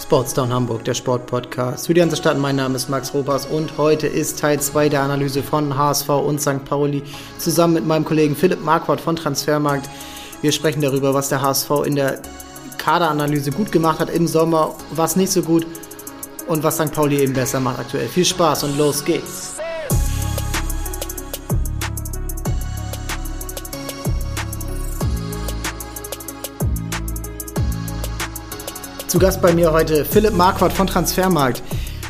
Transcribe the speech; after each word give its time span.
Sportstown 0.00 0.52
Hamburg, 0.52 0.84
der 0.84 0.94
Sportpodcast. 0.94 1.86
Für 1.86 1.94
die 1.94 2.00
ganze 2.00 2.16
Stadt, 2.16 2.38
mein 2.38 2.56
Name 2.56 2.76
ist 2.76 2.88
Max 2.88 3.14
Ropas 3.14 3.46
und 3.46 3.78
heute 3.78 4.06
ist 4.06 4.38
Teil 4.38 4.60
2 4.60 4.90
der 4.90 5.00
Analyse 5.00 5.42
von 5.42 5.76
HSV 5.76 6.08
und 6.10 6.40
St. 6.40 6.64
Pauli 6.64 7.02
zusammen 7.38 7.74
mit 7.74 7.86
meinem 7.86 8.04
Kollegen 8.04 8.36
Philipp 8.36 8.62
Marquardt 8.62 9.00
von 9.00 9.16
Transfermarkt. 9.16 9.88
Wir 10.42 10.52
sprechen 10.52 10.82
darüber, 10.82 11.14
was 11.14 11.30
der 11.30 11.40
HSV 11.40 11.70
in 11.86 11.96
der 11.96 12.20
Kaderanalyse 12.76 13.50
gut 13.50 13.72
gemacht 13.72 13.98
hat 13.98 14.10
im 14.10 14.28
Sommer, 14.28 14.74
was 14.90 15.16
nicht 15.16 15.32
so 15.32 15.42
gut 15.42 15.66
und 16.46 16.62
was 16.62 16.76
St. 16.76 16.92
Pauli 16.92 17.20
eben 17.20 17.32
besser 17.32 17.58
macht 17.58 17.80
aktuell. 17.80 18.06
Viel 18.06 18.26
Spaß 18.26 18.64
und 18.64 18.78
los 18.78 19.04
geht's! 19.04 19.55
Zu 29.16 29.20
Gast 29.20 29.40
bei 29.40 29.54
mir 29.54 29.72
heute 29.72 30.04
Philipp 30.04 30.34
Marquardt 30.34 30.74
von 30.74 30.86
Transfermarkt. 30.86 31.62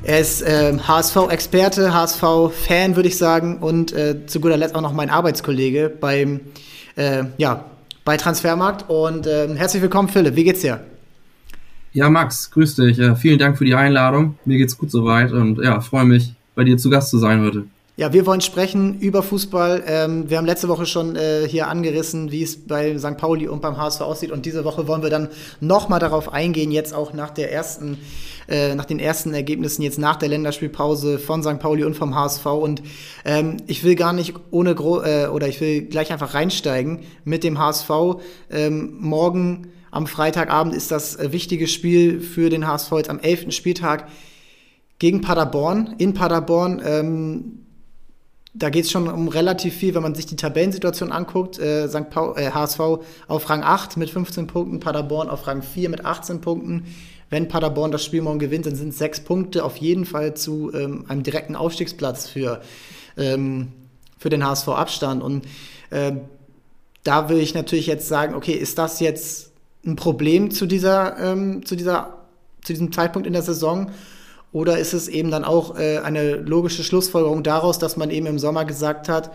Er 0.02 0.18
ist 0.18 0.42
äh, 0.42 0.76
HSV-Experte, 0.76 1.94
HSV-Fan, 1.94 2.96
würde 2.96 3.08
ich 3.08 3.16
sagen, 3.16 3.58
und 3.58 3.92
äh, 3.92 4.26
zu 4.26 4.40
guter 4.40 4.56
Letzt 4.56 4.74
auch 4.74 4.80
noch 4.80 4.92
mein 4.92 5.08
Arbeitskollege 5.08 5.88
beim, 5.88 6.40
äh, 6.96 7.22
ja, 7.38 7.64
bei 8.04 8.16
Transfermarkt. 8.16 8.90
Und 8.90 9.28
ähm, 9.28 9.54
herzlich 9.54 9.82
willkommen, 9.82 10.08
Philipp. 10.08 10.34
Wie 10.34 10.42
geht's 10.42 10.62
dir? 10.62 10.80
Ja, 11.92 12.10
Max, 12.10 12.50
grüß 12.50 12.74
dich. 12.74 12.98
Äh, 12.98 13.14
vielen 13.14 13.38
Dank 13.38 13.56
für 13.56 13.64
die 13.64 13.76
Einladung. 13.76 14.36
Mir 14.44 14.58
geht's 14.58 14.76
gut 14.76 14.90
soweit 14.90 15.30
und 15.30 15.62
ja, 15.62 15.80
freue 15.80 16.06
mich, 16.06 16.34
bei 16.56 16.64
dir 16.64 16.76
zu 16.76 16.90
Gast 16.90 17.10
zu 17.10 17.18
sein 17.18 17.40
heute. 17.40 17.66
Ja, 17.98 18.12
wir 18.12 18.26
wollen 18.26 18.42
sprechen 18.42 19.00
über 19.00 19.22
Fußball. 19.22 19.82
Ähm, 19.86 20.28
wir 20.28 20.36
haben 20.36 20.44
letzte 20.44 20.68
Woche 20.68 20.84
schon 20.84 21.16
äh, 21.16 21.48
hier 21.48 21.68
angerissen, 21.68 22.30
wie 22.30 22.42
es 22.42 22.66
bei 22.66 22.98
St. 22.98 23.16
Pauli 23.16 23.48
und 23.48 23.62
beim 23.62 23.78
HSV 23.78 24.02
aussieht. 24.02 24.32
Und 24.32 24.44
diese 24.44 24.66
Woche 24.66 24.86
wollen 24.86 25.02
wir 25.02 25.08
dann 25.08 25.30
nochmal 25.60 25.98
darauf 25.98 26.30
eingehen, 26.30 26.72
jetzt 26.72 26.92
auch 26.92 27.14
nach 27.14 27.30
der 27.30 27.50
ersten, 27.50 27.96
äh, 28.50 28.74
nach 28.74 28.84
den 28.84 28.98
ersten 28.98 29.32
Ergebnissen, 29.32 29.80
jetzt 29.80 29.98
nach 29.98 30.16
der 30.16 30.28
Länderspielpause 30.28 31.18
von 31.18 31.42
St. 31.42 31.58
Pauli 31.58 31.84
und 31.84 31.94
vom 31.94 32.14
HSV. 32.14 32.44
Und 32.44 32.82
ähm, 33.24 33.56
ich 33.66 33.82
will 33.82 33.94
gar 33.94 34.12
nicht 34.12 34.34
ohne 34.50 34.74
Gro 34.74 35.00
äh, 35.02 35.28
oder 35.28 35.48
ich 35.48 35.62
will 35.62 35.80
gleich 35.80 36.12
einfach 36.12 36.34
reinsteigen 36.34 37.00
mit 37.24 37.44
dem 37.44 37.58
HSV. 37.58 37.90
Ähm, 38.50 38.98
morgen 39.00 39.68
am 39.90 40.06
Freitagabend 40.06 40.74
ist 40.74 40.90
das 40.90 41.16
wichtige 41.32 41.66
Spiel 41.66 42.20
für 42.20 42.50
den 42.50 42.66
HSV 42.66 42.92
jetzt 42.98 43.08
am 43.08 43.20
11. 43.20 43.54
Spieltag 43.54 44.08
gegen 44.98 45.22
Paderborn, 45.22 45.94
in 45.96 46.12
Paderborn. 46.12 47.64
Da 48.58 48.70
geht 48.70 48.86
es 48.86 48.90
schon 48.90 49.06
um 49.08 49.28
relativ 49.28 49.74
viel, 49.74 49.94
wenn 49.94 50.02
man 50.02 50.14
sich 50.14 50.24
die 50.24 50.36
Tabellensituation 50.36 51.12
anguckt. 51.12 51.58
Äh, 51.58 51.88
St. 51.88 52.08
Paul, 52.08 52.38
äh, 52.38 52.50
HSV 52.50 52.80
auf 53.28 53.50
Rang 53.50 53.62
8 53.62 53.98
mit 53.98 54.08
15 54.08 54.46
Punkten, 54.46 54.80
Paderborn 54.80 55.28
auf 55.28 55.46
Rang 55.46 55.60
4 55.60 55.90
mit 55.90 56.06
18 56.06 56.40
Punkten. 56.40 56.84
Wenn 57.28 57.48
Paderborn 57.48 57.92
das 57.92 58.04
Spiel 58.04 58.22
morgen 58.22 58.38
gewinnt, 58.38 58.64
dann 58.64 58.74
sind 58.74 58.94
sechs 58.94 59.20
Punkte 59.20 59.62
auf 59.64 59.76
jeden 59.76 60.06
Fall 60.06 60.34
zu 60.34 60.72
ähm, 60.72 61.04
einem 61.08 61.22
direkten 61.22 61.54
Aufstiegsplatz 61.54 62.28
für, 62.28 62.62
ähm, 63.18 63.72
für 64.16 64.30
den 64.30 64.42
HSV 64.42 64.68
Abstand. 64.68 65.22
Und 65.22 65.44
äh, 65.90 66.12
da 67.02 67.28
will 67.28 67.38
ich 67.38 67.52
natürlich 67.52 67.86
jetzt 67.86 68.08
sagen, 68.08 68.34
okay, 68.34 68.52
ist 68.52 68.78
das 68.78 69.00
jetzt 69.00 69.50
ein 69.84 69.96
Problem 69.96 70.50
zu 70.50 70.64
dieser, 70.64 71.18
ähm, 71.18 71.66
zu 71.66 71.76
dieser, 71.76 72.24
zu 72.64 72.72
diesem 72.72 72.90
Zeitpunkt 72.90 73.26
in 73.26 73.34
der 73.34 73.42
Saison? 73.42 73.90
Oder 74.56 74.78
ist 74.78 74.94
es 74.94 75.06
eben 75.06 75.30
dann 75.30 75.44
auch 75.44 75.78
äh, 75.78 75.98
eine 75.98 76.36
logische 76.36 76.82
Schlussfolgerung 76.82 77.42
daraus, 77.42 77.78
dass 77.78 77.98
man 77.98 78.08
eben 78.08 78.24
im 78.24 78.38
Sommer 78.38 78.64
gesagt 78.64 79.06
hat, 79.06 79.30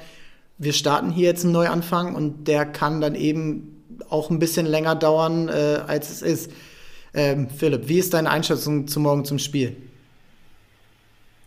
wir 0.57 0.73
starten 0.73 1.11
hier 1.11 1.27
jetzt 1.27 1.43
einen 1.43 1.53
Neuanfang 1.53 2.15
und 2.15 2.47
der 2.47 2.65
kann 2.65 3.01
dann 3.01 3.13
eben 3.13 3.83
auch 4.09 4.31
ein 4.31 4.39
bisschen 4.39 4.65
länger 4.65 4.95
dauern, 4.95 5.47
äh, 5.47 5.81
als 5.85 6.09
es 6.09 6.23
ist. 6.23 6.51
Ähm, 7.13 7.51
Philipp, 7.55 7.87
wie 7.87 7.99
ist 7.99 8.15
deine 8.15 8.31
Einschätzung 8.31 8.87
zu 8.87 8.99
morgen 8.99 9.23
zum 9.23 9.37
Spiel? 9.37 9.77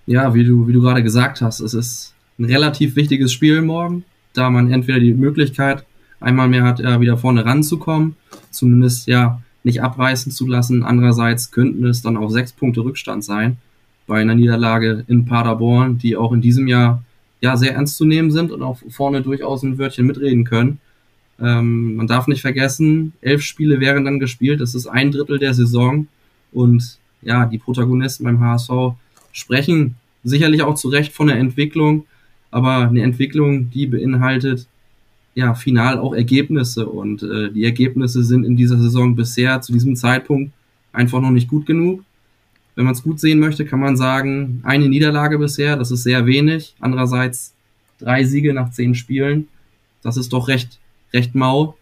Ja, 0.07 0.35
wie 0.35 0.45
du, 0.45 0.69
wie 0.69 0.73
du 0.73 0.81
gerade 0.81 1.03
gesagt 1.03 1.41
hast, 1.41 1.59
es 1.59 1.75
ist 1.75 2.15
ein 2.39 2.45
relativ 2.45 2.95
wichtiges 2.95 3.33
Spiel 3.33 3.61
morgen, 3.61 4.05
da 4.35 4.51
man 4.51 4.71
entweder 4.71 5.01
die 5.01 5.15
Möglichkeit 5.15 5.85
einmal 6.21 6.47
mehr 6.47 6.63
hat, 6.63 6.79
wieder 6.79 7.19
vorne 7.19 7.45
ranzukommen, 7.45 8.15
zumindest 8.53 9.09
ja 9.09 9.43
nicht 9.65 9.83
abreißen 9.83 10.31
zu 10.31 10.47
lassen. 10.47 10.85
Andererseits 10.85 11.51
könnten 11.51 11.85
es 11.87 12.03
dann 12.03 12.17
auch 12.17 12.31
sechs 12.31 12.53
Punkte 12.53 12.83
Rückstand 12.83 13.25
sein 13.25 13.59
bei 14.07 14.21
einer 14.21 14.35
Niederlage 14.35 15.05
in 15.09 15.25
Paderborn, 15.25 15.99
die 15.99 16.17
auch 16.17 16.33
in 16.33 16.41
diesem 16.41 16.69
Jahr 16.69 17.03
ja 17.41 17.57
sehr 17.57 17.75
ernst 17.75 17.97
zu 17.97 18.05
nehmen 18.05 18.31
sind 18.31 18.53
und 18.53 18.63
auch 18.63 18.79
vorne 18.89 19.23
durchaus 19.23 19.63
ein 19.63 19.79
Wörtchen 19.79 20.07
mitreden 20.07 20.45
können. 20.45 20.79
Ähm, 21.41 21.97
man 21.97 22.07
darf 22.07 22.27
nicht 22.27 22.41
vergessen, 22.41 23.13
elf 23.21 23.43
Spiele 23.43 23.81
wären 23.81 24.05
dann 24.05 24.21
gespielt, 24.21 24.61
das 24.61 24.75
ist 24.75 24.87
ein 24.87 25.11
Drittel 25.11 25.39
der 25.39 25.53
Saison 25.53 26.07
und 26.53 26.99
ja, 27.23 27.47
die 27.47 27.59
Protagonisten 27.59 28.25
beim 28.25 28.41
HSV 28.41 28.71
sprechen 29.33 29.97
sicherlich 30.23 30.63
auch 30.63 30.75
zu 30.75 30.89
Recht 30.89 31.13
von 31.13 31.27
der 31.27 31.39
Entwicklung, 31.39 32.07
aber 32.51 32.89
eine 32.89 33.03
Entwicklung, 33.03 33.71
die 33.71 33.87
beinhaltet 33.87 34.67
ja 35.35 35.55
final 35.55 35.99
auch 35.99 36.15
Ergebnisse 36.15 36.87
und 36.87 37.23
äh, 37.23 37.51
die 37.51 37.65
Ergebnisse 37.65 38.23
sind 38.23 38.45
in 38.45 38.57
dieser 38.57 38.79
Saison 38.79 39.17
bisher 39.17 39.61
zu 39.61 39.73
diesem 39.73 39.97
Zeitpunkt 39.97 40.53
einfach 40.93 41.21
noch 41.21 41.31
nicht 41.31 41.49
gut 41.49 41.67
genug. 41.67 42.05
Wenn 42.77 42.85
man 42.85 42.95
es 42.95 43.03
gut 43.03 43.21
sehen 43.21 43.39
möchte, 43.39 43.65
kann 43.65 43.81
man 43.81 43.97
sagen, 43.97 44.61
eine 44.65 44.89
Niederlage 44.89 45.39
bisher, 45.39 45.77
das 45.77 45.91
ist 45.91 46.03
sehr 46.03 46.27
wenig. 46.27 46.75
Andererseits 46.81 47.55
drei 47.99 48.25
Siege 48.25 48.53
nach 48.53 48.71
zehn 48.71 48.95
Spielen, 48.95 49.49
das 50.03 50.17
ist 50.17 50.33
doch 50.33 50.49
recht, 50.49 50.79
recht 51.13 51.35
mau. 51.35 51.77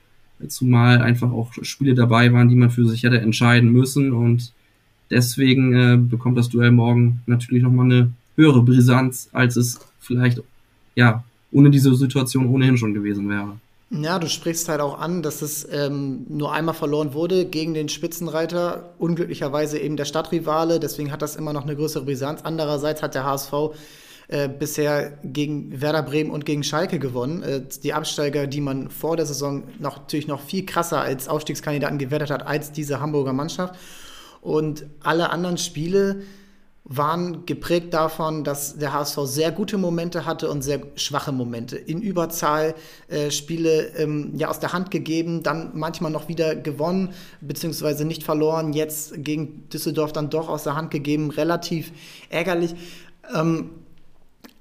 Zumal 0.49 1.01
einfach 1.01 1.31
auch 1.31 1.53
Spiele 1.63 1.95
dabei 1.95 2.33
waren, 2.33 2.49
die 2.49 2.57
man 2.57 2.71
für 2.71 2.87
sich 2.87 3.05
hätte 3.05 3.21
entscheiden 3.21 3.71
müssen. 3.73 4.13
Und 4.13 4.53
deswegen 5.09 5.75
äh, 5.75 5.97
bekommt 5.97 6.37
das 6.37 6.49
Duell 6.49 6.73
morgen 6.73 7.23
natürlich 7.27 7.63
nochmal 7.63 7.87
eine 7.87 8.13
höhere 8.37 8.63
Brisanz, 8.63 9.29
als 9.33 9.57
es 9.57 9.81
vielleicht 10.01 10.43
ja 10.97 11.23
ohne 11.53 11.71
diese 11.71 11.95
Situation 11.95 12.47
ohnehin 12.47 12.77
schon 12.77 12.95
gewesen 12.95 13.29
wäre. 13.29 13.57
Ja, 13.95 14.19
du 14.19 14.27
sprichst 14.27 14.71
halt 14.71 14.81
auch 14.81 14.99
an, 14.99 15.23
dass 15.23 15.43
es 15.43 15.69
ähm, 15.71 16.25
nur 16.27 16.51
einmal 16.53 16.75
verloren 16.75 17.13
wurde 17.13 17.45
gegen 17.45 17.75
den 17.75 17.91
Spitzenreiter, 17.91 18.95
unglücklicherweise 18.99 19.79
eben 19.79 19.99
der 19.99 20.07
Stadtrivale, 20.07 20.81
deswegen 20.81 21.13
hat 21.13 21.21
das 21.21 21.37
immer 21.37 21.53
noch 21.53 21.65
eine 21.65 21.77
größere 21.77 22.03
Brisanz. 22.07 22.41
Andererseits 22.43 23.03
hat 23.03 23.15
der 23.15 23.25
HSV 23.25 23.53
äh, 24.29 24.49
bisher 24.49 25.19
gegen 25.23 25.83
Werder 25.83 26.03
Bremen 26.03 26.31
und 26.31 26.47
gegen 26.47 26.65
Schalke 26.65 26.99
gewonnen. 26.99 27.43
Äh, 27.43 27.65
die 27.83 27.93
Absteiger, 27.93 28.47
die 28.47 28.63
man 28.63 28.89
vor 28.89 29.19
der 29.19 29.27
Saison 29.27 29.65
noch, 29.79 29.99
natürlich 29.99 30.27
noch 30.27 30.41
viel 30.41 30.65
krasser 30.65 31.03
als 31.03 31.29
Aufstiegskandidaten 31.29 31.99
gewertet 31.99 32.31
hat 32.31 32.47
als 32.47 32.73
diese 32.73 32.99
Hamburger 32.99 33.35
Mannschaft. 33.35 33.75
Und 34.41 34.87
alle 35.03 35.29
anderen 35.29 35.59
Spiele 35.59 36.23
waren 36.85 37.47
geprägt 37.47 37.95
davon, 37.95 38.43
dass 38.43 38.77
der 38.77 38.93
HSV 38.93 39.19
sehr 39.25 39.53
gute 39.53 39.79
Momente 39.79 40.27
hatte 40.27 40.51
und 40.51 40.63
sehr 40.63 40.81
schwache 40.97 41.31
Momente. 41.31 41.77
In 41.77 42.03
Überzahl 42.03 42.75
äh, 43.09 43.31
Spiele 43.31 43.93
ähm, 43.97 44.33
ja 44.37 44.49
aus 44.49 44.59
der 44.59 44.73
Hand 44.73 44.91
gegeben, 44.91 45.45
dann 45.45 45.71
manchmal 45.75 46.11
noch 46.11 46.29
wieder 46.29 46.57
gewonnen, 46.57 47.11
beziehungsweise 47.41 48.05
nicht 48.05 48.25
verloren, 48.25 48.73
jetzt 48.73 49.23
gegen 49.23 49.69
Düsseldorf 49.69 50.13
dann 50.13 50.29
doch 50.29 50.49
aus 50.49 50.65
der 50.65 50.75
Hand 50.75 50.91
gegeben, 50.91 51.31
relativ 51.31 51.93
ärgerlich. 52.31 52.75
Ähm, 53.33 53.71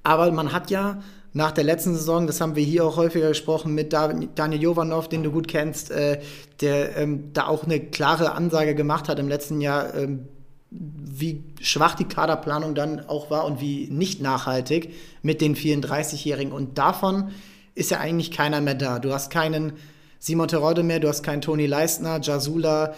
aber 0.04 0.32
man 0.32 0.52
hat 0.52 0.70
ja 0.70 1.02
nach 1.34 1.52
der 1.52 1.64
letzten 1.64 1.96
Saison, 1.96 2.28
das 2.28 2.42
haben 2.42 2.56
wir 2.56 2.64
hier 2.64 2.86
auch 2.86 2.98
häufiger 2.98 3.30
gesprochen 3.30 3.74
mit 3.74 3.94
Daniel 3.94 4.62
Jovanov, 4.62 5.08
den 5.10 5.24
du 5.24 5.32
gut 5.32 5.48
kennst, 5.48 5.90
äh, 5.90 6.20
der 6.60 6.98
ähm, 6.98 7.32
da 7.34 7.48
auch 7.48 7.64
eine 7.64 7.80
klare 7.80 8.34
Ansage 8.34 8.76
gemacht 8.76 9.10
hat 9.10 9.18
im 9.18 9.30
letzten 9.30 9.62
Jahr, 9.62 9.96
ähm, 9.96 10.28
wie 10.72 11.44
schwach 11.60 11.96
die 11.96 12.06
Kaderplanung 12.06 12.76
dann 12.76 13.08
auch 13.08 13.30
war 13.30 13.46
und 13.46 13.60
wie 13.60 13.88
nicht 13.92 14.22
nachhaltig 14.22 14.94
mit 15.22 15.42
den 15.42 15.56
34-Jährigen. 15.56 16.54
Und 16.54 16.78
davon 16.78 17.32
ist 17.76 17.92
ja 17.92 18.00
eigentlich 18.00 18.32
keiner 18.32 18.62
mehr 18.62 18.76
da. 18.76 19.00
Du 19.00 19.14
hast 19.14 19.30
keinen 19.30 19.74
Simon 20.20 20.48
Terodde 20.48 20.84
mehr, 20.84 21.00
du 21.00 21.10
hast 21.10 21.24
keinen 21.24 21.42
Toni 21.42 21.66
Leistner, 21.66 22.22
Jasula, 22.22 22.94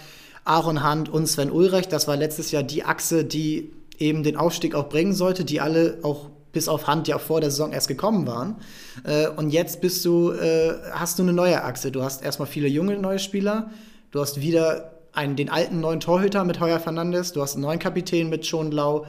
Aaron 0.46 0.84
Hand 0.84 1.10
und 1.10 1.26
Sven 1.26 1.52
Ulreich. 1.52 1.88
Das 1.88 2.08
war 2.08 2.16
letztes 2.16 2.52
Jahr 2.52 2.64
die 2.64 2.84
Achse, 2.84 3.26
die 3.26 3.72
eben 3.98 4.24
den 4.24 4.38
Aufstieg 4.38 4.76
auch 4.76 4.90
bringen 4.90 5.14
sollte, 5.14 5.44
die 5.44 5.60
alle 5.60 6.00
auch 6.04 6.30
bis 6.52 6.68
auf 6.68 6.86
Hand 6.86 7.08
ja 7.08 7.18
vor 7.18 7.42
der 7.42 7.50
Saison 7.50 7.72
erst 7.72 7.88
gekommen 7.88 8.28
waren. 8.28 8.58
Äh, 9.04 9.30
und 9.30 9.50
jetzt 9.50 9.82
bist 9.82 10.06
du, 10.06 10.32
äh, 10.32 10.74
hast 10.92 11.18
du 11.18 11.24
eine 11.24 11.34
neue 11.34 11.64
Achse. 11.64 11.92
Du 11.92 12.04
hast 12.04 12.24
erstmal 12.24 12.48
viele 12.48 12.68
junge 12.68 12.98
neue 13.00 13.20
Spieler. 13.20 13.72
Du 14.12 14.22
hast 14.22 14.42
wieder 14.42 14.93
einen, 15.14 15.36
den 15.36 15.50
alten 15.50 15.80
neuen 15.80 16.00
Torhüter 16.00 16.44
mit 16.44 16.60
Heuer 16.60 16.80
Fernandes, 16.80 17.32
du 17.32 17.42
hast 17.42 17.54
einen 17.54 17.64
neuen 17.64 17.80
Kapitän 17.80 18.30
mit 18.30 18.46
Schon 18.46 18.72
Lau, 18.72 19.06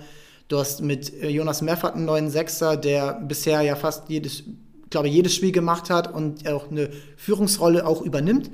du 0.49 0.59
hast 0.59 0.83
mit 0.83 1.13
äh, 1.23 1.29
Jonas 1.29 1.63
Meffert 1.63 1.95
einen 1.95 2.05
neuen 2.05 2.31
Sechser, 2.31 2.77
der 2.77 3.15
bisher 3.15 3.63
ja 3.63 3.75
fast 3.75 4.09
jedes, 4.09 4.45
glaube 4.91 5.09
jedes 5.09 5.35
Spiel 5.35 5.53
gemacht 5.53 5.91
hat 5.91 6.13
und 6.13 6.49
auch 6.49 6.71
eine 6.71 6.91
Führungsrolle 7.17 7.87
auch 7.87 8.03
übernimmt. 8.03 8.51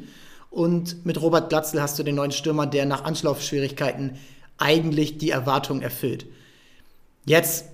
Und 0.51 1.05
mit 1.07 1.21
Robert 1.21 1.49
Glatzel 1.49 1.81
hast 1.81 1.99
du 1.99 2.03
den 2.03 2.17
neuen 2.17 2.33
Stürmer, 2.33 2.67
der 2.67 2.87
nach 2.87 3.05
Anschlaufschwierigkeiten 3.05 4.17
eigentlich 4.59 5.19
die 5.19 5.31
Erwartungen 5.31 5.83
erfüllt. 5.83 6.27
Jetzt 7.25 7.67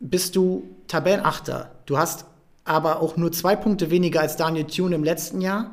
bist 0.00 0.36
du 0.36 0.64
Tabellenachter. 0.88 1.70
Du 1.86 1.96
hast 1.96 2.26
aber 2.64 3.00
auch 3.00 3.16
nur 3.16 3.32
zwei 3.32 3.56
Punkte 3.56 3.90
weniger 3.90 4.20
als 4.20 4.36
Daniel 4.36 4.64
Thune 4.64 4.94
im 4.94 5.04
letzten 5.04 5.40
Jahr, 5.40 5.70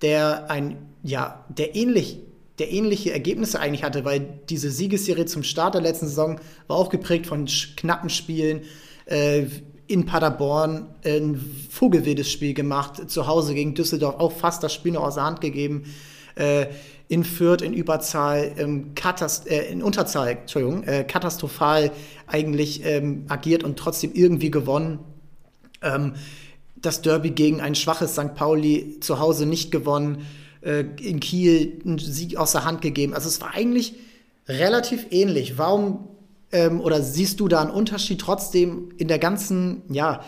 der 0.00 0.50
ein, 0.50 0.78
ja, 1.02 1.44
der 1.48 1.74
ähnlich 1.74 2.20
der 2.58 2.72
ähnliche 2.72 3.12
Ergebnisse 3.12 3.60
eigentlich 3.60 3.84
hatte, 3.84 4.04
weil 4.04 4.40
diese 4.48 4.70
Siegesserie 4.70 5.26
zum 5.26 5.42
Start 5.42 5.74
der 5.74 5.82
letzten 5.82 6.06
Saison 6.06 6.40
war 6.66 6.76
auch 6.76 6.88
geprägt 6.88 7.26
von 7.26 7.46
knappen 7.76 8.10
Spielen. 8.10 8.62
Äh, 9.06 9.46
in 9.88 10.04
Paderborn 10.04 10.86
ein 11.02 11.40
vogelwildes 11.70 12.30
Spiel 12.30 12.52
gemacht, 12.52 13.10
zu 13.10 13.26
Hause 13.26 13.54
gegen 13.54 13.74
Düsseldorf 13.74 14.16
auch 14.20 14.32
fast 14.32 14.62
das 14.62 14.74
Spiel 14.74 14.92
noch 14.92 15.02
aus 15.02 15.14
der 15.14 15.24
Hand 15.24 15.40
gegeben. 15.40 15.84
Äh, 16.34 16.66
in 17.08 17.24
Fürth 17.24 17.62
in 17.62 17.72
Überzahl, 17.72 18.52
ähm, 18.58 18.92
äh, 19.46 19.72
in 19.72 19.82
Unterzahl, 19.82 20.28
Entschuldigung, 20.28 20.84
äh, 20.84 21.04
katastrophal 21.04 21.90
eigentlich 22.26 22.84
ähm, 22.84 23.24
agiert 23.28 23.64
und 23.64 23.78
trotzdem 23.78 24.12
irgendwie 24.12 24.50
gewonnen. 24.50 24.98
Ähm, 25.80 26.14
das 26.76 27.00
Derby 27.00 27.30
gegen 27.30 27.62
ein 27.62 27.74
schwaches 27.74 28.12
St. 28.12 28.34
Pauli 28.34 29.00
zu 29.00 29.18
Hause 29.18 29.46
nicht 29.46 29.72
gewonnen, 29.72 30.26
äh, 30.68 30.84
in 31.00 31.20
Kiel 31.20 31.80
einen 31.84 31.98
Sieg 31.98 32.36
aus 32.36 32.52
der 32.52 32.64
Hand 32.64 32.82
gegeben. 32.82 33.14
Also 33.14 33.28
es 33.28 33.40
war 33.40 33.54
eigentlich 33.54 33.94
relativ 34.46 35.06
ähnlich. 35.10 35.58
Warum 35.58 36.08
ähm, 36.52 36.80
oder 36.80 37.02
siehst 37.02 37.40
du 37.40 37.48
da 37.48 37.60
einen 37.60 37.70
Unterschied 37.70 38.20
trotzdem 38.20 38.90
in 38.96 39.08
der 39.08 39.18
ganzen, 39.18 39.82
ja, 39.88 40.22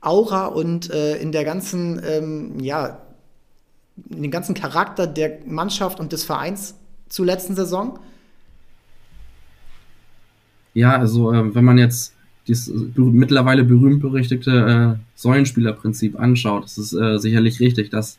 Aura 0.00 0.46
und 0.46 0.90
äh, 0.90 1.16
in 1.18 1.30
der 1.30 1.44
ganzen, 1.44 2.00
ähm, 2.04 2.58
ja, 2.60 3.02
in 4.10 4.22
den 4.22 4.30
ganzen 4.30 4.54
Charakter 4.54 5.06
der 5.06 5.38
Mannschaft 5.46 6.00
und 6.00 6.12
des 6.12 6.24
Vereins 6.24 6.74
zur 7.08 7.26
letzten 7.26 7.54
Saison? 7.54 7.98
Ja, 10.74 10.96
also 10.96 11.32
äh, 11.32 11.54
wenn 11.54 11.64
man 11.64 11.78
jetzt 11.78 12.14
dieses 12.48 12.74
mittlerweile 12.96 13.62
berühmt-berüchtigte 13.62 14.96
äh, 14.96 15.00
Säulenspielerprinzip 15.14 16.18
anschaut, 16.18 16.64
ist 16.64 16.78
es 16.78 16.92
äh, 16.92 17.18
sicherlich 17.18 17.60
richtig, 17.60 17.90
dass 17.90 18.18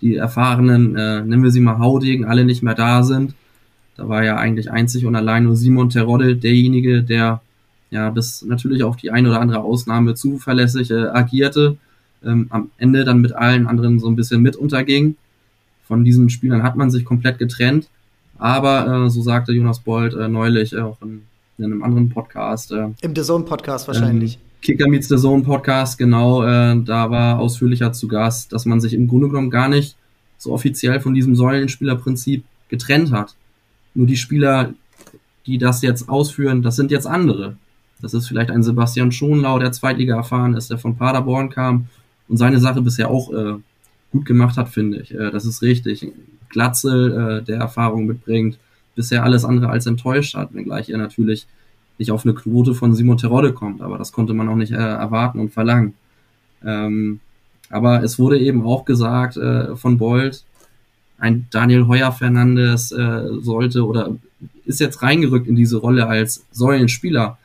die 0.00 0.16
erfahrenen, 0.16 0.96
äh, 0.96 1.22
nennen 1.22 1.42
wir 1.42 1.50
sie 1.50 1.60
mal 1.60 1.78
Haudegen, 1.78 2.24
alle 2.24 2.44
nicht 2.44 2.62
mehr 2.62 2.74
da 2.74 3.02
sind 3.02 3.34
da 4.00 4.08
war 4.08 4.24
ja 4.24 4.36
eigentlich 4.36 4.70
einzig 4.70 5.04
und 5.04 5.14
allein 5.14 5.44
nur 5.44 5.56
Simon 5.56 5.90
Terodde 5.90 6.34
derjenige, 6.34 7.02
der 7.02 7.42
ja 7.90 8.08
bis 8.08 8.40
natürlich 8.40 8.82
auf 8.82 8.96
die 8.96 9.10
eine 9.10 9.28
oder 9.28 9.40
andere 9.42 9.60
Ausnahme 9.60 10.14
zuverlässig 10.14 10.90
äh, 10.90 11.08
agierte, 11.08 11.76
ähm, 12.24 12.46
am 12.48 12.70
Ende 12.78 13.04
dann 13.04 13.20
mit 13.20 13.32
allen 13.32 13.66
anderen 13.66 13.98
so 14.00 14.08
ein 14.08 14.16
bisschen 14.16 14.40
mit 14.40 14.56
unterging. 14.56 15.16
Von 15.86 16.02
diesen 16.02 16.30
Spielern 16.30 16.62
hat 16.62 16.76
man 16.76 16.90
sich 16.90 17.04
komplett 17.04 17.38
getrennt. 17.38 17.88
Aber 18.38 19.04
äh, 19.04 19.10
so 19.10 19.20
sagte 19.20 19.52
Jonas 19.52 19.80
Bold 19.80 20.14
äh, 20.14 20.28
neulich 20.28 20.72
äh, 20.72 20.80
auch 20.80 21.02
in, 21.02 21.22
in, 21.58 21.66
einem 21.66 21.82
anderen 21.82 22.08
Podcast. 22.08 22.72
Äh, 22.72 22.88
Im 23.02 23.14
The 23.14 23.20
Zone 23.22 23.44
Podcast 23.44 23.86
wahrscheinlich. 23.86 24.36
Ähm, 24.36 24.49
Kicker 24.62 24.88
Meets 24.88 25.08
The 25.08 25.16
Zone 25.16 25.42
Podcast, 25.42 25.96
genau, 25.96 26.42
äh, 26.44 26.80
da 26.84 27.10
war 27.10 27.38
ausführlicher 27.38 27.92
zu 27.92 28.08
Gast, 28.08 28.52
dass 28.52 28.66
man 28.66 28.80
sich 28.80 28.92
im 28.92 29.08
Grunde 29.08 29.28
genommen 29.28 29.50
gar 29.50 29.68
nicht 29.68 29.96
so 30.36 30.52
offiziell 30.52 31.00
von 31.00 31.14
diesem 31.14 31.34
Säulenspielerprinzip 31.34 32.44
getrennt 32.68 33.10
hat. 33.10 33.34
Nur 33.94 34.06
die 34.06 34.16
Spieler, 34.16 34.74
die 35.46 35.58
das 35.58 35.82
jetzt 35.82 36.08
ausführen, 36.08 36.62
das 36.62 36.76
sind 36.76 36.90
jetzt 36.90 37.06
andere. 37.06 37.56
Das 38.02 38.14
ist 38.14 38.28
vielleicht 38.28 38.50
ein 38.50 38.62
Sebastian 38.62 39.12
Schonlau, 39.12 39.58
der 39.58 39.72
Zweitliga 39.72 40.16
erfahren 40.16 40.54
ist, 40.54 40.70
der 40.70 40.78
von 40.78 40.96
Paderborn 40.96 41.50
kam 41.50 41.88
und 42.28 42.36
seine 42.36 42.60
Sache 42.60 42.82
bisher 42.82 43.10
auch 43.10 43.32
äh, 43.32 43.54
gut 44.12 44.24
gemacht 44.24 44.56
hat, 44.56 44.68
finde 44.68 45.00
ich. 45.00 45.14
Äh, 45.14 45.30
das 45.30 45.44
ist 45.44 45.62
richtig. 45.62 46.06
Glatzel, 46.48 47.40
äh, 47.40 47.44
der 47.44 47.58
Erfahrung 47.58 48.06
mitbringt, 48.06 48.58
bisher 48.94 49.24
alles 49.24 49.44
andere 49.44 49.70
als 49.70 49.86
enttäuscht 49.86 50.34
hat, 50.34 50.54
wenngleich 50.54 50.90
er 50.90 50.98
natürlich 50.98 51.46
nicht 52.00 52.10
auf 52.10 52.24
eine 52.24 52.34
Quote 52.34 52.74
von 52.74 52.94
Simon 52.94 53.18
Terodde 53.18 53.52
kommt, 53.52 53.82
aber 53.82 53.98
das 53.98 54.10
konnte 54.10 54.32
man 54.32 54.48
auch 54.48 54.56
nicht 54.56 54.72
äh, 54.72 54.76
erwarten 54.76 55.38
und 55.38 55.52
verlangen. 55.52 55.94
Ähm, 56.64 57.20
aber 57.68 58.02
es 58.02 58.18
wurde 58.18 58.40
eben 58.40 58.64
auch 58.64 58.84
gesagt 58.84 59.36
äh, 59.36 59.76
von 59.76 59.98
Bold, 59.98 60.42
ein 61.18 61.46
Daniel 61.50 61.86
Heuer 61.86 62.10
Fernandes 62.10 62.90
äh, 62.90 63.28
sollte 63.40 63.86
oder 63.86 64.16
ist 64.64 64.80
jetzt 64.80 65.02
reingerückt 65.02 65.46
in 65.46 65.54
diese 65.54 65.76
Rolle 65.76 66.06
als 66.06 66.46
Säulenspieler. 66.50 67.38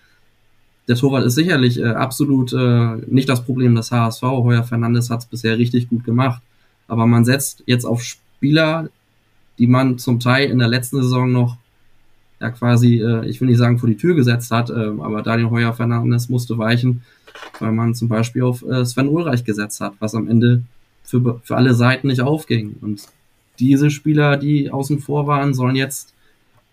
Der 0.88 0.96
Torwart 0.96 1.26
ist 1.26 1.36
sicherlich 1.36 1.80
äh, 1.80 1.88
absolut 1.88 2.54
äh, 2.54 2.96
nicht 3.08 3.28
das 3.28 3.44
Problem 3.44 3.76
des 3.76 3.92
HSV. 3.92 4.22
Heuer 4.22 4.64
Fernandes 4.64 5.10
hat 5.10 5.20
es 5.20 5.26
bisher 5.26 5.58
richtig 5.58 5.90
gut 5.90 6.06
gemacht. 6.06 6.42
Aber 6.88 7.06
man 7.06 7.26
setzt 7.26 7.64
jetzt 7.66 7.86
auf 7.86 8.02
Spieler, 8.02 8.90
die 9.58 9.68
man 9.68 9.98
zum 9.98 10.20
Teil 10.20 10.50
in 10.50 10.60
der 10.60 10.68
letzten 10.70 11.02
Saison 11.02 11.32
noch 11.32 11.58
ja 12.46 12.52
quasi, 12.52 13.02
äh, 13.02 13.26
ich 13.28 13.42
will 13.42 13.48
nicht 13.48 13.58
sagen 13.58 13.80
vor 13.80 13.90
die 13.90 13.98
Tür 13.98 14.16
gesetzt 14.16 14.52
hat, 14.52 14.70
äh, 14.70 14.74
aber 14.74 15.22
Daniel 15.22 15.50
Heuer 15.50 15.74
Fernandes 15.74 16.30
musste 16.30 16.58
weichen, 16.58 17.02
weil 17.60 17.72
man 17.72 17.96
zum 17.96 18.08
Beispiel 18.08 18.44
auf 18.44 18.64
äh, 18.64 18.86
Sven 18.86 19.10
Ulreich 19.10 19.44
gesetzt 19.44 19.82
hat, 19.82 19.94
was 20.00 20.16
am 20.16 20.28
Ende 20.28 20.62
für, 21.04 21.42
für 21.44 21.56
alle 21.56 21.74
Seiten 21.74 22.08
nicht 22.08 22.22
aufging. 22.22 22.76
Und 22.82 23.02
diese 23.60 23.90
Spieler, 23.90 24.38
die 24.38 24.70
außen 24.70 25.00
vor 25.00 25.28
waren, 25.28 25.54
sollen 25.54 25.76
jetzt 25.76 26.14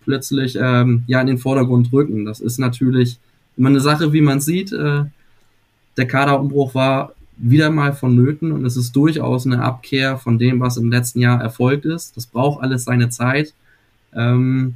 plötzlich 0.03 0.57
ähm, 0.59 1.03
ja 1.07 1.21
in 1.21 1.27
den 1.27 1.37
Vordergrund 1.37 1.91
rücken. 1.91 2.25
Das 2.25 2.39
ist 2.39 2.59
natürlich 2.59 3.17
immer 3.57 3.69
eine 3.69 3.79
Sache, 3.79 4.13
wie 4.13 4.21
man 4.21 4.41
sieht. 4.41 4.71
Äh, 4.71 5.05
der 5.97 6.07
Kaderumbruch 6.07 6.75
war 6.75 7.13
wieder 7.37 7.71
mal 7.71 7.93
vonnöten 7.93 8.51
und 8.51 8.65
es 8.65 8.77
ist 8.77 8.95
durchaus 8.95 9.45
eine 9.45 9.63
Abkehr 9.63 10.17
von 10.17 10.37
dem, 10.37 10.59
was 10.59 10.77
im 10.77 10.91
letzten 10.91 11.19
Jahr 11.19 11.41
erfolgt 11.41 11.85
ist. 11.85 12.15
Das 12.15 12.27
braucht 12.27 12.61
alles 12.61 12.83
seine 12.83 13.09
Zeit. 13.09 13.53
Ähm, 14.13 14.75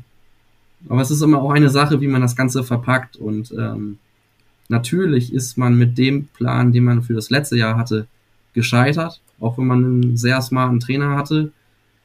aber 0.89 1.01
es 1.01 1.11
ist 1.11 1.21
immer 1.21 1.41
auch 1.41 1.51
eine 1.51 1.69
Sache, 1.69 2.01
wie 2.01 2.07
man 2.07 2.21
das 2.21 2.35
Ganze 2.35 2.63
verpackt. 2.63 3.15
Und 3.15 3.51
ähm, 3.51 3.97
natürlich 4.69 5.33
ist 5.33 5.57
man 5.57 5.77
mit 5.77 5.97
dem 5.97 6.27
Plan, 6.27 6.71
den 6.71 6.83
man 6.83 7.03
für 7.03 7.13
das 7.13 7.29
letzte 7.29 7.57
Jahr 7.57 7.77
hatte, 7.77 8.07
gescheitert. 8.53 9.21
Auch 9.39 9.57
wenn 9.57 9.67
man 9.67 9.83
einen 9.83 10.17
sehr 10.17 10.41
smarten 10.41 10.79
Trainer 10.79 11.15
hatte. 11.15 11.51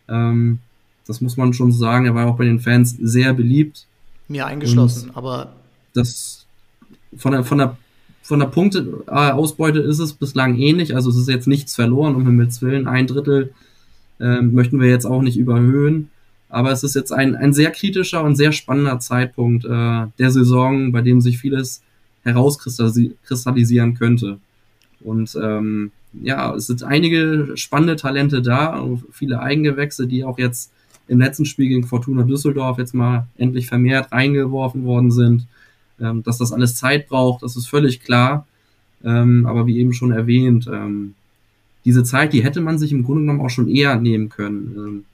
Ähm, 0.08 0.58
das 1.06 1.20
muss 1.20 1.36
man 1.36 1.52
schon 1.52 1.72
sagen. 1.72 2.06
Er 2.06 2.14
war 2.14 2.26
auch 2.26 2.36
bei 2.36 2.44
den 2.44 2.60
Fans 2.60 2.96
sehr 3.00 3.34
beliebt. 3.34 3.86
Mir 4.28 4.46
eingeschlossen, 4.46 5.10
Und 5.10 5.16
aber. 5.16 5.52
Das 5.94 6.46
von 7.16 7.32
der, 7.32 7.44
von 7.44 7.58
der, 7.58 7.76
von 8.22 8.38
der 8.38 8.46
Punkteausbeute 8.46 9.80
ist 9.80 9.98
es 9.98 10.14
bislang 10.14 10.56
ähnlich. 10.56 10.94
Also 10.94 11.10
es 11.10 11.16
ist 11.16 11.28
jetzt 11.28 11.46
nichts 11.46 11.74
verloren, 11.74 12.14
um 12.14 12.24
Himmels 12.24 12.62
Willen. 12.62 12.86
Ein 12.86 13.06
Drittel 13.06 13.52
ähm, 14.20 14.54
möchten 14.54 14.80
wir 14.80 14.88
jetzt 14.88 15.04
auch 15.04 15.22
nicht 15.22 15.36
überhöhen. 15.36 16.10
Aber 16.52 16.70
es 16.70 16.82
ist 16.82 16.94
jetzt 16.94 17.12
ein, 17.12 17.34
ein 17.34 17.54
sehr 17.54 17.70
kritischer 17.70 18.22
und 18.22 18.36
sehr 18.36 18.52
spannender 18.52 19.00
Zeitpunkt 19.00 19.64
äh, 19.64 19.68
der 20.18 20.30
Saison, 20.30 20.92
bei 20.92 21.00
dem 21.00 21.22
sich 21.22 21.38
vieles 21.38 21.82
herauskristallisieren 22.24 23.94
könnte. 23.94 24.38
Und 25.00 25.34
ähm, 25.42 25.92
ja, 26.12 26.54
es 26.54 26.66
sind 26.66 26.84
einige 26.84 27.52
spannende 27.54 27.96
Talente 27.96 28.42
da, 28.42 28.86
viele 29.10 29.40
Eigengewächse, 29.40 30.06
die 30.06 30.24
auch 30.24 30.38
jetzt 30.38 30.70
im 31.08 31.18
letzten 31.18 31.46
Spiel 31.46 31.68
gegen 31.68 31.86
Fortuna 31.86 32.22
Düsseldorf 32.22 32.76
jetzt 32.76 32.94
mal 32.94 33.26
endlich 33.38 33.66
vermehrt 33.66 34.12
reingeworfen 34.12 34.84
worden 34.84 35.10
sind. 35.10 35.46
Ähm, 35.98 36.22
dass 36.22 36.36
das 36.36 36.52
alles 36.52 36.76
Zeit 36.76 37.08
braucht, 37.08 37.42
das 37.42 37.56
ist 37.56 37.66
völlig 37.66 38.00
klar. 38.00 38.46
Ähm, 39.02 39.46
aber 39.46 39.66
wie 39.66 39.78
eben 39.78 39.94
schon 39.94 40.12
erwähnt, 40.12 40.68
ähm, 40.70 41.14
diese 41.86 42.04
Zeit, 42.04 42.34
die 42.34 42.44
hätte 42.44 42.60
man 42.60 42.78
sich 42.78 42.92
im 42.92 43.04
Grunde 43.04 43.22
genommen 43.22 43.40
auch 43.40 43.50
schon 43.50 43.68
eher 43.68 43.96
nehmen 43.96 44.28
können, 44.28 44.74
ähm, 44.76 45.04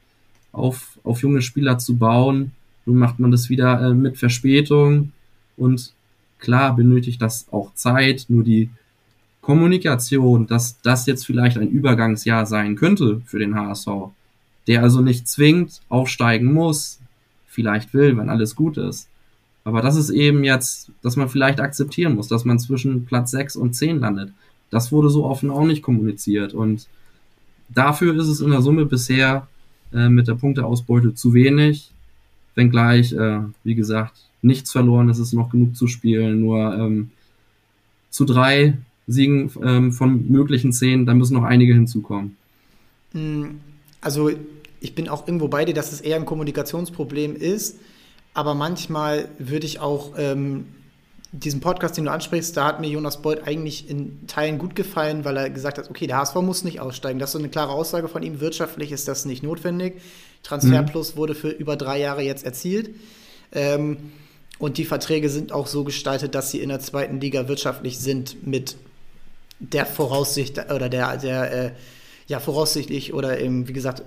auf, 0.52 0.98
auf 1.04 1.22
junge 1.22 1.42
Spieler 1.42 1.78
zu 1.78 1.96
bauen. 1.96 2.52
Nun 2.86 2.98
macht 2.98 3.18
man 3.18 3.30
das 3.30 3.48
wieder 3.48 3.80
äh, 3.80 3.94
mit 3.94 4.18
Verspätung 4.18 5.12
und 5.56 5.92
klar 6.38 6.74
benötigt 6.74 7.20
das 7.20 7.46
auch 7.50 7.74
Zeit, 7.74 8.26
nur 8.28 8.44
die 8.44 8.70
Kommunikation, 9.40 10.46
dass 10.46 10.80
das 10.82 11.06
jetzt 11.06 11.24
vielleicht 11.24 11.56
ein 11.58 11.70
Übergangsjahr 11.70 12.46
sein 12.46 12.76
könnte 12.76 13.22
für 13.24 13.38
den 13.38 13.54
HSV, 13.54 13.88
der 14.66 14.82
also 14.82 15.00
nicht 15.00 15.26
zwingend 15.26 15.80
aufsteigen 15.88 16.52
muss, 16.52 16.98
vielleicht 17.46 17.94
will, 17.94 18.16
wenn 18.16 18.28
alles 18.28 18.56
gut 18.56 18.76
ist. 18.76 19.08
Aber 19.64 19.82
das 19.82 19.96
ist 19.96 20.10
eben 20.10 20.44
jetzt, 20.44 20.90
dass 21.02 21.16
man 21.16 21.28
vielleicht 21.28 21.60
akzeptieren 21.60 22.14
muss, 22.14 22.28
dass 22.28 22.44
man 22.44 22.58
zwischen 22.58 23.04
Platz 23.04 23.30
6 23.32 23.56
und 23.56 23.74
10 23.74 24.00
landet. 24.00 24.32
Das 24.70 24.92
wurde 24.92 25.10
so 25.10 25.24
offen 25.24 25.50
auch 25.50 25.64
nicht 25.64 25.82
kommuniziert. 25.82 26.54
Und 26.54 26.86
dafür 27.68 28.16
ist 28.16 28.28
es 28.28 28.40
in 28.40 28.50
der 28.50 28.62
Summe 28.62 28.86
bisher 28.86 29.46
äh, 29.92 30.08
mit 30.08 30.28
der 30.28 30.34
Punkteausbeute 30.34 31.14
zu 31.14 31.34
wenig. 31.34 31.90
Wenngleich, 32.54 33.12
äh, 33.12 33.40
wie 33.64 33.74
gesagt, 33.74 34.14
nichts 34.42 34.72
verloren, 34.72 35.08
es 35.08 35.18
ist 35.18 35.32
noch 35.32 35.50
genug 35.50 35.76
zu 35.76 35.86
spielen. 35.86 36.40
Nur 36.40 36.74
ähm, 36.74 37.10
zu 38.10 38.24
drei 38.24 38.74
Siegen 39.06 39.50
ähm, 39.62 39.92
von 39.92 40.30
möglichen 40.30 40.72
zehn, 40.72 41.06
da 41.06 41.14
müssen 41.14 41.34
noch 41.34 41.44
einige 41.44 41.74
hinzukommen. 41.74 42.36
Hm, 43.12 43.60
also 44.00 44.30
ich 44.80 44.94
bin 44.94 45.08
auch 45.08 45.26
irgendwo 45.26 45.48
bei 45.48 45.64
dir, 45.64 45.74
dass 45.74 45.92
es 45.92 46.00
eher 46.00 46.16
ein 46.16 46.26
Kommunikationsproblem 46.26 47.34
ist, 47.34 47.78
aber 48.34 48.54
manchmal 48.54 49.28
würde 49.38 49.66
ich 49.66 49.80
auch 49.80 50.12
ähm, 50.16 50.66
diesen 51.32 51.60
Podcast, 51.60 51.96
den 51.96 52.04
du 52.04 52.10
ansprichst, 52.10 52.56
da 52.56 52.64
hat 52.64 52.80
mir 52.80 52.88
Jonas 52.88 53.20
Beuth 53.20 53.46
eigentlich 53.46 53.88
in 53.88 54.26
Teilen 54.26 54.58
gut 54.58 54.74
gefallen, 54.74 55.24
weil 55.24 55.36
er 55.36 55.50
gesagt 55.50 55.78
hat, 55.78 55.90
okay, 55.90 56.06
der 56.06 56.16
HSV 56.16 56.36
muss 56.36 56.64
nicht 56.64 56.80
aussteigen. 56.80 57.18
Das 57.18 57.30
ist 57.30 57.32
so 57.32 57.38
eine 57.38 57.50
klare 57.50 57.72
Aussage 57.72 58.08
von 58.08 58.22
ihm. 58.22 58.40
Wirtschaftlich 58.40 58.92
ist 58.92 59.08
das 59.08 59.26
nicht 59.26 59.42
notwendig. 59.42 60.00
Transferplus 60.42 61.14
mhm. 61.14 61.18
wurde 61.18 61.34
für 61.34 61.50
über 61.50 61.76
drei 61.76 62.00
Jahre 62.00 62.22
jetzt 62.22 62.44
erzielt. 62.44 62.90
Ähm, 63.52 64.12
und 64.58 64.78
die 64.78 64.84
Verträge 64.84 65.28
sind 65.28 65.52
auch 65.52 65.66
so 65.66 65.84
gestaltet, 65.84 66.34
dass 66.34 66.50
sie 66.50 66.60
in 66.60 66.70
der 66.70 66.80
zweiten 66.80 67.20
Liga 67.20 67.46
wirtschaftlich 67.46 67.98
sind 67.98 68.46
mit 68.46 68.76
der 69.60 69.86
Voraussicht 69.86 70.58
oder 70.70 70.88
der, 70.88 71.16
der 71.18 71.52
äh, 71.52 71.70
ja, 72.26 72.40
voraussichtlich 72.40 73.12
oder 73.12 73.40
eben, 73.40 73.68
wie 73.68 73.72
gesagt, 73.72 74.02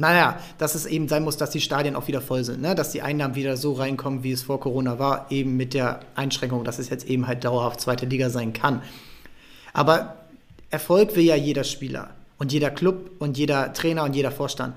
Naja, 0.00 0.38
dass 0.58 0.76
es 0.76 0.86
eben 0.86 1.08
sein 1.08 1.24
muss, 1.24 1.36
dass 1.36 1.50
die 1.50 1.60
Stadien 1.60 1.96
auch 1.96 2.06
wieder 2.06 2.20
voll 2.20 2.44
sind, 2.44 2.62
ne? 2.62 2.76
dass 2.76 2.92
die 2.92 3.02
Einnahmen 3.02 3.34
wieder 3.34 3.56
so 3.56 3.72
reinkommen, 3.72 4.22
wie 4.22 4.30
es 4.30 4.42
vor 4.42 4.60
Corona 4.60 5.00
war, 5.00 5.26
eben 5.30 5.56
mit 5.56 5.74
der 5.74 6.00
Einschränkung, 6.14 6.62
dass 6.62 6.78
es 6.78 6.88
jetzt 6.88 7.08
eben 7.08 7.26
halt 7.26 7.44
dauerhaft 7.44 7.80
zweite 7.80 8.06
Liga 8.06 8.30
sein 8.30 8.52
kann. 8.52 8.80
Aber 9.72 10.14
Erfolg 10.70 11.16
will 11.16 11.24
ja 11.24 11.34
jeder 11.34 11.64
Spieler 11.64 12.10
und 12.38 12.52
jeder 12.52 12.70
Club 12.70 13.10
und 13.18 13.36
jeder 13.36 13.72
Trainer 13.72 14.04
und 14.04 14.14
jeder 14.14 14.30
Vorstand. 14.30 14.76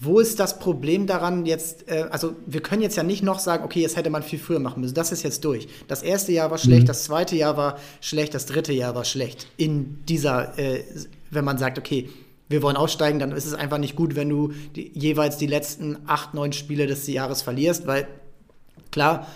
Wo 0.00 0.18
ist 0.18 0.40
das 0.40 0.58
Problem 0.58 1.06
daran 1.06 1.44
jetzt, 1.44 1.88
äh, 1.88 2.06
also 2.10 2.34
wir 2.46 2.62
können 2.62 2.80
jetzt 2.80 2.96
ja 2.96 3.02
nicht 3.02 3.22
noch 3.22 3.38
sagen, 3.38 3.64
okay, 3.64 3.82
jetzt 3.82 3.96
hätte 3.96 4.08
man 4.08 4.22
viel 4.22 4.38
früher 4.38 4.60
machen 4.60 4.80
müssen. 4.80 4.94
Das 4.94 5.12
ist 5.12 5.22
jetzt 5.24 5.44
durch. 5.44 5.68
Das 5.88 6.02
erste 6.02 6.32
Jahr 6.32 6.50
war 6.50 6.58
schlecht, 6.58 6.84
mhm. 6.84 6.86
das 6.86 7.04
zweite 7.04 7.36
Jahr 7.36 7.58
war 7.58 7.78
schlecht, 8.00 8.32
das 8.32 8.46
dritte 8.46 8.72
Jahr 8.72 8.94
war 8.94 9.04
schlecht. 9.04 9.46
In 9.58 10.04
dieser, 10.06 10.58
äh, 10.58 10.84
wenn 11.30 11.44
man 11.44 11.58
sagt, 11.58 11.78
okay, 11.78 12.08
wir 12.52 12.62
wollen 12.62 12.76
aussteigen, 12.76 13.18
dann 13.18 13.32
ist 13.32 13.46
es 13.46 13.54
einfach 13.54 13.78
nicht 13.78 13.96
gut, 13.96 14.14
wenn 14.14 14.28
du 14.28 14.52
die, 14.76 14.92
jeweils 14.94 15.36
die 15.36 15.46
letzten 15.46 15.98
acht, 16.06 16.34
neun 16.34 16.52
Spiele 16.52 16.86
des 16.86 17.06
Jahres 17.08 17.42
verlierst, 17.42 17.86
weil 17.86 18.06
klar, 18.92 19.26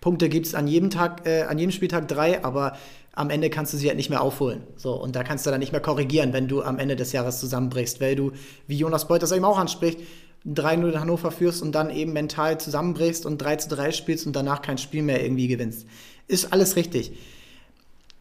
Punkte 0.00 0.28
gibt 0.28 0.46
es 0.46 0.54
an 0.54 0.68
jedem 0.68 0.90
Tag, 0.90 1.26
äh, 1.26 1.42
an 1.42 1.58
jedem 1.58 1.72
Spieltag 1.72 2.06
drei, 2.06 2.44
aber 2.44 2.76
am 3.12 3.30
Ende 3.30 3.50
kannst 3.50 3.72
du 3.72 3.76
sie 3.76 3.88
halt 3.88 3.96
nicht 3.96 4.10
mehr 4.10 4.22
aufholen. 4.22 4.62
So, 4.76 4.94
und 4.94 5.16
da 5.16 5.24
kannst 5.24 5.44
du 5.44 5.50
dann 5.50 5.58
nicht 5.58 5.72
mehr 5.72 5.80
korrigieren, 5.80 6.32
wenn 6.32 6.46
du 6.46 6.62
am 6.62 6.78
Ende 6.78 6.94
des 6.94 7.10
Jahres 7.10 7.40
zusammenbrichst, 7.40 8.00
weil 8.00 8.14
du, 8.14 8.30
wie 8.68 8.76
Jonas 8.76 9.08
Beuth 9.08 9.22
das 9.22 9.32
eben 9.32 9.44
auch 9.44 9.58
anspricht, 9.58 9.98
3-0 10.46 10.92
in 10.92 11.00
Hannover 11.00 11.32
führst 11.32 11.62
und 11.62 11.72
dann 11.72 11.90
eben 11.90 12.12
mental 12.12 12.60
zusammenbrichst 12.60 13.26
und 13.26 13.38
3 13.38 13.56
3 13.56 13.90
spielst 13.90 14.26
und 14.26 14.36
danach 14.36 14.62
kein 14.62 14.78
Spiel 14.78 15.02
mehr 15.02 15.22
irgendwie 15.22 15.48
gewinnst. 15.48 15.86
Ist 16.28 16.52
alles 16.52 16.76
richtig. 16.76 17.12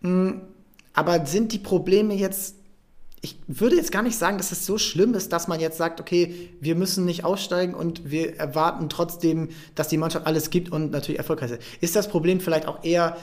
Hm, 0.02 0.42
aber 0.94 1.28
sind 1.28 1.54
die 1.54 1.60
Probleme 1.60 2.16
jetzt 2.16 2.56
ich 3.22 3.38
würde 3.48 3.76
jetzt 3.76 3.92
gar 3.92 4.04
nicht 4.04 4.18
sagen, 4.18 4.38
dass 4.38 4.52
es 4.52 4.66
so 4.66 4.78
schlimm 4.78 5.14
ist, 5.16 5.34
dass 5.34 5.48
man 5.48 5.60
jetzt 5.60 5.78
sagt, 5.78 6.00
okay, 6.00 6.50
wir 6.60 6.76
müssen 6.76 7.06
nicht 7.06 7.24
aussteigen 7.26 7.74
und 7.74 8.12
wir 8.12 8.38
erwarten 8.38 8.90
trotzdem, 8.90 9.50
dass 9.76 9.88
die 9.88 9.98
Mannschaft 9.98 10.28
alles 10.28 10.50
gibt 10.50 10.72
und 10.72 10.92
natürlich 10.92 11.18
erfolgreich 11.18 11.52
ist. 11.52 11.62
Ist 11.82 11.96
das 11.96 12.08
Problem 12.08 12.40
vielleicht 12.40 12.68
auch 12.68 12.84
eher 12.84 13.18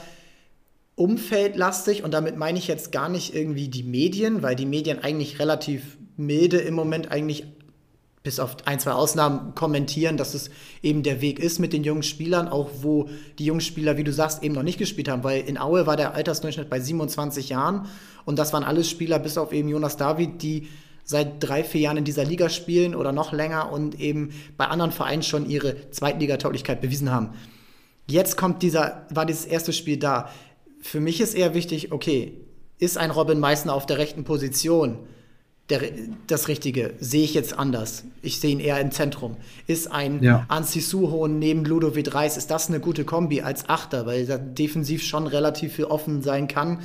umfeldlastig 0.95 2.03
und 2.03 2.13
damit 2.13 2.37
meine 2.37 2.57
ich 2.57 2.67
jetzt 2.67 2.91
gar 2.91 3.09
nicht 3.09 3.33
irgendwie 3.33 3.69
die 3.69 3.83
Medien, 3.83 4.41
weil 4.43 4.55
die 4.55 4.65
Medien 4.65 4.99
eigentlich 4.99 5.39
relativ 5.39 5.97
milde 6.17 6.57
im 6.57 6.73
Moment 6.73 7.11
eigentlich 7.11 7.45
bis 8.25 8.39
auf 8.39 8.57
ein, 8.65 8.79
zwei 8.79 8.91
Ausnahmen 8.91 9.55
kommentieren, 9.55 10.17
dass 10.17 10.33
es 10.33 10.49
eben 10.81 11.03
der 11.03 11.21
Weg 11.21 11.39
ist 11.39 11.59
mit 11.59 11.71
den 11.71 11.85
jungen 11.85 12.03
Spielern, 12.03 12.49
auch 12.49 12.69
wo 12.81 13.07
die 13.39 13.45
jungen 13.45 13.61
Spieler, 13.61 13.95
wie 13.95 14.03
du 14.03 14.11
sagst, 14.11 14.43
eben 14.43 14.55
noch 14.55 14.63
nicht 14.63 14.79
gespielt 14.79 15.07
haben, 15.07 15.23
weil 15.23 15.41
in 15.47 15.57
Aue 15.57 15.87
war 15.87 15.95
der 15.95 16.15
Altersdurchschnitt 16.15 16.69
bei 16.69 16.81
27 16.81 17.49
Jahren 17.49 17.87
und 18.25 18.37
das 18.37 18.51
waren 18.51 18.63
alles 18.63 18.89
Spieler, 18.89 19.19
bis 19.19 19.37
auf 19.37 19.53
eben 19.53 19.69
Jonas 19.69 19.95
David, 19.95 20.41
die 20.41 20.67
seit 21.05 21.35
drei, 21.39 21.63
vier 21.63 21.81
Jahren 21.81 21.97
in 21.97 22.03
dieser 22.03 22.25
Liga 22.25 22.49
spielen 22.49 22.95
oder 22.95 23.11
noch 23.11 23.31
länger 23.31 23.71
und 23.71 23.99
eben 23.99 24.31
bei 24.57 24.65
anderen 24.65 24.91
Vereinen 24.91 25.21
schon 25.21 25.47
ihre 25.47 25.91
Zweitligatauglichkeit 25.91 26.81
bewiesen 26.81 27.11
haben. 27.11 27.29
Jetzt 28.07 28.37
kommt 28.37 28.63
dieser, 28.63 29.05
war 29.11 29.27
dieses 29.27 29.45
erste 29.45 29.71
Spiel 29.71 29.97
da. 29.97 30.29
Für 30.81 30.99
mich 30.99 31.21
ist 31.21 31.35
eher 31.35 31.53
wichtig, 31.53 31.91
okay, 31.91 32.41
ist 32.79 32.97
ein 32.97 33.11
Robin 33.11 33.39
Meissner 33.39 33.73
auf 33.73 33.85
der 33.85 33.99
rechten 33.99 34.23
Position 34.23 34.97
der, 35.69 35.81
das 36.27 36.47
Richtige? 36.47 36.93
Sehe 36.99 37.23
ich 37.23 37.33
jetzt 37.33 37.57
anders. 37.57 38.03
Ich 38.21 38.39
sehe 38.39 38.51
ihn 38.51 38.59
eher 38.59 38.79
im 38.79 38.91
Zentrum. 38.91 39.37
Ist 39.67 39.91
ein 39.91 40.21
ja. 40.21 40.45
Ansi 40.47 40.79
Suhon 40.79 41.39
neben 41.39 41.65
Ludovic 41.65 42.13
Reis, 42.13 42.37
ist 42.37 42.51
das 42.51 42.67
eine 42.67 42.79
gute 42.79 43.03
Kombi 43.03 43.41
als 43.41 43.67
Achter, 43.67 44.05
weil 44.05 44.29
er 44.29 44.37
defensiv 44.37 45.03
schon 45.03 45.27
relativ 45.27 45.73
viel 45.73 45.85
offen 45.85 46.21
sein 46.21 46.47
kann? 46.47 46.81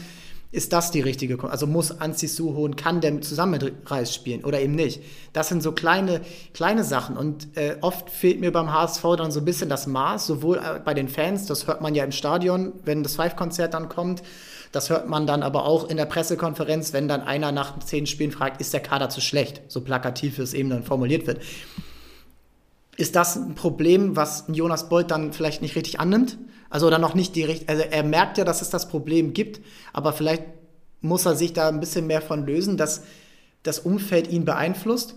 Ist 0.53 0.73
das 0.73 0.91
die 0.91 1.01
richtige 1.01 1.37
Kombi? 1.37 1.53
Also 1.53 1.67
muss 1.67 2.01
Ansi 2.01 2.27
Suhon, 2.27 2.75
kann 2.75 3.01
der 3.01 3.21
zusammen 3.21 3.53
mit 3.53 3.73
Reis 3.87 4.15
spielen 4.15 4.45
oder 4.45 4.61
eben 4.61 4.75
nicht? 4.75 5.03
Das 5.33 5.49
sind 5.49 5.63
so 5.63 5.73
kleine, 5.73 6.23
kleine 6.55 6.83
Sachen 6.83 7.17
und 7.19 7.57
äh, 7.57 7.77
oft 7.83 8.09
fehlt 8.09 8.41
mir 8.41 8.51
beim 8.51 8.73
HSV 8.73 9.05
dann 9.17 9.31
so 9.31 9.41
ein 9.41 9.45
bisschen 9.45 9.69
das 9.69 9.87
Maß, 9.87 10.27
sowohl 10.27 10.57
äh, 10.57 10.81
bei 10.85 10.95
den 10.95 11.09
Fans, 11.09 11.47
das 11.47 11.67
hört 11.67 11.83
man 11.83 11.95
ja 11.95 12.03
im 12.03 12.13
Stadion, 12.13 12.73
wenn 12.85 13.03
das 13.03 13.15
Five-Konzert 13.15 13.75
dann 13.75 13.89
kommt, 13.89 14.23
das 14.73 14.89
hört 14.91 15.09
man 15.09 15.27
dann 15.27 15.43
aber 15.43 15.65
auch 15.65 15.89
in 15.89 15.97
der 15.97 16.07
Pressekonferenz, 16.07 16.93
wenn 16.93 17.09
dann 17.09 17.23
einer 17.23 17.51
nach 17.51 17.79
zehn 17.81 18.07
Spielen 18.07 18.31
fragt, 18.31 18.61
ist 18.61 18.73
der 18.73 18.81
Kader 18.81 19.09
zu 19.09 19.21
schlecht? 19.21 19.63
So 19.69 19.81
plakativ 19.81 20.39
es 20.39 20.55
eben 20.55 20.71
dann 20.71 20.85
formuliert 20.85 21.27
wird. 21.27 21.41
Ist 22.97 23.17
das 23.17 23.37
ein 23.37 23.55
Problem, 23.55 24.15
was 24.15 24.45
Jonas 24.49 24.89
Bolt 24.89 25.11
dann 25.11 25.33
vielleicht 25.33 25.63
nicht 25.63 25.75
richtig 25.75 25.99
annimmt? 25.99 26.39
Also 26.69 26.87
oder 26.87 26.99
noch 26.99 27.15
nicht 27.15 27.35
die 27.35 27.47
also 27.67 27.83
er 27.83 28.05
merkt 28.05 28.39
ja, 28.39 28.45
dass 28.45 28.63
es 28.63 28.71
das 28.71 28.89
Problem 28.89 29.33
gibt, 29.33 29.61
aber 29.93 30.13
vielleicht 30.13 30.45
muss 31.01 31.27
er 31.27 31.35
sich 31.35 31.53
da 31.53 31.69
ein 31.69 31.81
bisschen 31.81 32.07
mehr 32.07 32.23
von 32.23 32.47
lösen, 32.47 32.77
dass 32.77 33.03
das 33.63 33.81
Umfeld 33.81 34.31
ihn 34.31 34.45
beeinflusst 34.45 35.17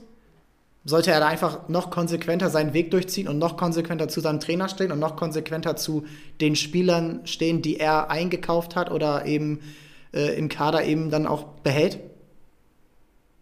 sollte 0.86 1.12
er 1.12 1.20
da 1.20 1.28
einfach 1.28 1.70
noch 1.70 1.90
konsequenter 1.90 2.50
seinen 2.50 2.74
Weg 2.74 2.92
durchziehen 2.92 3.28
und 3.28 3.38
noch 3.38 3.56
konsequenter 3.56 4.10
zu 4.10 4.20
seinem 4.20 4.40
Trainer 4.40 4.68
stehen 4.68 4.92
und 4.92 5.00
noch 5.00 5.16
konsequenter 5.16 5.76
zu 5.76 6.06
den 6.42 6.56
Spielern 6.56 7.22
stehen, 7.26 7.62
die 7.62 7.80
er 7.80 8.12
eingekauft 8.12 8.76
hat 8.76 8.92
oder 8.92 9.26
eben 9.26 9.60
äh, 10.14 10.38
im 10.38 10.50
Kader 10.50 10.84
eben 10.84 11.10
dann 11.10 11.26
auch 11.26 11.44
behält? 11.64 12.00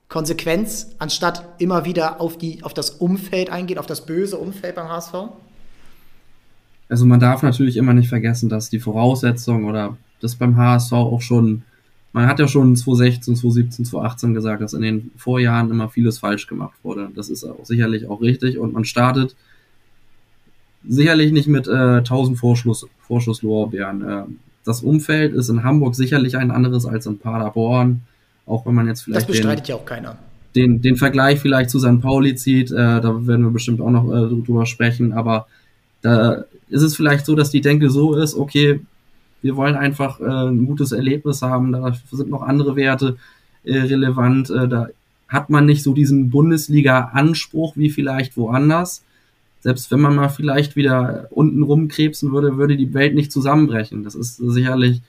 Konsequenz, 0.07 0.95
anstatt 0.99 1.45
immer 1.57 1.85
wieder 1.85 2.21
auf, 2.21 2.37
die, 2.37 2.63
auf 2.63 2.73
das 2.73 2.89
Umfeld 2.91 3.49
eingehen, 3.49 3.79
auf 3.79 3.87
das 3.87 4.05
böse 4.05 4.37
Umfeld 4.37 4.75
beim 4.75 4.89
HSV? 4.89 5.13
Also 6.89 7.05
man 7.05 7.21
darf 7.21 7.41
natürlich 7.41 7.77
immer 7.77 7.93
nicht 7.93 8.09
vergessen, 8.09 8.49
dass 8.49 8.69
die 8.69 8.79
Voraussetzung 8.79 9.65
oder 9.65 9.97
das 10.19 10.35
beim 10.35 10.57
HSV 10.57 10.91
auch 10.91 11.21
schon 11.21 11.63
man 12.13 12.27
hat 12.27 12.39
ja 12.39 12.47
schon 12.47 12.75
2016, 12.75 13.35
2017, 13.35 13.85
2018 13.85 14.33
gesagt, 14.33 14.61
dass 14.61 14.73
in 14.73 14.81
den 14.81 15.11
Vorjahren 15.15 15.69
immer 15.69 15.89
vieles 15.89 16.19
falsch 16.19 16.47
gemacht 16.47 16.77
wurde. 16.83 17.09
Das 17.15 17.29
ist 17.29 17.43
auch 17.43 17.63
sicherlich 17.65 18.07
auch 18.07 18.21
richtig 18.21 18.57
und 18.57 18.73
man 18.73 18.85
startet 18.85 19.35
sicherlich 20.87 21.31
nicht 21.31 21.47
mit 21.47 21.67
äh, 21.67 21.97
1000 21.97 22.37
Vorschuss, 22.37 22.87
Vorschusslorbeeren. 23.07 24.07
Äh, 24.07 24.23
das 24.65 24.81
Umfeld 24.81 25.33
ist 25.33 25.49
in 25.49 25.63
Hamburg 25.63 25.95
sicherlich 25.95 26.37
ein 26.37 26.51
anderes 26.51 26.85
als 26.85 27.05
in 27.05 27.17
Paderborn, 27.17 28.01
auch 28.45 28.65
wenn 28.65 28.75
man 28.75 28.87
jetzt 28.87 29.01
vielleicht. 29.01 29.29
Das 29.29 29.37
bestreitet 29.37 29.67
den, 29.67 29.69
ja 29.69 29.75
auch 29.75 29.85
keiner. 29.85 30.17
Den, 30.55 30.81
den 30.81 30.97
Vergleich 30.97 31.39
vielleicht 31.39 31.69
zu 31.69 31.79
St. 31.79 32.01
Pauli 32.01 32.35
zieht, 32.35 32.71
äh, 32.71 32.75
da 32.75 33.25
werden 33.25 33.45
wir 33.45 33.51
bestimmt 33.51 33.79
auch 33.79 33.89
noch 33.89 34.11
äh, 34.11 34.43
drüber 34.43 34.65
sprechen, 34.65 35.13
aber 35.13 35.47
da 36.01 36.43
ist 36.69 36.81
es 36.81 36.95
vielleicht 36.95 37.25
so, 37.25 37.35
dass 37.35 37.51
die 37.51 37.61
Denke 37.61 37.89
so 37.89 38.15
ist, 38.15 38.35
okay, 38.35 38.81
wir 39.41 39.55
wollen 39.55 39.75
einfach 39.75 40.19
äh, 40.19 40.23
ein 40.23 40.65
gutes 40.65 40.91
Erlebnis 40.91 41.41
haben. 41.41 41.71
Da 41.71 41.93
sind 42.11 42.29
noch 42.29 42.43
andere 42.43 42.75
Werte 42.75 43.17
äh, 43.63 43.77
relevant. 43.79 44.49
Äh, 44.49 44.67
da 44.67 44.87
hat 45.27 45.49
man 45.49 45.65
nicht 45.65 45.83
so 45.83 45.93
diesen 45.93 46.29
Bundesliga-Anspruch 46.29 47.75
wie 47.77 47.89
vielleicht 47.89 48.37
woanders. 48.37 49.03
Selbst 49.61 49.91
wenn 49.91 50.01
man 50.01 50.15
mal 50.15 50.29
vielleicht 50.29 50.75
wieder 50.75 51.27
unten 51.29 51.63
rumkrebsen 51.63 52.31
würde, 52.31 52.57
würde 52.57 52.77
die 52.77 52.93
Welt 52.93 53.15
nicht 53.15 53.31
zusammenbrechen. 53.31 54.03
Das 54.03 54.15
ist 54.15 54.37
sicherlich 54.37 55.01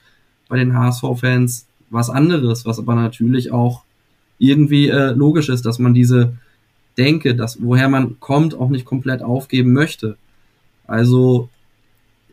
bei 0.47 0.57
den 0.57 0.77
HSV-Fans 0.77 1.67
was 1.89 2.09
anderes, 2.09 2.65
was 2.65 2.79
aber 2.79 2.95
natürlich 2.95 3.51
auch 3.51 3.83
irgendwie 4.39 4.89
äh, 4.89 5.11
logisch 5.11 5.49
ist, 5.49 5.65
dass 5.65 5.79
man 5.79 5.93
diese 5.93 6.33
Denke, 6.97 7.35
dass 7.35 7.61
woher 7.61 7.89
man 7.89 8.19
kommt, 8.19 8.55
auch 8.55 8.69
nicht 8.69 8.85
komplett 8.85 9.21
aufgeben 9.23 9.73
möchte. 9.73 10.17
Also 10.85 11.49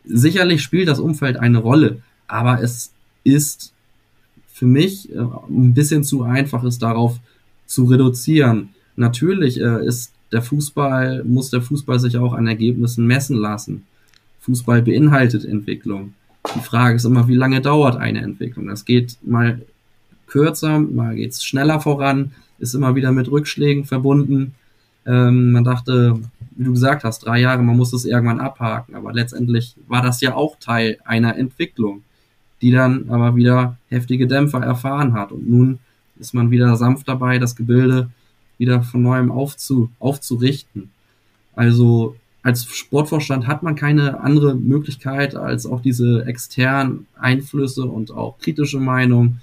sicherlich 0.05 0.61
spielt 0.61 0.87
das 0.87 0.99
Umfeld 0.99 1.37
eine 1.37 1.59
Rolle, 1.59 2.01
aber 2.27 2.61
es 2.61 2.91
ist 3.23 3.73
für 4.53 4.65
mich 4.65 5.11
äh, 5.11 5.17
ein 5.17 5.73
bisschen 5.73 6.03
zu 6.03 6.23
einfach, 6.23 6.63
es 6.63 6.79
darauf 6.79 7.19
zu 7.65 7.85
reduzieren. 7.85 8.69
Natürlich 8.95 9.59
äh, 9.59 9.85
ist 9.85 10.13
der 10.31 10.41
Fußball, 10.41 11.23
muss 11.23 11.49
der 11.49 11.61
Fußball 11.61 11.99
sich 11.99 12.17
auch 12.17 12.33
an 12.33 12.47
Ergebnissen 12.47 13.05
messen 13.05 13.37
lassen. 13.37 13.83
Fußball 14.41 14.81
beinhaltet 14.81 15.45
Entwicklung. 15.45 16.13
Die 16.55 16.61
Frage 16.61 16.95
ist 16.95 17.05
immer, 17.05 17.27
wie 17.27 17.35
lange 17.35 17.61
dauert 17.61 17.97
eine 17.97 18.21
Entwicklung? 18.21 18.67
Das 18.67 18.85
geht 18.85 19.17
mal 19.23 19.61
kürzer, 20.27 20.79
mal 20.79 21.15
geht's 21.15 21.43
schneller 21.43 21.79
voran, 21.79 22.31
ist 22.59 22.73
immer 22.73 22.95
wieder 22.95 23.11
mit 23.11 23.29
Rückschlägen 23.29 23.85
verbunden. 23.85 24.53
Ähm, 25.05 25.51
man 25.51 25.63
dachte, 25.63 26.19
wie 26.51 26.63
du 26.63 26.71
gesagt 26.71 27.03
hast, 27.03 27.25
drei 27.25 27.39
Jahre, 27.39 27.63
man 27.63 27.77
muss 27.77 27.93
es 27.93 28.05
irgendwann 28.05 28.39
abhaken. 28.39 28.95
Aber 28.95 29.13
letztendlich 29.13 29.75
war 29.87 30.01
das 30.01 30.21
ja 30.21 30.35
auch 30.35 30.57
Teil 30.59 30.97
einer 31.05 31.37
Entwicklung, 31.37 32.03
die 32.61 32.71
dann 32.71 33.09
aber 33.09 33.35
wieder 33.35 33.77
heftige 33.89 34.27
Dämpfer 34.27 34.61
erfahren 34.61 35.13
hat. 35.13 35.31
Und 35.31 35.49
nun 35.49 35.79
ist 36.19 36.33
man 36.33 36.51
wieder 36.51 36.75
sanft 36.75 37.07
dabei, 37.07 37.39
das 37.39 37.55
Gebilde 37.55 38.09
wieder 38.57 38.83
von 38.83 39.01
neuem 39.01 39.31
aufzu, 39.31 39.89
aufzurichten. 39.99 40.91
Also 41.55 42.15
als 42.43 42.65
Sportvorstand 42.65 43.47
hat 43.47 43.63
man 43.63 43.75
keine 43.75 44.21
andere 44.21 44.55
Möglichkeit, 44.55 45.35
als 45.35 45.65
auch 45.65 45.81
diese 45.81 46.25
externen 46.25 47.07
Einflüsse 47.19 47.85
und 47.85 48.11
auch 48.11 48.37
kritische 48.39 48.79
Meinung 48.79 49.37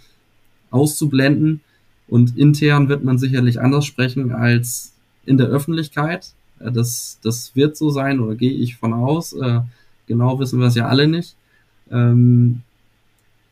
auszublenden. 0.71 1.61
Und 2.09 2.37
intern 2.37 2.89
wird 2.89 3.05
man 3.05 3.19
sicherlich 3.19 3.61
anders 3.61 3.87
sprechen 3.87 4.33
als 4.33 4.93
in 5.29 5.39
der 5.39 5.49
Öffentlichkeit. 5.49 6.33
Äh, 6.61 6.73
das, 6.73 7.19
das 7.23 7.55
wird 7.55 7.77
so 7.77 7.91
sein 7.91 8.21
oder 8.21 8.35
gehe 8.35 8.53
ich 8.53 8.77
von 8.77 8.93
aus. 8.93 9.33
Äh, 9.33 9.61
genau 10.07 10.39
wissen 10.41 10.61
wir 10.61 10.67
es 10.67 10.75
ja 10.75 10.87
alle 10.87 11.07
nicht. 11.07 11.37
Ähm, 11.91 12.63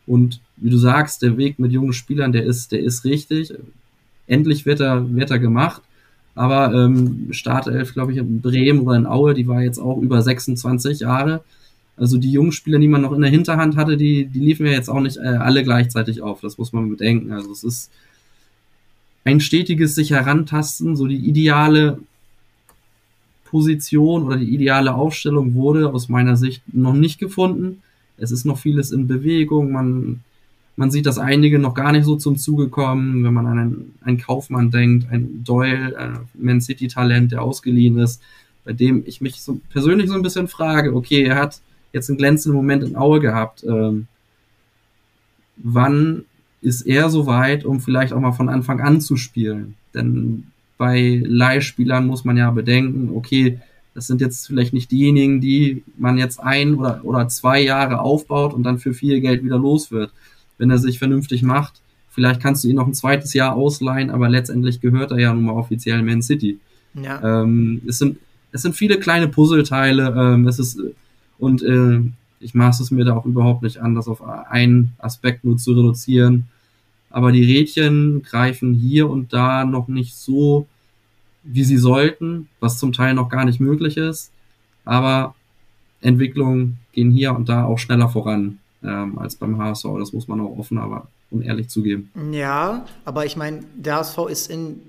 und 0.06 0.40
wie 0.56 0.70
du 0.70 0.78
sagst, 0.78 1.22
der 1.22 1.36
Weg 1.36 1.58
mit 1.58 1.72
jungen 1.72 1.92
Spielern, 1.92 2.32
der 2.32 2.44
ist, 2.44 2.72
der 2.72 2.80
ist 2.80 3.04
richtig. 3.04 3.52
Endlich 4.26 4.66
wird 4.66 4.80
er, 4.80 5.14
wird 5.14 5.30
er 5.30 5.38
gemacht. 5.38 5.82
Aber 6.34 6.72
ähm, 6.74 7.28
Startelf, 7.30 7.94
glaube 7.94 8.12
ich, 8.12 8.18
in 8.18 8.40
Bremen 8.40 8.80
oder 8.80 8.96
in 8.96 9.06
Aue, 9.06 9.34
die 9.34 9.48
war 9.48 9.62
jetzt 9.62 9.78
auch 9.78 9.98
über 9.98 10.20
26 10.20 11.00
Jahre. 11.00 11.42
Also 11.96 12.18
die 12.18 12.30
jungen 12.30 12.52
Spieler, 12.52 12.78
die 12.78 12.88
man 12.88 13.00
noch 13.00 13.12
in 13.12 13.22
der 13.22 13.30
Hinterhand 13.30 13.76
hatte, 13.76 13.96
die, 13.96 14.26
die 14.26 14.40
liefen 14.40 14.66
ja 14.66 14.72
jetzt 14.72 14.90
auch 14.90 15.00
nicht 15.00 15.16
äh, 15.16 15.20
alle 15.20 15.64
gleichzeitig 15.64 16.20
auf. 16.20 16.40
Das 16.42 16.58
muss 16.58 16.74
man 16.74 16.90
bedenken. 16.90 17.32
Also 17.32 17.50
es 17.52 17.64
ist 17.64 17.90
ein 19.26 19.40
stetiges 19.40 19.96
sich 19.96 20.12
herantasten, 20.12 20.94
so 20.94 21.08
die 21.08 21.16
ideale 21.16 21.98
Position 23.44 24.22
oder 24.22 24.36
die 24.36 24.54
ideale 24.54 24.94
Aufstellung 24.94 25.54
wurde 25.54 25.92
aus 25.92 26.08
meiner 26.08 26.36
Sicht 26.36 26.62
noch 26.72 26.94
nicht 26.94 27.18
gefunden. 27.18 27.82
Es 28.18 28.30
ist 28.30 28.44
noch 28.44 28.56
vieles 28.56 28.92
in 28.92 29.08
Bewegung. 29.08 29.72
Man, 29.72 30.20
man 30.76 30.92
sieht, 30.92 31.06
dass 31.06 31.18
einige 31.18 31.58
noch 31.58 31.74
gar 31.74 31.90
nicht 31.90 32.04
so 32.04 32.14
zum 32.14 32.36
Zuge 32.36 32.68
kommen. 32.68 33.24
Wenn 33.24 33.34
man 33.34 33.46
an 33.46 33.58
einen, 33.58 33.94
einen 34.02 34.18
Kaufmann 34.18 34.70
denkt, 34.70 35.10
ein 35.10 35.42
Doyle, 35.42 35.98
ein 35.98 36.20
Man 36.34 36.60
City 36.60 36.86
Talent, 36.86 37.32
der 37.32 37.42
ausgeliehen 37.42 37.98
ist, 37.98 38.22
bei 38.64 38.74
dem 38.74 39.02
ich 39.06 39.20
mich 39.20 39.40
so 39.40 39.60
persönlich 39.70 40.08
so 40.08 40.14
ein 40.14 40.22
bisschen 40.22 40.46
frage, 40.46 40.94
okay, 40.94 41.24
er 41.24 41.34
hat 41.34 41.60
jetzt 41.92 42.08
einen 42.08 42.18
glänzenden 42.18 42.56
Moment 42.56 42.84
in 42.84 42.94
Aue 42.94 43.18
gehabt. 43.18 43.64
Ähm, 43.64 44.06
wann 45.56 46.26
ist 46.66 46.82
er 46.82 47.10
so 47.10 47.26
weit, 47.26 47.64
um 47.64 47.80
vielleicht 47.80 48.12
auch 48.12 48.18
mal 48.18 48.32
von 48.32 48.48
Anfang 48.48 48.80
an 48.80 49.00
zu 49.00 49.16
spielen? 49.16 49.76
Denn 49.94 50.48
bei 50.76 51.22
Leihspielern 51.24 52.08
muss 52.08 52.24
man 52.24 52.36
ja 52.36 52.50
bedenken, 52.50 53.10
okay, 53.14 53.60
das 53.94 54.08
sind 54.08 54.20
jetzt 54.20 54.48
vielleicht 54.48 54.72
nicht 54.72 54.90
diejenigen, 54.90 55.40
die 55.40 55.84
man 55.96 56.18
jetzt 56.18 56.40
ein 56.40 56.74
oder, 56.74 57.02
oder 57.04 57.28
zwei 57.28 57.62
Jahre 57.62 58.00
aufbaut 58.00 58.52
und 58.52 58.64
dann 58.64 58.78
für 58.78 58.94
viel 58.94 59.20
Geld 59.20 59.44
wieder 59.44 59.58
los 59.58 59.92
wird. 59.92 60.10
Wenn 60.58 60.70
er 60.70 60.78
sich 60.78 60.98
vernünftig 60.98 61.44
macht, 61.44 61.74
vielleicht 62.10 62.42
kannst 62.42 62.64
du 62.64 62.68
ihn 62.68 62.76
noch 62.76 62.88
ein 62.88 62.94
zweites 62.94 63.32
Jahr 63.32 63.54
ausleihen, 63.54 64.10
aber 64.10 64.28
letztendlich 64.28 64.80
gehört 64.80 65.12
er 65.12 65.20
ja 65.20 65.32
nun 65.32 65.44
mal 65.44 65.52
offiziell 65.52 66.02
Man 66.02 66.20
City. 66.20 66.58
Ja. 66.94 67.42
Ähm, 67.42 67.80
es, 67.86 67.98
sind, 67.98 68.18
es 68.50 68.62
sind 68.62 68.74
viele 68.74 68.98
kleine 68.98 69.28
Puzzleteile, 69.28 70.12
ähm, 70.18 70.48
es 70.48 70.58
ist, 70.58 70.80
und 71.38 71.62
äh, 71.62 72.00
ich 72.40 72.54
maße 72.54 72.82
es 72.82 72.90
mir 72.90 73.04
da 73.04 73.14
auch 73.14 73.24
überhaupt 73.24 73.62
nicht 73.62 73.78
an, 73.78 73.94
das 73.94 74.08
auf 74.08 74.20
einen 74.50 74.94
Aspekt 74.98 75.44
nur 75.44 75.58
zu 75.58 75.72
reduzieren 75.72 76.48
aber 77.16 77.32
die 77.32 77.44
Rädchen 77.44 78.22
greifen 78.24 78.74
hier 78.74 79.08
und 79.08 79.32
da 79.32 79.64
noch 79.64 79.88
nicht 79.88 80.14
so, 80.14 80.66
wie 81.44 81.64
sie 81.64 81.78
sollten, 81.78 82.50
was 82.60 82.78
zum 82.78 82.92
Teil 82.92 83.14
noch 83.14 83.30
gar 83.30 83.46
nicht 83.46 83.58
möglich 83.58 83.96
ist. 83.96 84.32
Aber 84.84 85.34
Entwicklungen 86.02 86.76
gehen 86.92 87.10
hier 87.10 87.34
und 87.34 87.48
da 87.48 87.64
auch 87.64 87.78
schneller 87.78 88.10
voran 88.10 88.58
ähm, 88.84 89.18
als 89.18 89.36
beim 89.36 89.56
HSV. 89.56 89.86
Das 89.98 90.12
muss 90.12 90.28
man 90.28 90.42
auch 90.42 90.58
offen, 90.58 90.76
aber 90.76 91.06
unehrlich 91.30 91.70
zugeben. 91.70 92.10
Ja, 92.32 92.84
aber 93.06 93.24
ich 93.24 93.34
meine, 93.34 93.64
der 93.74 93.96
HSV 93.96 94.18
ist 94.28 94.50
in 94.50 94.82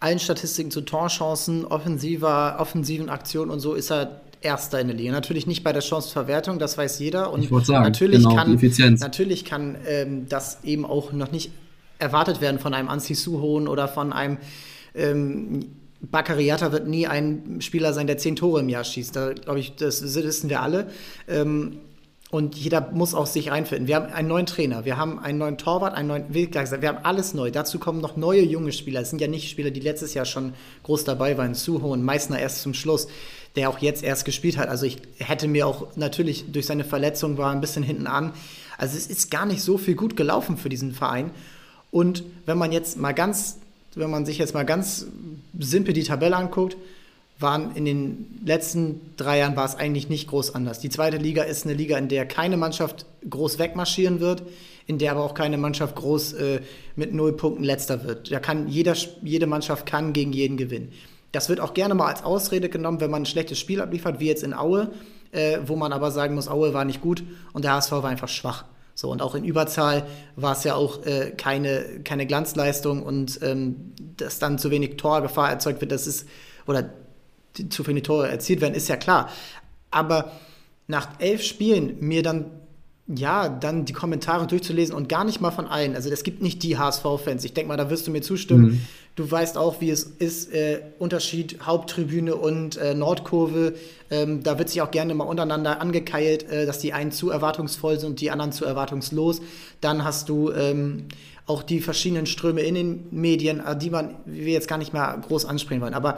allen 0.00 0.18
Statistiken 0.18 0.70
zu 0.70 0.82
Torchancen, 0.82 1.64
offensiver, 1.64 2.56
offensiven 2.58 3.08
Aktionen 3.08 3.50
und 3.50 3.60
so 3.60 3.72
ist 3.72 3.90
er 3.90 4.20
Erster 4.44 4.78
in 4.80 4.88
der 4.88 4.96
Liga. 4.96 5.12
Natürlich 5.12 5.46
nicht 5.46 5.64
bei 5.64 5.72
der 5.72 5.80
Chanceverwertung, 5.80 6.58
das 6.58 6.76
weiß 6.76 6.98
jeder. 6.98 7.32
Und 7.32 7.42
ich 7.42 7.48
sagen, 7.64 7.84
natürlich 7.84 8.22
genau, 8.22 8.36
kann, 8.36 8.58
natürlich 9.00 9.44
kann 9.44 9.76
ähm, 9.86 10.26
das 10.28 10.58
eben 10.62 10.84
auch 10.84 11.12
noch 11.12 11.32
nicht 11.32 11.50
erwartet 11.98 12.40
werden 12.40 12.58
von 12.58 12.74
einem 12.74 12.88
Ansi 12.88 13.14
Suhon 13.14 13.66
oder 13.68 13.88
von 13.88 14.12
einem 14.12 14.36
ähm, 14.94 15.66
Baccariata 16.10 16.72
wird 16.72 16.86
nie 16.86 17.06
ein 17.06 17.60
Spieler 17.60 17.92
sein, 17.92 18.06
der 18.06 18.18
zehn 18.18 18.36
Tore 18.36 18.60
im 18.60 18.68
Jahr 18.68 18.84
schießt. 18.84 19.16
Da 19.16 19.32
glaube 19.32 19.60
ich, 19.60 19.74
das 19.76 20.02
wissen 20.02 20.50
wir 20.50 20.60
alle. 20.60 20.88
Ähm, 21.28 21.78
und 22.34 22.56
jeder 22.56 22.90
muss 22.90 23.14
auch 23.14 23.26
sich 23.26 23.52
reinfinden. 23.52 23.86
Wir 23.86 23.94
haben 23.94 24.12
einen 24.12 24.26
neuen 24.26 24.46
Trainer, 24.46 24.84
wir 24.84 24.96
haben 24.96 25.20
einen 25.20 25.38
neuen 25.38 25.56
Torwart, 25.56 25.94
einen 25.94 26.08
neuen, 26.08 26.24
wie 26.30 26.48
gesagt, 26.48 26.82
wir 26.82 26.88
haben 26.88 27.04
alles 27.04 27.32
neu. 27.32 27.52
Dazu 27.52 27.78
kommen 27.78 28.00
noch 28.00 28.16
neue 28.16 28.42
junge 28.42 28.72
Spieler. 28.72 29.02
Es 29.02 29.10
sind 29.10 29.20
ja 29.20 29.28
nicht 29.28 29.48
Spieler, 29.48 29.70
die 29.70 29.78
letztes 29.78 30.14
Jahr 30.14 30.24
schon 30.24 30.52
groß 30.82 31.04
dabei 31.04 31.38
waren. 31.38 31.54
Suho 31.54 31.92
und 31.92 32.02
Meißner 32.02 32.40
erst 32.40 32.62
zum 32.62 32.74
Schluss 32.74 33.06
der 33.56 33.70
auch 33.70 33.78
jetzt 33.78 34.02
erst 34.02 34.24
gespielt 34.24 34.56
hat. 34.56 34.68
Also 34.68 34.84
ich 34.84 34.98
hätte 35.18 35.46
mir 35.46 35.68
auch 35.68 35.96
natürlich 35.96 36.50
durch 36.50 36.66
seine 36.66 36.82
Verletzung 36.82 37.38
war 37.38 37.52
ein 37.52 37.60
bisschen 37.60 37.84
hinten 37.84 38.08
an. 38.08 38.32
Also 38.78 38.96
es 38.96 39.06
ist 39.06 39.30
gar 39.30 39.46
nicht 39.46 39.62
so 39.62 39.78
viel 39.78 39.94
gut 39.94 40.16
gelaufen 40.16 40.56
für 40.56 40.68
diesen 40.68 40.92
Verein. 40.92 41.30
Und 41.92 42.24
wenn 42.46 42.58
man 42.58 42.72
jetzt 42.72 42.98
mal 42.98 43.12
ganz, 43.12 43.58
wenn 43.94 44.10
man 44.10 44.26
sich 44.26 44.38
jetzt 44.38 44.54
mal 44.54 44.64
ganz 44.64 45.06
simpel 45.56 45.94
die 45.94 46.02
Tabelle 46.02 46.34
anguckt, 46.34 46.76
waren 47.38 47.74
in 47.74 47.84
den 47.84 48.40
letzten 48.44 49.00
drei 49.16 49.38
Jahren 49.38 49.56
war 49.56 49.64
es 49.64 49.74
eigentlich 49.74 50.08
nicht 50.08 50.28
groß 50.28 50.54
anders. 50.54 50.78
Die 50.78 50.88
zweite 50.88 51.16
Liga 51.16 51.42
ist 51.42 51.64
eine 51.64 51.74
Liga, 51.74 51.98
in 51.98 52.08
der 52.08 52.26
keine 52.26 52.56
Mannschaft 52.56 53.06
groß 53.28 53.58
wegmarschieren 53.58 54.20
wird, 54.20 54.42
in 54.86 54.98
der 54.98 55.12
aber 55.12 55.24
auch 55.24 55.34
keine 55.34 55.58
Mannschaft 55.58 55.96
groß 55.96 56.34
äh, 56.34 56.60
mit 56.94 57.12
null 57.12 57.32
Punkten 57.32 57.64
letzter 57.64 58.04
wird. 58.04 58.30
Da 58.30 58.38
kann 58.38 58.68
jeder, 58.68 58.94
jede 59.22 59.46
Mannschaft 59.46 59.86
kann 59.86 60.12
gegen 60.12 60.32
jeden 60.32 60.56
gewinnen. 60.56 60.92
Das 61.32 61.48
wird 61.48 61.58
auch 61.58 61.74
gerne 61.74 61.94
mal 61.94 62.06
als 62.06 62.22
Ausrede 62.22 62.68
genommen, 62.68 63.00
wenn 63.00 63.10
man 63.10 63.22
ein 63.22 63.26
schlechtes 63.26 63.58
Spiel 63.58 63.80
abliefert, 63.80 64.20
wie 64.20 64.26
jetzt 64.26 64.44
in 64.44 64.54
Aue, 64.54 64.92
äh, 65.32 65.58
wo 65.66 65.74
man 65.74 65.92
aber 65.92 66.12
sagen 66.12 66.36
muss, 66.36 66.46
Aue 66.46 66.72
war 66.74 66.84
nicht 66.84 67.00
gut 67.00 67.24
und 67.52 67.64
der 67.64 67.72
HSV 67.72 67.90
war 67.90 68.04
einfach 68.04 68.28
schwach. 68.28 68.64
So, 68.94 69.10
und 69.10 69.20
auch 69.20 69.34
in 69.34 69.44
Überzahl 69.44 70.06
war 70.36 70.52
es 70.52 70.62
ja 70.62 70.76
auch 70.76 71.04
äh, 71.04 71.32
keine, 71.36 72.00
keine 72.04 72.26
Glanzleistung 72.26 73.02
und 73.02 73.40
ähm, 73.42 73.92
dass 74.16 74.38
dann 74.38 74.58
zu 74.60 74.70
wenig 74.70 74.96
Torgefahr 74.96 75.50
erzeugt 75.50 75.80
wird, 75.80 75.90
das 75.90 76.06
ist, 76.06 76.28
oder 76.68 76.88
zu 77.68 77.86
wenig 77.86 78.04
Tore 78.04 78.28
erzielt 78.28 78.60
werden, 78.60 78.74
ist 78.74 78.88
ja 78.88 78.96
klar. 78.96 79.30
Aber 79.90 80.32
nach 80.86 81.08
elf 81.18 81.42
Spielen 81.42 81.96
mir 82.00 82.22
dann 82.22 82.46
ja, 83.06 83.50
dann 83.50 83.84
die 83.84 83.92
Kommentare 83.92 84.46
durchzulesen 84.46 84.94
und 84.94 85.10
gar 85.10 85.24
nicht 85.24 85.40
mal 85.40 85.50
von 85.50 85.66
allen. 85.66 85.94
Also 85.94 86.10
es 86.10 86.22
gibt 86.22 86.40
nicht 86.40 86.62
die 86.62 86.78
HSV-Fans. 86.78 87.44
Ich 87.44 87.52
denke 87.52 87.68
mal, 87.68 87.76
da 87.76 87.90
wirst 87.90 88.06
du 88.06 88.10
mir 88.10 88.22
zustimmen. 88.22 88.64
Mhm. 88.64 88.80
Du 89.14 89.30
weißt 89.30 89.58
auch, 89.58 89.80
wie 89.82 89.90
es 89.90 90.04
ist, 90.04 90.52
äh, 90.54 90.80
Unterschied 90.98 91.58
Haupttribüne 91.62 92.34
und 92.34 92.78
äh, 92.78 92.94
Nordkurve. 92.94 93.74
Ähm, 94.10 94.42
da 94.42 94.58
wird 94.58 94.70
sich 94.70 94.80
auch 94.80 94.90
gerne 94.90 95.14
mal 95.14 95.24
untereinander 95.24 95.82
angekeilt, 95.82 96.48
äh, 96.48 96.64
dass 96.64 96.78
die 96.78 96.94
einen 96.94 97.12
zu 97.12 97.28
erwartungsvoll 97.28 98.00
sind 98.00 98.10
und 98.10 98.20
die 98.22 98.30
anderen 98.30 98.52
zu 98.52 98.64
erwartungslos. 98.64 99.42
Dann 99.82 100.02
hast 100.02 100.30
du 100.30 100.50
ähm, 100.50 101.04
auch 101.46 101.62
die 101.62 101.80
verschiedenen 101.80 102.24
Ströme 102.24 102.62
in 102.62 102.74
den 102.74 103.06
Medien, 103.10 103.60
äh, 103.60 103.76
die 103.76 103.90
man, 103.90 104.14
wir 104.24 104.54
jetzt 104.54 104.66
gar 104.66 104.78
nicht 104.78 104.94
mehr 104.94 105.22
groß 105.28 105.44
ansprechen 105.44 105.82
wollen. 105.82 105.94
Aber 105.94 106.16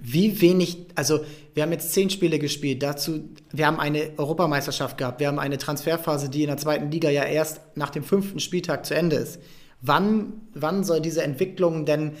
wie 0.00 0.40
wenig, 0.40 0.86
also 0.94 1.20
wir 1.54 1.62
haben 1.62 1.72
jetzt 1.72 1.92
zehn 1.92 2.10
Spiele 2.10 2.38
gespielt, 2.38 2.82
dazu, 2.82 3.20
wir 3.52 3.66
haben 3.66 3.78
eine 3.78 4.12
Europameisterschaft 4.16 4.96
gehabt, 4.98 5.20
wir 5.20 5.28
haben 5.28 5.38
eine 5.38 5.58
Transferphase, 5.58 6.28
die 6.28 6.42
in 6.42 6.48
der 6.48 6.56
zweiten 6.56 6.90
Liga 6.90 7.10
ja 7.10 7.24
erst 7.24 7.60
nach 7.74 7.90
dem 7.90 8.02
fünften 8.02 8.40
Spieltag 8.40 8.86
zu 8.86 8.94
Ende 8.94 9.16
ist. 9.16 9.40
Wann, 9.82 10.32
wann 10.54 10.84
soll 10.84 11.00
diese 11.00 11.22
Entwicklung 11.22 11.84
denn 11.86 12.12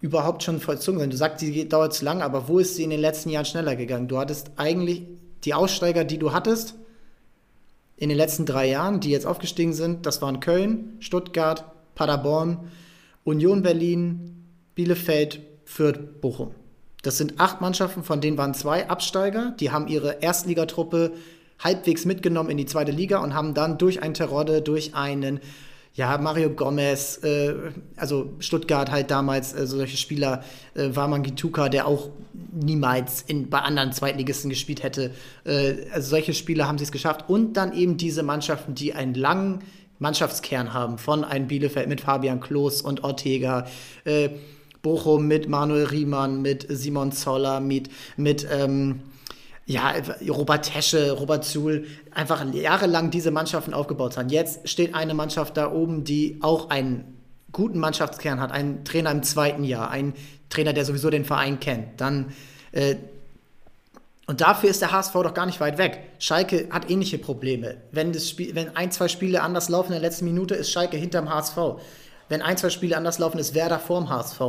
überhaupt 0.00 0.42
schon 0.42 0.60
vollzogen 0.60 0.98
sein? 0.98 1.10
Du 1.10 1.16
sagst, 1.16 1.40
die 1.40 1.68
dauert 1.68 1.94
zu 1.94 2.04
lange, 2.04 2.24
aber 2.24 2.48
wo 2.48 2.58
ist 2.58 2.76
sie 2.76 2.84
in 2.84 2.90
den 2.90 3.00
letzten 3.00 3.30
Jahren 3.30 3.44
schneller 3.44 3.76
gegangen? 3.76 4.08
Du 4.08 4.18
hattest 4.18 4.52
eigentlich 4.56 5.02
die 5.44 5.54
Aussteiger, 5.54 6.04
die 6.04 6.18
du 6.18 6.32
hattest, 6.32 6.74
in 7.96 8.08
den 8.08 8.16
letzten 8.16 8.46
drei 8.46 8.68
Jahren, 8.68 9.00
die 9.00 9.10
jetzt 9.10 9.26
aufgestiegen 9.26 9.74
sind, 9.74 10.06
das 10.06 10.22
waren 10.22 10.40
Köln, 10.40 10.96
Stuttgart, 11.00 11.64
Paderborn, 11.94 12.70
Union 13.24 13.62
Berlin, 13.62 14.46
Bielefeld, 14.74 15.40
Fürth, 15.64 16.20
Bochum. 16.22 16.54
Das 17.02 17.16
sind 17.16 17.40
acht 17.40 17.60
Mannschaften, 17.60 18.02
von 18.02 18.20
denen 18.20 18.36
waren 18.36 18.54
zwei 18.54 18.88
Absteiger. 18.88 19.54
Die 19.58 19.70
haben 19.70 19.88
ihre 19.88 20.22
Erstligatruppe 20.22 21.12
halbwegs 21.58 22.04
mitgenommen 22.04 22.50
in 22.50 22.58
die 22.58 22.66
zweite 22.66 22.92
Liga 22.92 23.18
und 23.18 23.34
haben 23.34 23.54
dann 23.54 23.78
durch 23.78 24.02
ein 24.02 24.14
Terodde, 24.14 24.62
durch 24.62 24.94
einen 24.94 25.40
ja, 25.94 26.16
Mario 26.18 26.50
Gomez, 26.50 27.22
äh, 27.24 27.54
also 27.96 28.32
Stuttgart 28.38 28.90
halt 28.90 29.10
damals, 29.10 29.52
äh, 29.52 29.66
solche 29.66 29.96
Spieler, 29.96 30.44
äh, 30.74 30.88
Warman 30.94 31.22
Gituka, 31.22 31.68
der 31.68 31.86
auch 31.86 32.10
niemals 32.52 33.22
in, 33.22 33.50
bei 33.50 33.58
anderen 33.58 33.92
Zweitligisten 33.92 34.50
gespielt 34.50 34.82
hätte. 34.82 35.10
Äh, 35.44 35.88
also 35.92 36.10
solche 36.10 36.32
Spieler 36.32 36.68
haben 36.68 36.78
sie 36.78 36.84
es 36.84 36.92
geschafft. 36.92 37.28
Und 37.28 37.54
dann 37.54 37.72
eben 37.72 37.96
diese 37.96 38.22
Mannschaften, 38.22 38.74
die 38.74 38.94
einen 38.94 39.14
langen 39.14 39.62
Mannschaftskern 39.98 40.72
haben, 40.72 40.96
von 40.96 41.24
einem 41.24 41.48
Bielefeld 41.48 41.88
mit 41.88 42.00
Fabian 42.00 42.40
Klos 42.40 42.82
und 42.82 43.02
Ortega, 43.02 43.66
äh, 44.04 44.30
Bochum 44.82 45.26
mit 45.26 45.48
Manuel 45.48 45.84
Riemann, 45.84 46.42
mit 46.42 46.66
Simon 46.68 47.12
Zoller, 47.12 47.60
mit, 47.60 47.90
mit 48.16 48.46
ähm, 48.50 49.02
ja, 49.66 49.94
Robert 50.28 50.72
Tesche, 50.72 51.12
Robert 51.12 51.44
Zuhl, 51.44 51.86
einfach 52.10 52.44
jahrelang 52.52 53.10
diese 53.10 53.30
Mannschaften 53.30 53.74
aufgebaut 53.74 54.16
haben. 54.16 54.28
Jetzt 54.28 54.68
steht 54.68 54.94
eine 54.94 55.14
Mannschaft 55.14 55.56
da 55.56 55.70
oben, 55.70 56.04
die 56.04 56.38
auch 56.40 56.70
einen 56.70 57.16
guten 57.52 57.78
Mannschaftskern 57.78 58.40
hat, 58.40 58.52
einen 58.52 58.84
Trainer 58.84 59.10
im 59.10 59.22
zweiten 59.22 59.64
Jahr, 59.64 59.90
einen 59.90 60.14
Trainer, 60.48 60.72
der 60.72 60.84
sowieso 60.84 61.10
den 61.10 61.24
Verein 61.24 61.60
kennt. 61.60 62.00
Dann 62.00 62.32
äh, 62.72 62.96
und 64.30 64.40
dafür 64.40 64.70
ist 64.70 64.80
der 64.80 64.92
HSV 64.92 65.12
doch 65.12 65.34
gar 65.34 65.44
nicht 65.46 65.58
weit 65.58 65.76
weg. 65.76 66.04
Schalke 66.20 66.68
hat 66.70 66.88
ähnliche 66.88 67.18
Probleme. 67.18 67.78
Wenn, 67.90 68.12
das 68.12 68.28
Spiel, 68.28 68.54
wenn 68.54 68.76
ein, 68.76 68.92
zwei 68.92 69.08
Spiele 69.08 69.42
anders 69.42 69.68
laufen 69.68 69.88
in 69.88 70.00
der 70.00 70.08
letzten 70.08 70.24
Minute, 70.24 70.54
ist 70.54 70.70
Schalke 70.70 70.96
hinterm 70.96 71.28
HSV 71.28 71.56
wenn 72.30 72.40
ein, 72.40 72.56
zwei 72.56 72.70
Spiele 72.70 72.96
anders 72.96 73.18
laufen, 73.18 73.38
ist 73.38 73.54
Werder 73.54 73.78
vorm 73.78 74.08
HSV. 74.08 74.40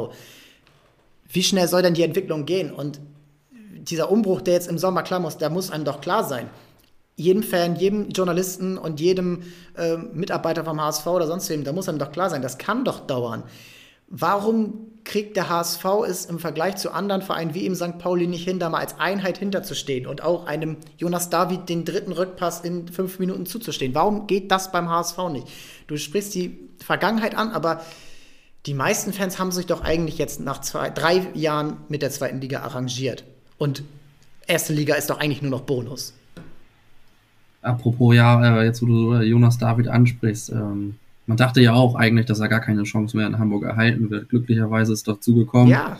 Wie 1.27 1.43
schnell 1.43 1.67
soll 1.67 1.81
denn 1.81 1.95
die 1.95 2.03
Entwicklung 2.03 2.45
gehen? 2.45 2.71
Und 2.71 3.01
dieser 3.51 4.11
Umbruch, 4.11 4.41
der 4.41 4.53
jetzt 4.53 4.69
im 4.69 4.77
Sommer 4.77 5.03
klar 5.03 5.19
muss, 5.19 5.37
der 5.37 5.49
muss 5.49 5.71
einem 5.71 5.83
doch 5.83 5.99
klar 5.99 6.23
sein. 6.23 6.49
Jedem 7.15 7.43
Fan, 7.43 7.75
jedem 7.75 8.09
Journalisten 8.09 8.77
und 8.77 8.99
jedem 8.99 9.43
äh, 9.75 9.97
Mitarbeiter 9.97 10.63
vom 10.63 10.79
HSV 10.79 11.07
oder 11.07 11.27
sonst 11.27 11.49
wem, 11.49 11.63
da 11.63 11.73
muss 11.73 11.89
einem 11.89 11.99
doch 11.99 12.11
klar 12.11 12.29
sein, 12.29 12.41
das 12.41 12.57
kann 12.57 12.85
doch 12.85 13.01
dauern. 13.01 13.43
Warum 14.07 14.91
kriegt 15.03 15.35
der 15.35 15.49
HSV 15.49 15.85
es 16.07 16.25
im 16.25 16.37
Vergleich 16.37 16.75
zu 16.75 16.91
anderen 16.91 17.21
Vereinen 17.21 17.53
wie 17.53 17.65
im 17.65 17.75
St. 17.75 17.97
Pauli 17.97 18.27
nicht 18.27 18.43
hin, 18.43 18.59
da 18.59 18.69
mal 18.69 18.79
als 18.79 18.99
Einheit 18.99 19.37
hinterzustehen 19.37 20.05
und 20.05 20.21
auch 20.23 20.45
einem 20.45 20.77
Jonas 20.97 21.29
David 21.29 21.69
den 21.69 21.85
dritten 21.85 22.11
Rückpass 22.11 22.61
in 22.61 22.87
fünf 22.87 23.17
Minuten 23.17 23.45
zuzustehen? 23.45 23.95
Warum 23.95 24.27
geht 24.27 24.51
das 24.51 24.71
beim 24.71 24.89
HSV 24.89 25.17
nicht? 25.31 25.47
Du 25.87 25.97
sprichst 25.97 26.35
die 26.35 26.70
Vergangenheit 26.83 27.35
an, 27.35 27.51
aber 27.51 27.81
die 28.65 28.73
meisten 28.73 29.11
Fans 29.13 29.39
haben 29.39 29.51
sich 29.51 29.65
doch 29.65 29.81
eigentlich 29.81 30.17
jetzt 30.17 30.39
nach 30.39 30.61
zwei, 30.61 30.89
drei 30.89 31.27
Jahren 31.33 31.77
mit 31.89 32.01
der 32.01 32.11
zweiten 32.11 32.41
Liga 32.41 32.61
arrangiert. 32.61 33.23
Und 33.57 33.83
erste 34.47 34.73
Liga 34.73 34.95
ist 34.95 35.09
doch 35.09 35.19
eigentlich 35.19 35.41
nur 35.41 35.51
noch 35.51 35.61
Bonus. 35.61 36.13
Apropos, 37.61 38.15
ja, 38.15 38.59
äh, 38.59 38.65
jetzt 38.65 38.81
wo 38.81 38.87
du 38.87 39.13
äh, 39.13 39.23
Jonas 39.23 39.57
David 39.57 39.87
ansprichst, 39.87 40.49
ähm, 40.51 40.95
man 41.27 41.37
dachte 41.37 41.61
ja 41.61 41.73
auch 41.73 41.95
eigentlich, 41.95 42.25
dass 42.25 42.39
er 42.39 42.49
gar 42.49 42.59
keine 42.59 42.83
Chance 42.83 43.15
mehr 43.15 43.27
in 43.27 43.37
Hamburg 43.37 43.63
erhalten 43.63 44.09
wird. 44.09 44.29
Glücklicherweise 44.29 44.93
ist 44.93 45.07
doch 45.07 45.19
zugekommen. 45.19 45.69
Ja. 45.69 45.97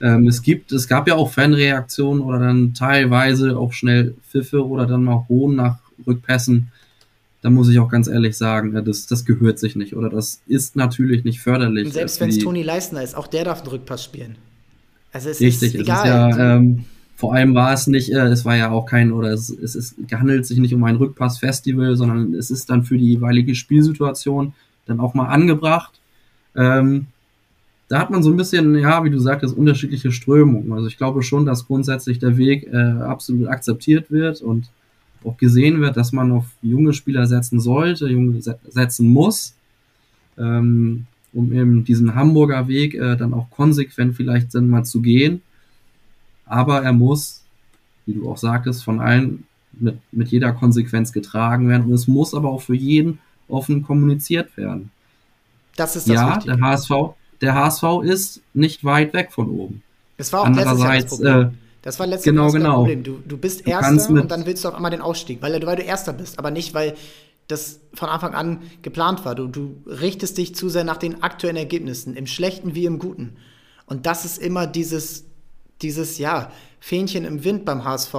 Ähm, 0.00 0.26
es 0.28 0.42
gibt, 0.42 0.72
es 0.72 0.88
gab 0.88 1.08
ja 1.08 1.14
auch 1.14 1.30
Fanreaktionen 1.30 2.22
oder 2.22 2.38
dann 2.38 2.74
teilweise 2.74 3.58
auch 3.58 3.72
schnell 3.72 4.14
Pfiffe 4.28 4.66
oder 4.66 4.86
dann 4.86 5.04
mal 5.04 5.26
Hohn 5.28 5.56
nach 5.56 5.78
Rückpässen. 6.06 6.70
Da 7.42 7.50
muss 7.50 7.68
ich 7.68 7.78
auch 7.78 7.88
ganz 7.88 8.06
ehrlich 8.06 8.36
sagen, 8.36 8.74
äh, 8.76 8.82
das, 8.82 9.06
das 9.06 9.24
gehört 9.24 9.58
sich 9.58 9.76
nicht 9.76 9.96
oder 9.96 10.10
das 10.10 10.42
ist 10.46 10.76
natürlich 10.76 11.24
nicht 11.24 11.40
förderlich. 11.40 11.86
Und 11.86 11.92
selbst 11.92 12.20
wenn 12.20 12.28
es 12.28 12.38
Toni 12.38 12.62
Leistner 12.62 13.02
ist, 13.02 13.16
auch 13.16 13.26
der 13.26 13.44
darf 13.44 13.60
einen 13.60 13.70
Rückpass 13.70 14.04
spielen. 14.04 14.36
Also 15.12 15.30
es 15.30 15.40
Richtig, 15.40 15.74
ist 15.74 15.80
egal. 15.80 16.28
Es 16.30 16.34
ist 16.34 16.38
ja, 16.38 16.56
ähm, 16.56 16.84
vor 17.16 17.34
allem 17.34 17.54
war 17.54 17.72
es 17.72 17.86
nicht, 17.86 18.10
äh, 18.12 18.26
es 18.26 18.44
war 18.44 18.56
ja 18.56 18.70
auch 18.70 18.86
kein, 18.86 19.12
oder 19.12 19.30
es, 19.30 19.50
es, 19.50 19.74
es 19.74 19.94
handelt 20.12 20.46
sich 20.46 20.58
nicht 20.58 20.74
um 20.74 20.84
ein 20.84 20.96
Rückpassfestival, 20.96 21.96
sondern 21.96 22.34
es 22.34 22.50
ist 22.50 22.70
dann 22.70 22.84
für 22.84 22.96
die 22.96 23.10
jeweilige 23.12 23.54
Spielsituation 23.54 24.54
dann 24.86 25.00
auch 25.00 25.14
mal 25.14 25.26
angebracht. 25.26 26.00
Ähm, 26.56 27.06
da 27.88 27.98
hat 27.98 28.10
man 28.10 28.22
so 28.22 28.30
ein 28.30 28.36
bisschen, 28.36 28.78
ja, 28.78 29.04
wie 29.04 29.10
du 29.10 29.18
sagtest, 29.18 29.56
unterschiedliche 29.56 30.12
Strömungen. 30.12 30.72
Also 30.72 30.86
ich 30.86 30.96
glaube 30.96 31.22
schon, 31.22 31.44
dass 31.44 31.66
grundsätzlich 31.66 32.20
der 32.20 32.36
Weg 32.36 32.68
äh, 32.72 32.76
absolut 32.76 33.48
akzeptiert 33.48 34.10
wird 34.10 34.40
und 34.40 34.70
auch 35.24 35.36
gesehen 35.36 35.80
wird, 35.80 35.96
dass 35.96 36.12
man 36.12 36.32
auf 36.32 36.46
junge 36.62 36.92
Spieler 36.92 37.26
setzen 37.26 37.60
sollte, 37.60 38.08
junge 38.08 38.40
setzen 38.68 39.08
muss, 39.08 39.54
ähm, 40.38 41.06
um 41.32 41.52
eben 41.52 41.84
diesen 41.84 42.14
Hamburger 42.14 42.68
Weg 42.68 42.94
äh, 42.94 43.16
dann 43.16 43.34
auch 43.34 43.50
konsequent 43.50 44.16
vielleicht 44.16 44.54
dann 44.54 44.68
mal 44.68 44.84
zu 44.84 45.00
gehen 45.00 45.42
aber 46.50 46.82
er 46.82 46.92
muss, 46.92 47.42
wie 48.06 48.14
du 48.14 48.28
auch 48.28 48.36
sagtest, 48.36 48.82
von 48.82 49.00
allen 49.00 49.44
mit, 49.72 49.98
mit 50.10 50.28
jeder 50.28 50.52
Konsequenz 50.52 51.12
getragen 51.12 51.68
werden 51.68 51.86
und 51.86 51.92
es 51.92 52.08
muss 52.08 52.34
aber 52.34 52.50
auch 52.50 52.60
für 52.60 52.74
jeden 52.74 53.20
offen 53.48 53.84
kommuniziert 53.84 54.56
werden. 54.56 54.90
Das 55.76 55.94
ist 55.94 56.08
das 56.08 56.14
Ja, 56.16 56.36
Wichtige. 56.36 56.56
der 56.56 56.66
HSV, 56.66 56.90
der 57.40 57.54
HSV 57.54 57.84
ist 58.02 58.42
nicht 58.52 58.84
weit 58.84 59.14
weg 59.14 59.32
von 59.32 59.48
oben. 59.48 59.82
Das 60.16 60.32
war 60.32 60.40
auch 60.40 60.46
Andererseits, 60.46 61.12
letztes 61.12 61.20
Jahr 61.20 61.36
das 61.36 61.44
Problem. 61.44 61.54
Äh, 61.54 61.69
das 61.82 61.98
war 61.98 62.06
letztes 62.06 62.24
genau, 62.24 62.50
genau. 62.50 62.76
Problem. 62.76 63.02
Du, 63.02 63.22
du 63.26 63.36
bist 63.38 63.66
du 63.66 63.70
Erster 63.70 64.10
und 64.10 64.30
dann 64.30 64.46
willst 64.46 64.64
du 64.64 64.68
auf 64.68 64.74
einmal 64.74 64.90
den 64.90 65.00
Ausstieg, 65.00 65.40
weil, 65.40 65.64
weil 65.66 65.76
du 65.76 65.82
Erster 65.82 66.12
bist, 66.12 66.38
aber 66.38 66.50
nicht, 66.50 66.74
weil 66.74 66.94
das 67.48 67.80
von 67.94 68.08
Anfang 68.08 68.34
an 68.34 68.62
geplant 68.82 69.24
war. 69.24 69.34
Du, 69.34 69.46
du 69.46 69.82
richtest 69.86 70.38
dich 70.38 70.54
zu 70.54 70.68
sehr 70.68 70.84
nach 70.84 70.98
den 70.98 71.22
aktuellen 71.22 71.56
Ergebnissen, 71.56 72.14
im 72.14 72.26
Schlechten 72.26 72.74
wie 72.74 72.84
im 72.84 72.98
Guten. 72.98 73.36
Und 73.86 74.06
das 74.06 74.24
ist 74.24 74.38
immer 74.38 74.66
dieses, 74.66 75.24
dieses, 75.82 76.18
ja, 76.18 76.52
Fähnchen 76.78 77.24
im 77.24 77.44
Wind 77.44 77.64
beim 77.64 77.84
HSV, 77.84 78.14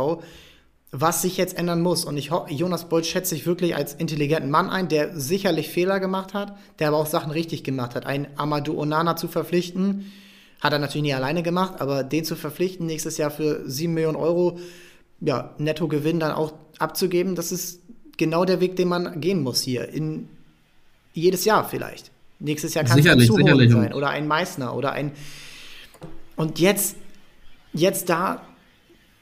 was 0.91 1.21
sich 1.21 1.37
jetzt 1.37 1.57
ändern 1.57 1.81
muss. 1.81 2.03
Und 2.03 2.17
ich 2.17 2.31
Jonas 2.49 2.89
Bolt 2.89 3.05
schätze 3.05 3.35
ich 3.35 3.45
wirklich 3.45 3.75
als 3.75 3.93
intelligenten 3.93 4.51
Mann 4.51 4.69
ein, 4.69 4.87
der 4.87 5.17
sicherlich 5.19 5.69
Fehler 5.69 5.99
gemacht 5.99 6.33
hat, 6.33 6.57
der 6.79 6.89
aber 6.89 6.97
auch 6.97 7.05
Sachen 7.05 7.31
richtig 7.31 7.63
gemacht 7.63 7.95
hat. 7.95 8.05
Ein 8.05 8.27
Amadou 8.35 8.77
Onana 8.79 9.15
zu 9.15 9.27
verpflichten, 9.27 10.11
hat 10.61 10.73
er 10.73 10.79
natürlich 10.79 11.03
nie 11.03 11.13
alleine 11.13 11.43
gemacht, 11.43 11.81
aber 11.81 12.03
den 12.03 12.23
zu 12.23 12.35
verpflichten, 12.35 12.85
nächstes 12.85 13.17
Jahr 13.17 13.31
für 13.31 13.69
7 13.69 13.93
Millionen 13.93 14.15
Euro, 14.15 14.59
ja, 15.19 15.53
Nettogewinn 15.57 16.19
dann 16.19 16.31
auch 16.31 16.53
abzugeben, 16.79 17.35
das 17.35 17.51
ist 17.51 17.81
genau 18.17 18.45
der 18.45 18.61
Weg, 18.61 18.75
den 18.75 18.87
man 18.87 19.19
gehen 19.19 19.41
muss 19.41 19.61
hier. 19.61 19.89
In 19.89 20.29
jedes 21.13 21.45
Jahr 21.45 21.67
vielleicht. 21.67 22.11
Nächstes 22.39 22.73
Jahr 22.73 22.85
kann 22.85 22.99
es 22.99 23.05
ein 23.05 23.19
Zuholen 23.19 23.69
sein 23.69 23.93
oder 23.93 24.09
ein 24.09 24.27
Meißner 24.27 24.75
oder 24.75 24.93
ein. 24.93 25.11
Und 26.35 26.59
jetzt 26.59 26.95
jetzt 27.73 28.09
da, 28.09 28.41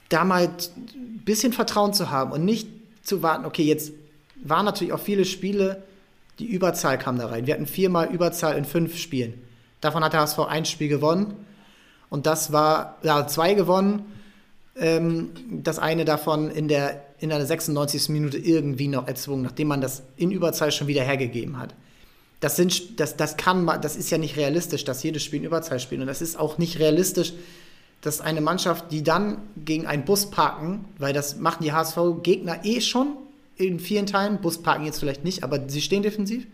da 0.09 0.23
mal 0.23 0.43
ein 0.47 1.21
bisschen 1.25 1.53
Vertrauen 1.53 1.93
zu 1.93 2.09
haben 2.09 2.31
und 2.31 2.45
nicht 2.45 2.67
zu 3.03 3.21
warten, 3.21 3.45
okay, 3.45 3.63
jetzt 3.63 3.91
waren 4.43 4.65
natürlich 4.65 4.93
auch 4.93 4.99
viele 4.99 5.25
Spiele, 5.25 5.83
die 6.39 6.45
Überzahl 6.45 6.97
kam 6.97 7.17
da 7.17 7.27
rein. 7.27 7.45
Wir 7.47 7.53
hatten 7.53 7.67
viermal 7.67 8.07
Überzahl 8.13 8.57
in 8.57 8.65
fünf 8.65 8.97
Spielen. 8.97 9.33
Davon 9.81 10.03
hat 10.03 10.13
der 10.13 10.21
HSV 10.21 10.39
ein 10.39 10.65
Spiel 10.65 10.87
gewonnen. 10.87 11.45
Und 12.09 12.25
das 12.25 12.51
war, 12.51 12.97
ja, 13.03 13.27
zwei 13.27 13.53
gewonnen. 13.53 14.05
Ähm, 14.75 15.31
das 15.49 15.79
eine 15.79 16.05
davon 16.05 16.49
in 16.49 16.67
der, 16.67 17.05
in 17.19 17.29
der 17.29 17.45
96. 17.45 18.09
Minute 18.09 18.37
irgendwie 18.37 18.87
noch 18.87 19.07
erzwungen, 19.07 19.43
nachdem 19.43 19.67
man 19.67 19.81
das 19.81 20.03
in 20.17 20.31
Überzahl 20.31 20.71
schon 20.71 20.87
wieder 20.87 21.03
hergegeben 21.03 21.59
hat. 21.59 21.75
Das, 22.39 22.55
sind, 22.55 22.99
das, 22.99 23.17
das 23.17 23.35
kann 23.35 23.65
das 23.81 23.95
ist 23.95 24.09
ja 24.09 24.17
nicht 24.17 24.37
realistisch, 24.37 24.85
dass 24.85 25.03
jedes 25.03 25.23
Spiel 25.23 25.39
in 25.39 25.45
Überzahl 25.45 25.79
spielt. 25.79 26.01
Und 26.01 26.07
das 26.07 26.21
ist 26.21 26.39
auch 26.39 26.57
nicht 26.57 26.79
realistisch, 26.79 27.33
dass 28.01 28.21
eine 28.21 28.39
Mannschaft, 28.39 28.91
die 28.91 29.03
dann 29.03 29.41
gegen 29.57 29.85
einen 29.85 30.05
Bus 30.05 30.29
parken, 30.29 30.85
weil 30.97 31.11
das 31.11 31.37
machen 31.37 31.63
die 31.63 31.73
HSV-Gegner 31.73 32.63
eh 32.63 32.79
schon 32.79 33.17
in 33.57 33.79
vielen 33.79 34.05
Teilen, 34.05 34.39
Bus 34.39 34.61
parken 34.61 34.85
jetzt 34.85 34.99
vielleicht 34.99 35.25
nicht, 35.25 35.43
aber 35.43 35.67
sie 35.67 35.81
stehen 35.81 36.01
defensiv. 36.01 36.47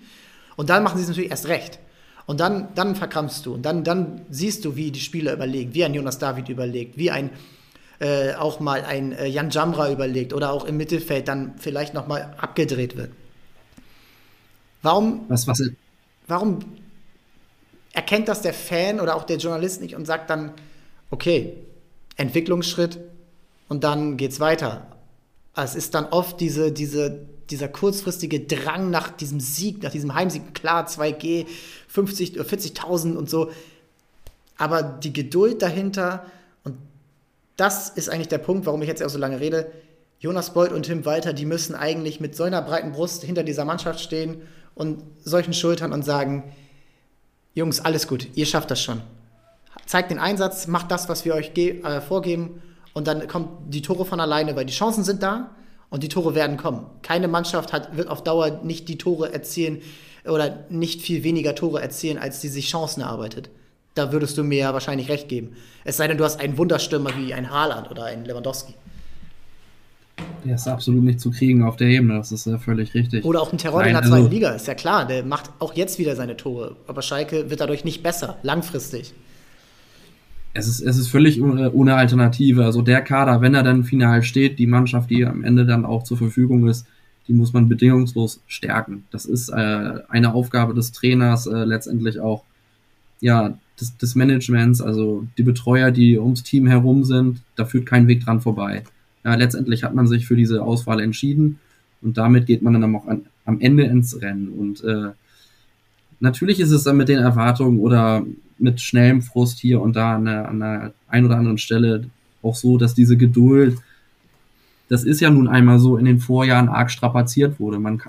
Und 0.55 0.71
dann 0.71 0.83
machen 0.83 0.97
sie 0.97 1.03
es 1.03 1.09
natürlich 1.09 1.29
erst 1.29 1.47
recht. 1.47 1.79
Und 2.25 2.39
dann, 2.39 2.69
dann 2.75 2.95
verkrampfst 2.95 3.45
du. 3.45 3.53
Und 3.53 3.63
dann, 3.63 3.83
dann 3.83 4.21
siehst 4.29 4.65
du, 4.65 4.75
wie 4.75 4.91
die 4.91 4.99
Spieler 4.99 5.33
überlegen, 5.33 5.73
wie 5.73 5.85
ein 5.85 5.93
Jonas 5.93 6.17
David 6.17 6.49
überlegt, 6.49 6.97
wie 6.97 7.11
ein 7.11 7.29
äh, 7.99 8.33
auch 8.33 8.59
mal 8.59 8.83
ein 8.83 9.13
äh, 9.13 9.27
Jan 9.27 9.49
Jamra 9.49 9.91
überlegt 9.91 10.33
oder 10.33 10.51
auch 10.51 10.65
im 10.65 10.75
Mittelfeld 10.75 11.27
dann 11.27 11.53
vielleicht 11.57 11.93
nochmal 11.93 12.33
abgedreht 12.37 12.97
wird. 12.97 13.11
Warum, 14.81 15.25
was, 15.29 15.47
was 15.47 15.61
warum 16.27 16.59
erkennt 17.93 18.27
das 18.27 18.41
der 18.41 18.53
Fan 18.53 18.99
oder 18.99 19.15
auch 19.15 19.23
der 19.23 19.37
Journalist 19.37 19.81
nicht 19.81 19.95
und 19.95 20.05
sagt 20.05 20.29
dann, 20.29 20.51
okay, 21.09 21.53
Entwicklungsschritt 22.17 22.99
und 23.69 23.83
dann 23.83 24.17
geht's 24.17 24.39
weiter. 24.39 24.87
Es 25.55 25.75
ist 25.75 25.95
dann 25.95 26.05
oft 26.05 26.41
diese, 26.41 26.71
diese, 26.71 27.21
dieser 27.49 27.67
kurzfristige 27.67 28.41
Drang 28.41 28.89
nach 28.89 29.11
diesem 29.11 29.39
Sieg, 29.39 29.83
nach 29.83 29.91
diesem 29.91 30.13
Heimsieg, 30.13 30.53
klar, 30.53 30.87
2G, 30.87 31.45
50, 31.87 32.39
40.000 32.39 33.15
und 33.15 33.29
so. 33.29 33.51
Aber 34.57 34.83
die 34.83 35.13
Geduld 35.13 35.61
dahinter, 35.61 36.25
und 36.63 36.77
das 37.57 37.89
ist 37.89 38.09
eigentlich 38.09 38.29
der 38.29 38.37
Punkt, 38.37 38.65
warum 38.65 38.81
ich 38.81 38.87
jetzt 38.87 39.03
auch 39.03 39.09
so 39.09 39.19
lange 39.19 39.39
rede. 39.39 39.71
Jonas 40.19 40.53
Beuth 40.53 40.71
und 40.71 40.83
Tim 40.83 41.05
Walter, 41.05 41.33
die 41.33 41.45
müssen 41.45 41.75
eigentlich 41.75 42.19
mit 42.19 42.35
so 42.35 42.43
einer 42.43 42.61
breiten 42.61 42.93
Brust 42.93 43.23
hinter 43.23 43.43
dieser 43.43 43.65
Mannschaft 43.65 43.99
stehen 43.99 44.41
und 44.73 45.03
solchen 45.23 45.53
Schultern 45.53 45.93
und 45.93 46.03
sagen: 46.03 46.43
Jungs, 47.53 47.79
alles 47.81 48.07
gut, 48.07 48.29
ihr 48.35 48.45
schafft 48.45 48.71
das 48.71 48.81
schon 48.81 49.01
zeigt 49.85 50.11
den 50.11 50.19
Einsatz, 50.19 50.67
macht 50.67 50.91
das, 50.91 51.09
was 51.09 51.25
wir 51.25 51.35
euch 51.35 51.55
äh, 51.55 52.01
vorgeben 52.01 52.61
und 52.93 53.07
dann 53.07 53.27
kommen 53.27 53.49
die 53.67 53.81
Tore 53.81 54.05
von 54.05 54.19
alleine, 54.19 54.55
weil 54.55 54.65
die 54.65 54.73
Chancen 54.73 55.03
sind 55.03 55.23
da 55.23 55.51
und 55.95 56.03
die 56.03 56.09
Tore 56.09 56.35
werden 56.35 56.57
kommen. 56.57 56.85
Keine 57.03 57.29
Mannschaft 57.29 57.71
hat, 57.71 57.95
wird 57.95 58.09
auf 58.09 58.21
Dauer 58.21 58.59
nicht 58.65 58.89
die 58.89 58.97
Tore 58.97 59.31
erzielen 59.31 59.77
oder 60.25 60.65
nicht 60.69 61.01
viel 61.01 61.23
weniger 61.23 61.55
Tore 61.55 61.81
erzielen, 61.81 62.17
als 62.17 62.41
die 62.41 62.49
sich 62.49 62.69
Chancen 62.69 62.99
erarbeitet. 62.99 63.49
Da 63.93 64.11
würdest 64.11 64.37
du 64.37 64.43
mir 64.43 64.57
ja 64.57 64.73
wahrscheinlich 64.73 65.07
recht 65.07 65.29
geben. 65.29 65.55
Es 65.85 65.95
sei 65.95 66.09
denn, 66.09 66.17
du 66.17 66.25
hast 66.25 66.41
einen 66.41 66.57
Wunderstürmer 66.57 67.11
wie 67.17 67.33
ein 67.33 67.49
Haaland 67.49 67.89
oder 67.89 68.03
einen 68.03 68.25
Lewandowski. 68.25 68.73
Der 70.43 70.55
ist 70.55 70.67
absolut 70.67 71.01
nicht 71.01 71.21
zu 71.21 71.31
kriegen 71.31 71.63
auf 71.63 71.77
der 71.77 71.87
Ebene, 71.87 72.17
das 72.17 72.33
ist 72.33 72.45
ja 72.45 72.57
völlig 72.57 72.93
richtig. 72.93 73.23
Oder 73.23 73.41
auch 73.41 73.53
ein 73.53 73.57
Terror 73.57 73.85
in 73.85 73.93
der 73.93 74.01
zweiten 74.01 74.15
also, 74.15 74.27
Liga, 74.27 74.49
ist 74.49 74.67
ja 74.67 74.75
klar, 74.75 75.07
der 75.07 75.23
macht 75.23 75.49
auch 75.59 75.75
jetzt 75.75 75.97
wieder 75.97 76.17
seine 76.17 76.35
Tore. 76.35 76.75
Aber 76.87 77.03
Schalke 77.03 77.49
wird 77.49 77.61
dadurch 77.61 77.85
nicht 77.85 78.03
besser, 78.03 78.37
langfristig 78.43 79.13
es 80.57 80.67
ist, 80.67 80.81
es 80.81 80.97
ist 80.97 81.09
völlig 81.09 81.41
ohne 81.41 81.95
Alternative. 81.95 82.63
Also 82.63 82.81
der 82.81 83.01
Kader, 83.01 83.41
wenn 83.41 83.53
er 83.53 83.61
dann 83.63 83.83
final 83.83 84.23
steht, 84.23 84.57
die 84.57 84.67
Mannschaft, 84.67 85.09
die 85.09 85.25
am 85.25 85.43
Ende 85.43 85.65
dann 85.65 85.85
auch 85.85 86.03
zur 86.03 86.17
Verfügung 86.17 86.67
ist, 86.67 86.87
die 87.27 87.33
muss 87.33 87.51
man 87.51 87.67
bedingungslos 87.67 88.41
stärken. 88.47 89.03
Das 89.11 89.25
ist 89.25 89.49
äh, 89.49 89.99
eine 90.07 90.33
Aufgabe 90.33 90.73
des 90.73 90.93
Trainers, 90.93 91.45
äh, 91.45 91.65
letztendlich 91.65 92.21
auch 92.21 92.45
ja 93.19 93.57
des, 93.81 93.97
des 93.97 94.15
Managements, 94.15 94.81
also 94.81 95.27
die 95.37 95.43
Betreuer, 95.43 95.91
die 95.91 96.17
ums 96.17 96.43
Team 96.43 96.67
herum 96.67 97.03
sind, 97.03 97.41
da 97.57 97.65
führt 97.65 97.85
kein 97.85 98.07
Weg 98.07 98.23
dran 98.23 98.39
vorbei. 98.39 98.83
Ja, 99.25 99.35
letztendlich 99.35 99.83
hat 99.83 99.93
man 99.93 100.07
sich 100.07 100.25
für 100.25 100.37
diese 100.37 100.63
Auswahl 100.63 101.01
entschieden 101.01 101.59
und 102.01 102.17
damit 102.17 102.45
geht 102.45 102.61
man 102.61 102.79
dann 102.79 102.95
auch 102.95 103.07
an, 103.07 103.25
am 103.43 103.59
Ende 103.59 103.83
ins 103.83 104.21
Rennen. 104.21 104.47
Und 104.47 104.83
äh, 104.85 105.09
natürlich 106.21 106.61
ist 106.61 106.71
es 106.71 106.83
dann 106.83 106.95
mit 106.95 107.09
den 107.09 107.19
Erwartungen 107.19 107.79
oder 107.79 108.23
mit 108.57 108.81
schnellem 108.81 109.21
Frust 109.21 109.59
hier 109.59 109.81
und 109.81 109.95
da 109.95 110.15
an 110.15 110.25
der, 110.25 110.47
an 110.47 110.59
der 110.59 110.93
einen 111.07 111.25
oder 111.25 111.37
anderen 111.37 111.57
Stelle 111.57 112.05
auch 112.41 112.55
so, 112.55 112.77
dass 112.77 112.93
diese 112.93 113.17
Geduld, 113.17 113.77
das 114.89 115.03
ist 115.03 115.19
ja 115.19 115.29
nun 115.29 115.47
einmal 115.47 115.79
so 115.79 115.97
in 115.97 116.05
den 116.05 116.19
Vorjahren 116.19 116.69
arg 116.69 116.91
strapaziert 116.91 117.59
wurde. 117.59 117.79
Man 117.79 118.01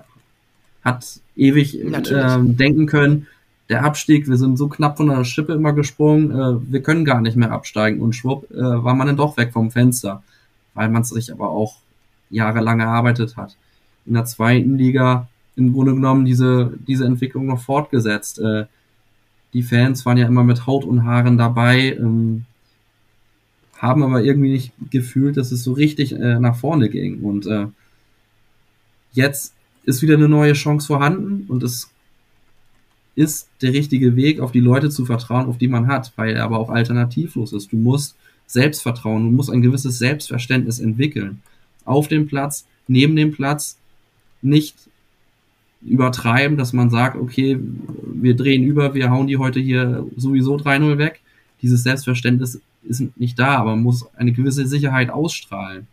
hat 0.84 1.20
ewig 1.36 1.80
äh, 1.80 2.38
denken 2.42 2.86
können, 2.86 3.26
der 3.68 3.84
Abstieg, 3.84 4.28
wir 4.28 4.36
sind 4.36 4.56
so 4.56 4.68
knapp 4.68 4.96
von 4.96 5.08
der 5.08 5.24
Schippe 5.24 5.54
immer 5.54 5.72
gesprungen, 5.72 6.30
äh, 6.30 6.72
wir 6.72 6.82
können 6.82 7.04
gar 7.04 7.20
nicht 7.20 7.36
mehr 7.36 7.50
absteigen 7.50 8.00
und 8.00 8.14
schwupp 8.14 8.50
äh, 8.52 8.60
war 8.60 8.94
man 8.94 9.08
dann 9.08 9.16
doch 9.16 9.36
weg 9.36 9.52
vom 9.52 9.70
Fenster, 9.70 10.22
weil 10.74 10.88
man 10.88 11.02
es 11.02 11.08
sich 11.08 11.32
aber 11.32 11.50
auch 11.50 11.76
jahrelang 12.30 12.80
erarbeitet 12.80 13.36
hat. 13.36 13.56
In 14.04 14.14
der 14.14 14.24
zweiten 14.24 14.78
Liga 14.78 15.26
im 15.56 15.72
Grunde 15.72 15.94
genommen 15.94 16.24
diese, 16.24 16.74
diese 16.86 17.06
Entwicklung 17.06 17.46
noch 17.46 17.60
fortgesetzt. 17.60 18.38
Äh, 18.38 18.66
die 19.56 19.62
Fans 19.62 20.04
waren 20.04 20.18
ja 20.18 20.26
immer 20.26 20.44
mit 20.44 20.66
Haut 20.66 20.84
und 20.84 21.04
Haaren 21.04 21.38
dabei, 21.38 21.96
ähm, 21.98 22.44
haben 23.78 24.02
aber 24.02 24.22
irgendwie 24.22 24.50
nicht 24.50 24.72
gefühlt, 24.90 25.38
dass 25.38 25.50
es 25.50 25.64
so 25.64 25.72
richtig 25.72 26.12
äh, 26.12 26.38
nach 26.38 26.56
vorne 26.56 26.90
ging. 26.90 27.20
Und 27.20 27.46
äh, 27.46 27.66
jetzt 29.12 29.54
ist 29.84 30.02
wieder 30.02 30.16
eine 30.16 30.28
neue 30.28 30.52
Chance 30.52 30.86
vorhanden 30.86 31.46
und 31.48 31.62
es 31.62 31.88
ist 33.14 33.48
der 33.62 33.72
richtige 33.72 34.14
Weg, 34.14 34.40
auf 34.40 34.52
die 34.52 34.60
Leute 34.60 34.90
zu 34.90 35.06
vertrauen, 35.06 35.46
auf 35.46 35.56
die 35.56 35.68
man 35.68 35.86
hat, 35.86 36.12
weil 36.16 36.36
er 36.36 36.44
aber 36.44 36.58
auch 36.58 36.68
alternativlos 36.68 37.54
ist. 37.54 37.72
Du 37.72 37.76
musst 37.78 38.14
Selbstvertrauen, 38.46 39.24
du 39.24 39.30
musst 39.30 39.48
ein 39.48 39.62
gewisses 39.62 39.96
Selbstverständnis 39.96 40.80
entwickeln. 40.80 41.40
Auf 41.86 42.08
dem 42.08 42.26
Platz, 42.26 42.66
neben 42.88 43.16
dem 43.16 43.32
Platz, 43.32 43.78
nicht 44.42 44.76
übertreiben, 45.86 46.56
dass 46.56 46.72
man 46.72 46.90
sagt, 46.90 47.16
okay, 47.16 47.58
wir 48.02 48.34
drehen 48.34 48.64
über, 48.64 48.94
wir 48.94 49.10
hauen 49.10 49.26
die 49.26 49.38
heute 49.38 49.60
hier 49.60 50.06
sowieso 50.16 50.56
3-0 50.56 50.98
weg. 50.98 51.20
Dieses 51.62 51.82
Selbstverständnis 51.82 52.60
ist 52.82 53.18
nicht 53.18 53.38
da, 53.38 53.56
aber 53.56 53.70
man 53.70 53.82
muss 53.82 54.06
eine 54.16 54.32
gewisse 54.32 54.66
Sicherheit 54.66 55.10
ausstrahlen. 55.10 55.86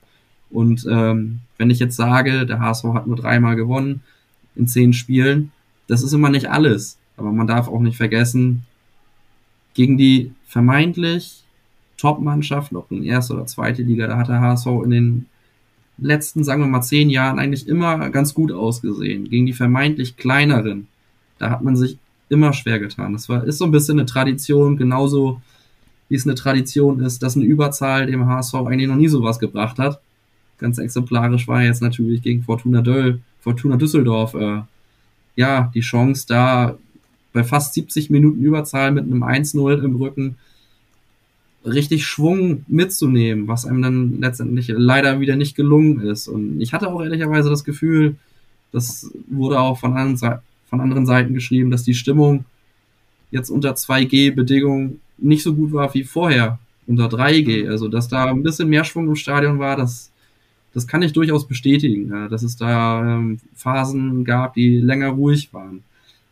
Und 0.50 0.86
ähm, 0.90 1.40
wenn 1.58 1.70
ich 1.70 1.80
jetzt 1.80 1.96
sage, 1.96 2.46
der 2.46 2.60
HSV 2.60 2.86
hat 2.94 3.08
nur 3.08 3.16
dreimal 3.16 3.56
gewonnen 3.56 4.02
in 4.56 4.68
zehn 4.68 4.94
Spielen, 4.94 5.52
das 5.88 6.04
ist 6.04 6.14
immer 6.14 6.30
nicht 6.30 6.50
alles. 6.50 6.98
Aber 7.18 7.32
man 7.32 7.48
darf 7.48 7.68
auch 7.68 7.80
nicht 7.80 7.98
vergessen, 7.98 8.64
gegen 9.74 9.98
die 9.98 10.32
vermeintlich 10.48 11.44
Top-Mannschaften, 11.98 12.76
ob 12.76 12.92
in 12.92 13.04
erste 13.04 13.34
oder 13.34 13.46
zweite 13.46 13.82
Liga, 13.82 14.08
da 14.08 14.18
hat 14.18 14.28
der 14.28 14.42
HSV 14.42 14.68
in 14.84 14.90
den 14.90 15.26
letzten, 15.98 16.44
sagen 16.44 16.62
wir 16.62 16.68
mal, 16.68 16.82
zehn 16.82 17.10
Jahren 17.10 17.40
eigentlich 17.40 17.68
immer 17.68 18.10
ganz 18.10 18.34
gut 18.34 18.52
ausgesehen. 18.52 19.30
Gegen 19.30 19.46
die 19.46 19.54
vermeintlich 19.54 20.18
kleineren, 20.18 20.88
da 21.40 21.50
hat 21.50 21.64
man 21.64 21.76
sich 21.76 21.98
immer 22.30 22.54
schwer 22.54 22.80
getan. 22.80 23.14
Das 23.14 23.30
war, 23.30 23.44
ist 23.44 23.60
so 23.60 23.66
ein 23.66 23.72
bisschen 23.72 24.00
eine 24.00 24.06
Tradition, 24.06 24.78
genauso 24.78 25.42
wie 26.10 26.16
es 26.16 26.26
eine 26.26 26.36
Tradition 26.36 27.00
ist, 27.00 27.24
dass 27.24 27.36
eine 27.36 27.46
Überzahl 27.46 28.06
dem 28.06 28.26
HSV 28.26 28.56
eigentlich 28.56 28.90
noch 28.90 28.96
nie 28.96 29.08
sowas 29.08 29.40
gebracht 29.40 29.80
hat. 29.80 30.00
Ganz 30.58 30.78
exemplarisch 30.78 31.48
war 31.48 31.64
jetzt 31.64 31.82
natürlich 31.82 32.22
gegen 32.22 32.44
Fortuna 32.44 32.82
Döll, 32.82 33.20
Fortuna 33.40 33.78
Düsseldorf, 33.78 34.34
äh, 34.34 34.62
ja, 35.36 35.72
die 35.74 35.82
Chance 35.82 36.26
da 36.28 36.78
bei 37.34 37.44
fast 37.44 37.74
70 37.74 38.10
Minuten 38.10 38.44
Überzahl 38.44 38.92
mit 38.92 39.06
einem 39.06 39.24
1-0 39.24 39.84
im 39.84 39.96
Rücken 39.96 40.38
richtig 41.66 42.06
Schwung 42.06 42.66
mitzunehmen, 42.68 43.48
was 43.48 43.66
einem 43.66 43.82
dann 43.82 44.20
letztendlich 44.20 44.68
leider 44.76 45.20
wieder 45.20 45.36
nicht 45.36 45.56
gelungen 45.56 46.02
ist. 46.02 46.28
Und 46.28 46.60
ich 46.60 46.74
hatte 46.74 46.90
auch 46.90 47.02
ehrlicherweise 47.02 47.50
das 47.50 47.64
Gefühl, 47.64 48.16
das 48.72 49.12
wurde 49.28 49.60
auch 49.60 49.80
von 49.80 49.96
anderen, 49.96 50.40
von 50.70 50.82
anderen 50.82 51.06
Seiten 51.06 51.34
geschrieben, 51.34 51.72
dass 51.72 51.84
die 51.84 51.94
Stimmung 51.94 52.46
jetzt 53.32 53.50
unter 53.50 53.74
2G-Bedingungen 53.74 55.00
nicht 55.18 55.44
so 55.44 55.54
gut 55.54 55.72
war 55.72 55.94
wie 55.94 56.04
vorher 56.04 56.60
unter 56.88 57.06
3G. 57.06 57.70
Also, 57.70 57.88
dass 57.88 58.08
da 58.08 58.26
ein 58.26 58.44
bisschen 58.44 58.70
mehr 58.70 58.84
Schwung 58.84 59.08
im 59.08 59.16
Stadion 59.16 59.60
war, 59.60 59.78
das, 59.78 60.12
das 60.74 60.88
kann 60.88 61.02
ich 61.02 61.14
durchaus 61.14 61.48
bestätigen, 61.48 62.10
ja, 62.10 62.28
dass 62.28 62.44
es 62.44 62.58
da 62.58 63.16
ähm, 63.16 63.40
Phasen 63.56 64.26
gab, 64.26 64.56
die 64.56 64.80
länger 64.80 65.10
ruhig 65.10 65.54
waren. 65.54 65.84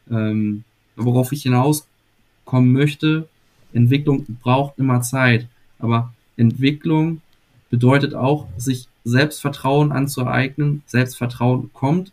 Ähm, 0.10 0.64
worauf 0.96 1.32
ich 1.32 1.44
hinauskommen 1.44 2.72
möchte, 2.74 3.28
Entwicklung 3.74 4.26
braucht 4.42 4.78
immer 4.78 5.02
Zeit, 5.02 5.48
aber 5.80 6.14
Entwicklung 6.38 7.22
bedeutet 7.70 8.14
auch, 8.14 8.48
sich 8.58 8.88
Selbstvertrauen 9.04 9.92
anzueignen. 9.92 10.84
Selbstvertrauen 10.86 11.72
kommt 11.74 12.12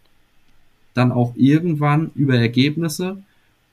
dann 0.94 1.12
auch 1.12 1.34
irgendwann 1.36 2.10
über 2.14 2.36
Ergebnisse. 2.36 3.18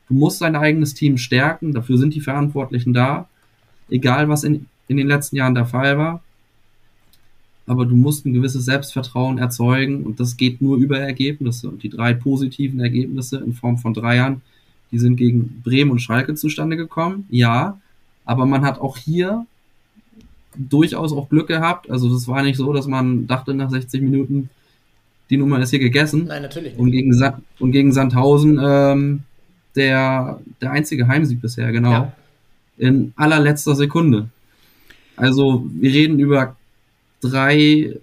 Du 0.07 0.13
musst 0.13 0.41
dein 0.41 0.55
eigenes 0.55 0.93
Team 0.93 1.17
stärken, 1.17 1.73
dafür 1.73 1.97
sind 1.97 2.13
die 2.13 2.21
Verantwortlichen 2.21 2.93
da, 2.93 3.27
egal 3.89 4.29
was 4.29 4.43
in, 4.43 4.67
in 4.87 4.97
den 4.97 5.07
letzten 5.07 5.37
Jahren 5.37 5.55
der 5.55 5.65
Fall 5.65 5.97
war. 5.97 6.21
Aber 7.67 7.85
du 7.85 7.95
musst 7.95 8.25
ein 8.25 8.33
gewisses 8.33 8.65
Selbstvertrauen 8.65 9.39
erzeugen 9.39 10.03
und 10.03 10.19
das 10.19 10.37
geht 10.37 10.61
nur 10.61 10.77
über 10.77 10.99
Ergebnisse. 10.99 11.69
Und 11.69 11.81
die 11.81 11.89
drei 11.89 12.13
positiven 12.13 12.79
Ergebnisse 12.79 13.37
in 13.37 13.53
Form 13.53 13.79
von 13.79 13.95
Dreiern 13.95 14.41
die 14.95 14.99
sind 14.99 15.17
gegen 15.17 15.61
Bremen 15.61 15.91
und 15.91 15.99
Schalke 15.99 16.35
zustande 16.35 16.77
gekommen, 16.77 17.25
ja. 17.29 17.81
Aber 18.23 18.45
man 18.45 18.63
hat 18.63 18.79
auch 18.79 18.95
hier 18.95 19.45
durchaus 20.55 21.11
auch 21.11 21.27
Glück 21.27 21.49
gehabt. 21.49 21.89
Also 21.89 22.15
es 22.15 22.29
war 22.29 22.41
nicht 22.43 22.55
so, 22.55 22.71
dass 22.71 22.87
man 22.87 23.27
dachte 23.27 23.53
nach 23.53 23.69
60 23.69 24.01
Minuten, 24.01 24.49
die 25.29 25.35
Nummer 25.35 25.59
ist 25.59 25.71
hier 25.71 25.79
gegessen. 25.79 26.27
Nein, 26.27 26.43
natürlich 26.43 26.71
nicht. 26.71 26.79
Und 26.79 26.91
gegen, 26.91 27.13
Sa 27.13 27.41
und 27.59 27.73
gegen 27.73 27.91
Sandhausen 27.91 28.57
ähm, 28.63 29.23
der, 29.75 30.39
der 30.61 30.71
einzige 30.71 31.09
Heimsieg 31.09 31.41
bisher, 31.41 31.73
genau. 31.73 31.91
Ja. 31.91 32.13
In 32.77 33.11
allerletzter 33.17 33.75
Sekunde. 33.75 34.29
Also 35.17 35.67
wir 35.73 35.91
reden 35.91 36.19
über 36.19 36.55
drei 37.19 37.97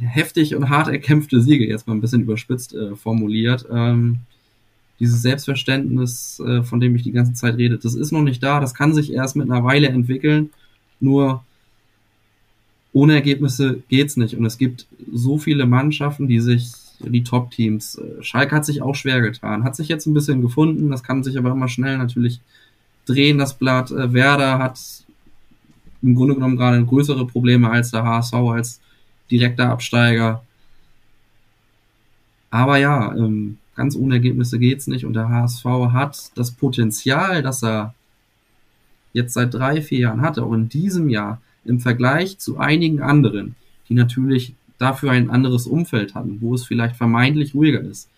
heftig 0.00 0.54
und 0.56 0.70
hart 0.70 0.88
erkämpfte 0.88 1.42
Siege, 1.42 1.66
jetzt 1.66 1.86
mal 1.86 1.92
ein 1.92 2.00
bisschen 2.00 2.22
überspitzt 2.22 2.74
äh, 2.74 2.96
formuliert. 2.96 3.66
Ähm, 3.70 4.20
dieses 5.02 5.20
Selbstverständnis, 5.20 6.40
äh, 6.46 6.62
von 6.62 6.78
dem 6.78 6.94
ich 6.94 7.02
die 7.02 7.10
ganze 7.10 7.32
Zeit 7.32 7.56
rede, 7.56 7.76
das 7.76 7.96
ist 7.96 8.12
noch 8.12 8.22
nicht 8.22 8.40
da, 8.40 8.60
das 8.60 8.72
kann 8.72 8.94
sich 8.94 9.12
erst 9.12 9.34
mit 9.34 9.50
einer 9.50 9.64
Weile 9.64 9.88
entwickeln, 9.88 10.50
nur 11.00 11.42
ohne 12.92 13.14
Ergebnisse 13.14 13.82
geht's 13.88 14.16
nicht. 14.16 14.36
Und 14.36 14.46
es 14.46 14.58
gibt 14.58 14.86
so 15.12 15.38
viele 15.38 15.66
Mannschaften, 15.66 16.28
die 16.28 16.38
sich, 16.38 16.70
die 17.00 17.24
Top-Teams, 17.24 17.96
äh, 17.96 18.22
Schalke 18.22 18.54
hat 18.54 18.64
sich 18.64 18.80
auch 18.80 18.94
schwer 18.94 19.20
getan, 19.20 19.64
hat 19.64 19.74
sich 19.74 19.88
jetzt 19.88 20.06
ein 20.06 20.14
bisschen 20.14 20.40
gefunden, 20.40 20.92
das 20.92 21.02
kann 21.02 21.24
sich 21.24 21.36
aber 21.36 21.50
immer 21.50 21.68
schnell 21.68 21.98
natürlich 21.98 22.40
drehen, 23.04 23.38
das 23.38 23.54
Blatt. 23.54 23.90
Äh, 23.90 24.12
Werder 24.12 24.60
hat 24.60 24.78
im 26.00 26.14
Grunde 26.14 26.34
genommen 26.34 26.56
gerade 26.56 26.84
größere 26.84 27.26
Probleme 27.26 27.70
als 27.70 27.90
der 27.90 28.04
HSV, 28.04 28.34
als 28.34 28.80
direkter 29.32 29.70
Absteiger. 29.70 30.44
Aber 32.50 32.76
ja, 32.76 33.12
ähm, 33.16 33.58
ganz 33.74 33.96
ohne 33.96 34.14
Ergebnisse 34.14 34.58
geht's 34.58 34.86
nicht. 34.86 35.04
Und 35.04 35.14
der 35.14 35.28
HSV 35.28 35.64
hat 35.92 36.30
das 36.34 36.50
Potenzial, 36.52 37.42
das 37.42 37.62
er 37.62 37.94
jetzt 39.12 39.34
seit 39.34 39.54
drei, 39.54 39.82
vier 39.82 40.00
Jahren 40.00 40.22
hatte, 40.22 40.44
auch 40.44 40.52
in 40.52 40.68
diesem 40.68 41.08
Jahr 41.08 41.40
im 41.64 41.80
Vergleich 41.80 42.38
zu 42.38 42.58
einigen 42.58 43.02
anderen, 43.02 43.54
die 43.88 43.94
natürlich 43.94 44.54
dafür 44.78 45.12
ein 45.12 45.30
anderes 45.30 45.66
Umfeld 45.66 46.14
hatten, 46.14 46.38
wo 46.40 46.54
es 46.54 46.64
vielleicht 46.64 46.96
vermeintlich 46.96 47.54
ruhiger 47.54 47.80
ist, 47.80 48.08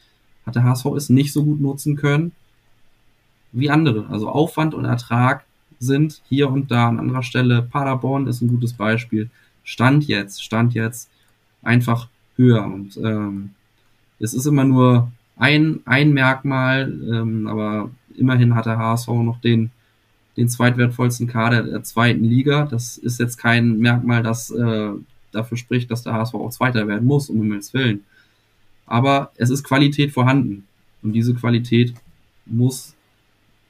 hat 0.46 0.54
der 0.54 0.64
HSV 0.64 0.86
es 0.96 1.10
nicht 1.10 1.32
so 1.32 1.44
gut 1.44 1.60
nutzen 1.60 1.96
können 1.96 2.32
wie 3.52 3.70
andere. 3.70 4.06
Also 4.08 4.28
Aufwand 4.28 4.74
und 4.74 4.84
Ertrag 4.84 5.44
sind 5.78 6.22
hier 6.28 6.50
und 6.50 6.70
da 6.70 6.88
an 6.88 6.98
anderer 6.98 7.22
Stelle. 7.22 7.62
Paderborn 7.62 8.26
ist 8.26 8.40
ein 8.40 8.48
gutes 8.48 8.72
Beispiel. 8.72 9.30
Stand 9.62 10.06
jetzt, 10.06 10.42
Stand 10.42 10.74
jetzt 10.74 11.10
einfach 11.62 12.08
höher. 12.36 12.64
Und 12.64 12.96
ähm, 12.96 13.50
es 14.18 14.34
ist 14.34 14.46
immer 14.46 14.64
nur 14.64 15.10
ein, 15.36 15.80
ein 15.84 16.12
Merkmal, 16.12 16.92
ähm, 17.10 17.46
aber 17.46 17.90
immerhin 18.16 18.54
hat 18.54 18.66
der 18.66 18.78
HSV 18.78 19.08
noch 19.08 19.40
den, 19.40 19.70
den 20.36 20.48
zweitwertvollsten 20.48 21.26
Kader 21.26 21.64
der 21.64 21.82
zweiten 21.82 22.24
Liga. 22.24 22.66
Das 22.66 22.98
ist 22.98 23.18
jetzt 23.18 23.36
kein 23.36 23.78
Merkmal, 23.78 24.22
das 24.22 24.50
äh, 24.50 24.90
dafür 25.32 25.56
spricht, 25.56 25.90
dass 25.90 26.02
der 26.02 26.14
HSV 26.14 26.34
auch 26.34 26.50
Zweiter 26.50 26.86
werden 26.86 27.06
muss, 27.06 27.28
um 27.28 27.38
Himmels 27.38 27.74
Willen. 27.74 28.04
Aber 28.86 29.32
es 29.36 29.50
ist 29.50 29.64
Qualität 29.64 30.12
vorhanden. 30.12 30.64
Und 31.02 31.12
diese 31.12 31.34
Qualität 31.34 31.94
muss 32.46 32.94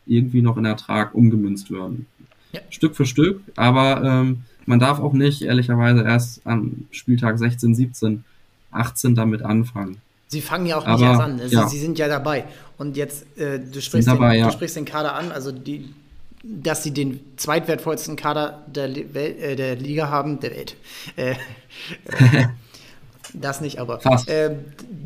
irgendwie 0.06 0.42
noch 0.42 0.56
in 0.56 0.64
Ertrag 0.64 1.14
umgemünzt 1.14 1.70
werden. 1.70 2.06
Ja. 2.52 2.60
Stück 2.70 2.94
für 2.94 3.06
Stück, 3.06 3.40
aber 3.56 4.02
ähm, 4.04 4.42
man 4.66 4.78
darf 4.78 5.00
auch 5.00 5.12
nicht 5.12 5.42
ehrlicherweise 5.42 6.02
erst 6.02 6.46
am 6.46 6.86
Spieltag 6.90 7.38
16, 7.38 7.74
17, 7.74 8.24
18 8.70 9.14
damit 9.14 9.42
anfangen. 9.42 9.98
Sie 10.34 10.40
fangen 10.40 10.66
ja 10.66 10.76
auch 10.76 10.86
nicht 10.86 11.00
erst 11.00 11.20
an. 11.20 11.40
Also 11.40 11.56
ja. 11.56 11.68
Sie 11.68 11.78
sind 11.78 11.96
ja 11.96 12.08
dabei. 12.08 12.44
Und 12.76 12.96
jetzt, 12.96 13.24
äh, 13.38 13.60
du, 13.60 13.80
sprichst 13.80 14.08
dabei, 14.08 14.32
den, 14.32 14.40
ja. 14.40 14.46
du 14.46 14.52
sprichst 14.52 14.74
den 14.74 14.84
Kader 14.84 15.14
an, 15.14 15.30
also 15.30 15.52
die, 15.52 15.94
dass 16.42 16.82
sie 16.82 16.90
den 16.90 17.20
zweitwertvollsten 17.36 18.16
Kader 18.16 18.64
der, 18.66 18.86
äh, 18.86 19.54
der 19.54 19.76
Liga 19.76 20.08
haben, 20.08 20.40
der 20.40 20.50
Welt. 20.50 20.74
Äh, 21.14 21.36
das 23.32 23.60
nicht, 23.60 23.78
aber 23.78 24.00
äh, 24.26 24.56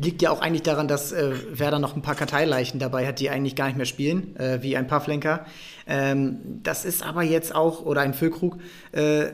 liegt 0.01 0.23
ja 0.23 0.31
auch 0.31 0.41
eigentlich 0.41 0.63
daran, 0.63 0.87
dass 0.87 1.11
äh, 1.11 1.31
Werder 1.51 1.77
noch 1.77 1.95
ein 1.95 2.01
paar 2.01 2.15
Karteileichen 2.15 2.79
dabei 2.79 3.05
hat, 3.05 3.19
die 3.19 3.29
eigentlich 3.29 3.55
gar 3.55 3.67
nicht 3.67 3.77
mehr 3.77 3.85
spielen, 3.85 4.35
äh, 4.37 4.63
wie 4.63 4.77
ein 4.77 4.87
paar 4.87 5.01
Flenker. 5.01 5.45
Ähm, 5.85 6.39
das 6.63 6.85
ist 6.85 7.03
aber 7.03 7.21
jetzt 7.21 7.53
auch, 7.53 7.85
oder 7.85 8.01
ein 8.01 8.15
Füllkrug, 8.15 8.57
äh, 8.93 9.27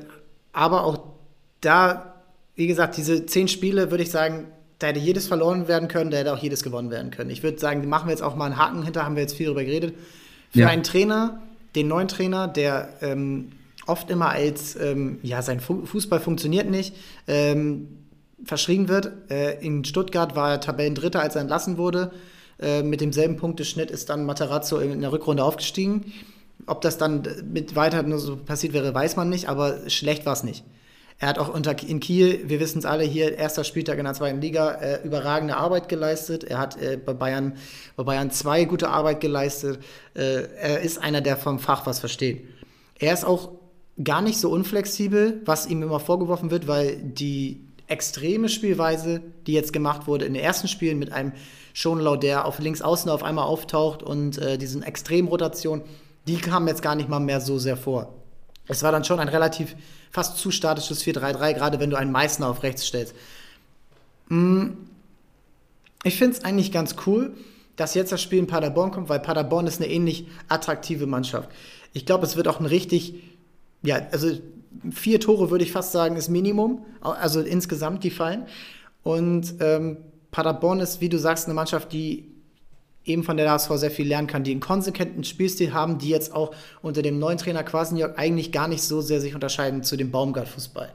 aber 0.52 0.84
auch 0.84 1.00
da, 1.62 2.16
wie 2.56 2.68
gesagt, 2.68 2.98
diese 2.98 3.26
zehn 3.26 3.48
Spiele, 3.48 3.92
würde 3.92 4.04
ich 4.04 4.12
sagen, 4.12 4.48
da 4.80 4.88
hätte 4.88 5.00
jedes 5.00 5.28
verloren 5.28 5.68
werden 5.68 5.88
können, 5.88 6.12
da 6.12 6.18
hätte 6.18 6.34
auch 6.34 6.38
jedes 6.38 6.64
gewonnen 6.64 6.92
werden 6.92 7.12
können. 7.12 7.30
Ich 7.30 7.44
würde 7.44 7.60
sagen, 7.60 7.88
machen 7.88 8.08
wir 8.08 8.12
jetzt 8.12 8.24
auch 8.24 8.36
mal 8.36 8.46
einen 8.46 8.58
Haken 8.58 8.84
hinter, 8.84 9.06
haben 9.06 9.16
wir 9.16 9.22
jetzt 9.22 9.36
viel 9.36 9.46
darüber 9.46 9.64
geredet. 9.64 9.96
Für 10.52 10.62
ja. 10.62 10.68
einen 10.68 10.84
Trainer, 10.84 11.42
den 11.76 11.88
neuen 11.88 12.08
Trainer, 12.08 12.48
der 12.48 12.90
ähm, 13.02 13.52
oft 13.88 14.10
immer 14.10 14.30
als, 14.30 14.76
ähm, 14.76 15.20
ja, 15.22 15.42
sein 15.42 15.60
Fußball 15.60 16.20
funktioniert 16.20 16.70
nicht, 16.70 16.96
ähm, 17.28 17.88
verschrien 18.44 18.88
wird. 18.88 19.12
Äh, 19.30 19.60
in 19.66 19.86
Stuttgart 19.86 20.36
war 20.36 20.52
er 20.52 20.60
Tabellendritter, 20.60 21.22
als 21.22 21.36
er 21.36 21.42
entlassen 21.42 21.78
wurde. 21.78 22.12
Äh, 22.60 22.84
mit 22.84 23.02
demselben 23.02 23.38
Punkteschnitt 23.38 23.92
ist 23.92 24.10
dann 24.10 24.26
Materazzo 24.26 24.80
in 24.80 25.02
der 25.02 25.12
Rückrunde 25.12 25.44
aufgestiegen. 25.44 26.14
Ob 26.68 26.82
das 26.82 26.98
dann 26.98 27.28
mit 27.52 27.76
weiter 27.76 28.02
nur 28.04 28.20
so 28.20 28.38
passiert 28.38 28.74
wäre, 28.74 28.94
weiß 28.94 29.16
man 29.18 29.30
nicht, 29.30 29.50
aber 29.50 29.90
schlecht 29.90 30.26
war 30.26 30.34
es 30.34 30.44
nicht. 30.44 30.64
Er 31.18 31.30
hat 31.30 31.40
auch 31.40 31.54
unter, 31.54 31.82
in 31.82 32.02
Kiel, 32.02 32.44
wir 32.50 32.60
wissen 32.60 32.80
es 32.80 32.86
alle 32.86 33.04
hier, 33.04 33.38
erster 33.38 33.64
Spieltag 33.64 33.98
in 33.98 34.04
der 34.04 34.14
zweiten 34.14 34.42
Liga, 34.42 34.72
äh, 34.74 35.02
überragende 35.06 35.56
Arbeit 35.56 35.88
geleistet. 35.88 36.44
Er 36.44 36.58
hat 36.58 36.82
äh, 36.82 36.98
bei 36.98 37.14
Bayern 37.14 37.54
bei 37.96 38.04
Bayern 38.04 38.32
zwei 38.32 38.66
gute 38.66 38.90
Arbeit 38.90 39.22
geleistet. 39.22 39.80
Äh, 40.14 40.44
er 40.60 40.82
ist 40.82 40.98
einer, 40.98 41.22
der 41.22 41.38
vom 41.38 41.60
Fach 41.60 41.86
was 41.86 42.00
versteht. 42.00 42.46
Er 43.00 43.14
ist 43.14 43.24
auch 43.24 43.52
gar 44.04 44.22
nicht 44.22 44.38
so 44.38 44.50
unflexibel, 44.50 45.42
was 45.46 45.68
ihm 45.68 45.84
immer 45.84 46.02
vorgeworfen 46.02 46.52
wird, 46.52 46.68
weil 46.68 46.98
die 46.98 47.62
extreme 47.88 48.50
Spielweise, 48.50 49.22
die 49.48 49.54
jetzt 49.54 49.72
gemacht 49.72 50.08
wurde 50.08 50.26
in 50.26 50.34
den 50.34 50.44
ersten 50.44 50.68
Spielen 50.68 51.00
mit 51.00 51.14
einem 51.14 51.32
Schonlau, 51.74 52.18
der 52.18 52.46
auf 52.46 52.60
links 52.60 52.82
außen 52.82 53.10
auf 53.10 53.24
einmal 53.24 53.46
auftaucht 53.46 54.04
und 54.04 54.38
äh, 54.38 54.58
diesen 54.58 54.84
Extremrotation, 54.84 55.82
die 56.28 56.38
kamen 56.38 56.68
jetzt 56.68 56.82
gar 56.82 56.96
nicht 56.96 57.08
mal 57.08 57.20
mehr 57.20 57.40
so 57.40 57.58
sehr 57.58 57.78
vor. 57.78 58.25
Es 58.68 58.84
war 58.84 58.92
dann 58.92 59.04
schon 59.04 59.20
ein 59.20 59.28
relativ 59.28 59.76
fast 60.12 60.38
zu 60.38 60.52
statisches 60.52 61.04
4-3-3, 61.04 61.54
gerade 61.54 61.80
wenn 61.80 61.90
du 61.90 61.98
einen 61.98 62.12
Meißner 62.12 62.48
auf 62.48 62.64
rechts 62.64 62.86
stellst. 62.86 63.16
Mm, 64.30 64.70
ich 66.04 66.18
finde 66.18 66.38
es 66.38 66.44
eigentlich 66.44 66.72
ganz 66.72 66.96
cool, 67.06 67.34
dass 67.76 67.94
jetzt 67.94 68.12
das 68.12 68.22
Spiel 68.22 68.40
in 68.40 68.48
Paderborn 68.48 68.92
kommt, 68.92 69.10
weil 69.10 69.20
Paderborn 69.20 69.68
ist 69.68 69.82
eine 69.82 69.92
ähnlich 69.92 70.28
attraktive 70.48 71.08
Mannschaft. 71.08 71.50
Ich 71.94 72.06
glaube, 72.06 72.26
es 72.26 72.36
wird 72.36 72.48
auch 72.48 72.60
ein 72.60 72.66
richtig, 72.66 73.16
ja, 73.82 74.08
also 74.12 74.30
vier 74.92 75.20
Tore 75.20 75.52
würde 75.52 75.64
ich 75.64 75.72
fast 75.72 75.92
sagen, 75.92 76.16
ist 76.16 76.30
Minimum, 76.30 76.86
also 77.02 77.42
insgesamt 77.42 78.04
die 78.04 78.12
fallen. 78.12 78.46
Und 79.04 79.56
ähm, 79.60 79.98
Paderborn 80.32 80.80
ist, 80.80 81.02
wie 81.02 81.10
du 81.10 81.18
sagst, 81.18 81.46
eine 81.46 81.54
Mannschaft, 81.54 81.92
die 81.94 82.35
eben 83.06 83.24
von 83.24 83.38
der 83.38 83.50
HSV 83.50 83.72
sehr 83.76 83.92
viel 83.92 84.08
lernen 84.08 84.28
kann, 84.28 84.44
die 84.44 84.52
einen 84.52 84.60
konsequenten 84.60 85.24
Spielstil 85.24 85.74
haben, 85.74 85.98
die 85.98 86.10
jetzt 86.10 86.34
auch 86.34 86.54
unter 86.82 87.02
dem 87.02 87.20
neuen 87.20 87.38
Trainer 87.38 87.64
Quasenjörg 87.64 88.18
eigentlich 88.18 88.52
gar 88.52 88.68
nicht 88.68 88.82
so 88.82 89.02
sehr 89.02 89.22
sich 89.22 89.36
unterscheiden 89.36 89.84
zu 89.84 89.96
dem 89.96 90.12
Baumgart-Fußball. 90.12 90.92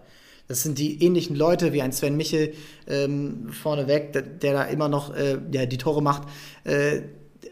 Das 0.49 0.65
sind 0.65 0.79
die 0.79 1.03
ähnlichen 1.05 1.37
Leute 1.37 1.73
wie 1.73 1.81
ein 1.81 1.93
Sven 1.93 2.17
Michel 2.17 2.55
ähm, 2.89 3.51
vorneweg, 3.51 4.13
der, 4.13 4.23
der, 4.23 4.53
da 4.53 4.65
immer 4.65 4.89
noch 4.89 5.15
äh, 5.15 5.39
ja, 5.53 5.65
die 5.65 5.79
Tore 5.79 6.03
macht. 6.03 6.23
Äh, 6.65 7.03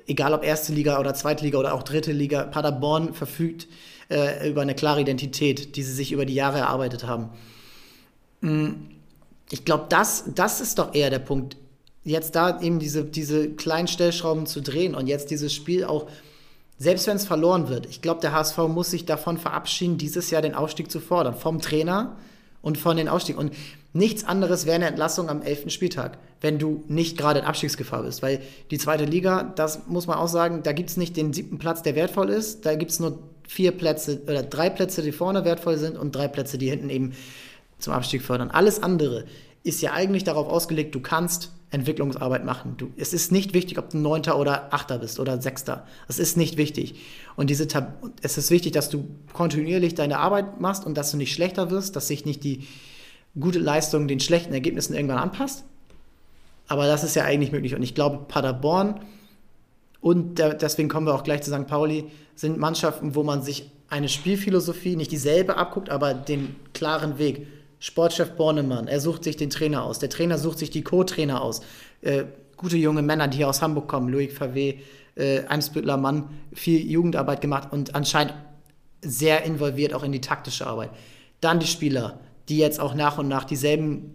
egal 0.08 0.34
ob 0.34 0.42
erste 0.42 0.72
Liga 0.72 0.98
oder 0.98 1.14
zweite 1.14 1.44
Liga 1.44 1.58
oder 1.58 1.74
auch 1.74 1.84
dritte 1.84 2.10
Liga, 2.10 2.42
Paderborn 2.42 3.14
verfügt 3.14 3.68
äh, 4.10 4.50
über 4.50 4.62
eine 4.62 4.74
klare 4.74 5.00
Identität, 5.00 5.76
die 5.76 5.82
sie 5.84 5.92
sich 5.92 6.10
über 6.10 6.26
die 6.26 6.34
Jahre 6.34 6.58
erarbeitet 6.58 7.06
haben. 7.06 7.28
Mm, 8.40 8.70
ich 9.50 9.64
glaube, 9.64 9.86
das, 9.88 10.24
das 10.34 10.60
ist 10.60 10.80
doch 10.80 10.92
eher 10.92 11.10
der 11.10 11.20
Punkt 11.20 11.56
jetzt 12.08 12.34
da 12.34 12.60
eben 12.60 12.78
diese, 12.78 13.04
diese 13.04 13.50
kleinen 13.50 13.88
Stellschrauben 13.88 14.46
zu 14.46 14.60
drehen 14.60 14.94
und 14.94 15.06
jetzt 15.06 15.30
dieses 15.30 15.52
Spiel 15.52 15.84
auch, 15.84 16.08
selbst 16.78 17.06
wenn 17.06 17.16
es 17.16 17.26
verloren 17.26 17.68
wird, 17.68 17.86
ich 17.86 18.02
glaube, 18.02 18.20
der 18.20 18.32
HSV 18.32 18.58
muss 18.68 18.90
sich 18.90 19.04
davon 19.04 19.36
verabschieden, 19.36 19.98
dieses 19.98 20.30
Jahr 20.30 20.42
den 20.42 20.54
Aufstieg 20.54 20.90
zu 20.90 21.00
fordern, 21.00 21.34
vom 21.34 21.60
Trainer 21.60 22.16
und 22.62 22.78
von 22.78 22.96
den 22.96 23.08
Aufstieg. 23.08 23.36
Und 23.36 23.52
nichts 23.92 24.24
anderes 24.24 24.64
wäre 24.64 24.76
eine 24.76 24.86
Entlassung 24.86 25.28
am 25.28 25.42
11. 25.42 25.70
Spieltag, 25.70 26.18
wenn 26.40 26.58
du 26.58 26.84
nicht 26.88 27.18
gerade 27.18 27.40
in 27.40 27.44
Abstiegsgefahr 27.44 28.02
bist. 28.04 28.22
Weil 28.22 28.40
die 28.70 28.78
zweite 28.78 29.04
Liga, 29.04 29.42
das 29.42 29.86
muss 29.88 30.06
man 30.06 30.18
auch 30.18 30.28
sagen, 30.28 30.62
da 30.62 30.72
gibt 30.72 30.90
es 30.90 30.96
nicht 30.96 31.16
den 31.16 31.32
siebten 31.32 31.58
Platz, 31.58 31.82
der 31.82 31.96
wertvoll 31.96 32.30
ist, 32.30 32.64
da 32.64 32.74
gibt 32.74 32.92
es 32.92 33.00
nur 33.00 33.18
vier 33.46 33.72
Plätze 33.72 34.20
oder 34.24 34.42
drei 34.42 34.70
Plätze, 34.70 35.02
die 35.02 35.12
vorne 35.12 35.44
wertvoll 35.44 35.78
sind 35.78 35.96
und 35.96 36.14
drei 36.14 36.28
Plätze, 36.28 36.58
die 36.58 36.70
hinten 36.70 36.90
eben 36.90 37.14
zum 37.78 37.92
Abstieg 37.92 38.22
fördern. 38.22 38.50
Alles 38.50 38.82
andere 38.82 39.24
ist 39.62 39.80
ja 39.80 39.92
eigentlich 39.92 40.24
darauf 40.24 40.48
ausgelegt, 40.48 40.94
du 40.94 41.00
kannst 41.00 41.50
Entwicklungsarbeit 41.70 42.44
machen. 42.44 42.74
Du, 42.78 42.90
es 42.96 43.12
ist 43.12 43.30
nicht 43.30 43.52
wichtig, 43.52 43.78
ob 43.78 43.90
du 43.90 43.98
Neunter 43.98 44.38
oder 44.38 44.72
Achter 44.72 44.98
bist 44.98 45.20
oder 45.20 45.40
Sechster. 45.42 45.86
Es 46.08 46.18
ist 46.18 46.36
nicht 46.36 46.56
wichtig. 46.56 46.94
Und 47.36 47.50
diese 47.50 47.68
Tab 47.68 48.02
es 48.22 48.38
ist 48.38 48.50
wichtig, 48.50 48.72
dass 48.72 48.88
du 48.88 49.06
kontinuierlich 49.34 49.94
deine 49.94 50.18
Arbeit 50.18 50.60
machst 50.60 50.86
und 50.86 50.96
dass 50.96 51.10
du 51.10 51.18
nicht 51.18 51.32
schlechter 51.32 51.70
wirst, 51.70 51.94
dass 51.94 52.08
sich 52.08 52.24
nicht 52.24 52.42
die 52.42 52.66
gute 53.38 53.58
Leistung 53.58 54.08
den 54.08 54.20
schlechten 54.20 54.52
Ergebnissen 54.54 54.94
irgendwann 54.94 55.18
anpasst. 55.18 55.64
Aber 56.68 56.86
das 56.86 57.04
ist 57.04 57.14
ja 57.16 57.24
eigentlich 57.24 57.52
möglich. 57.52 57.74
Und 57.74 57.82
ich 57.82 57.94
glaube, 57.94 58.24
Paderborn 58.28 59.00
und 60.00 60.38
der, 60.38 60.54
deswegen 60.54 60.88
kommen 60.88 61.06
wir 61.06 61.14
auch 61.14 61.24
gleich 61.24 61.42
zu 61.42 61.50
St. 61.50 61.66
Pauli, 61.66 62.04
sind 62.34 62.58
Mannschaften, 62.58 63.14
wo 63.14 63.22
man 63.22 63.42
sich 63.42 63.70
eine 63.90 64.08
Spielphilosophie, 64.08 64.96
nicht 64.96 65.12
dieselbe 65.12 65.56
abguckt, 65.56 65.90
aber 65.90 66.14
den 66.14 66.56
klaren 66.72 67.18
Weg 67.18 67.46
Sportchef 67.80 68.32
Bornemann, 68.32 68.88
er 68.88 69.00
sucht 69.00 69.24
sich 69.24 69.36
den 69.36 69.50
Trainer 69.50 69.84
aus. 69.84 69.98
Der 69.98 70.10
Trainer 70.10 70.38
sucht 70.38 70.58
sich 70.58 70.70
die 70.70 70.82
Co-Trainer 70.82 71.40
aus. 71.40 71.60
Äh, 72.00 72.24
gute 72.56 72.76
junge 72.76 73.02
Männer, 73.02 73.28
die 73.28 73.38
hier 73.38 73.48
aus 73.48 73.62
Hamburg 73.62 73.88
kommen, 73.88 74.08
Loic 74.08 74.32
Favé, 74.32 74.78
äh, 75.16 75.44
Eimsbüttler 75.46 75.96
Mann, 75.96 76.28
viel 76.52 76.90
Jugendarbeit 76.90 77.40
gemacht 77.40 77.68
und 77.72 77.94
anscheinend 77.94 78.34
sehr 79.00 79.44
involviert 79.44 79.94
auch 79.94 80.02
in 80.02 80.12
die 80.12 80.20
taktische 80.20 80.66
Arbeit. 80.66 80.90
Dann 81.40 81.60
die 81.60 81.66
Spieler, 81.66 82.20
die 82.48 82.58
jetzt 82.58 82.80
auch 82.80 82.94
nach 82.94 83.18
und 83.18 83.28
nach 83.28 83.44
dieselben, 83.44 84.14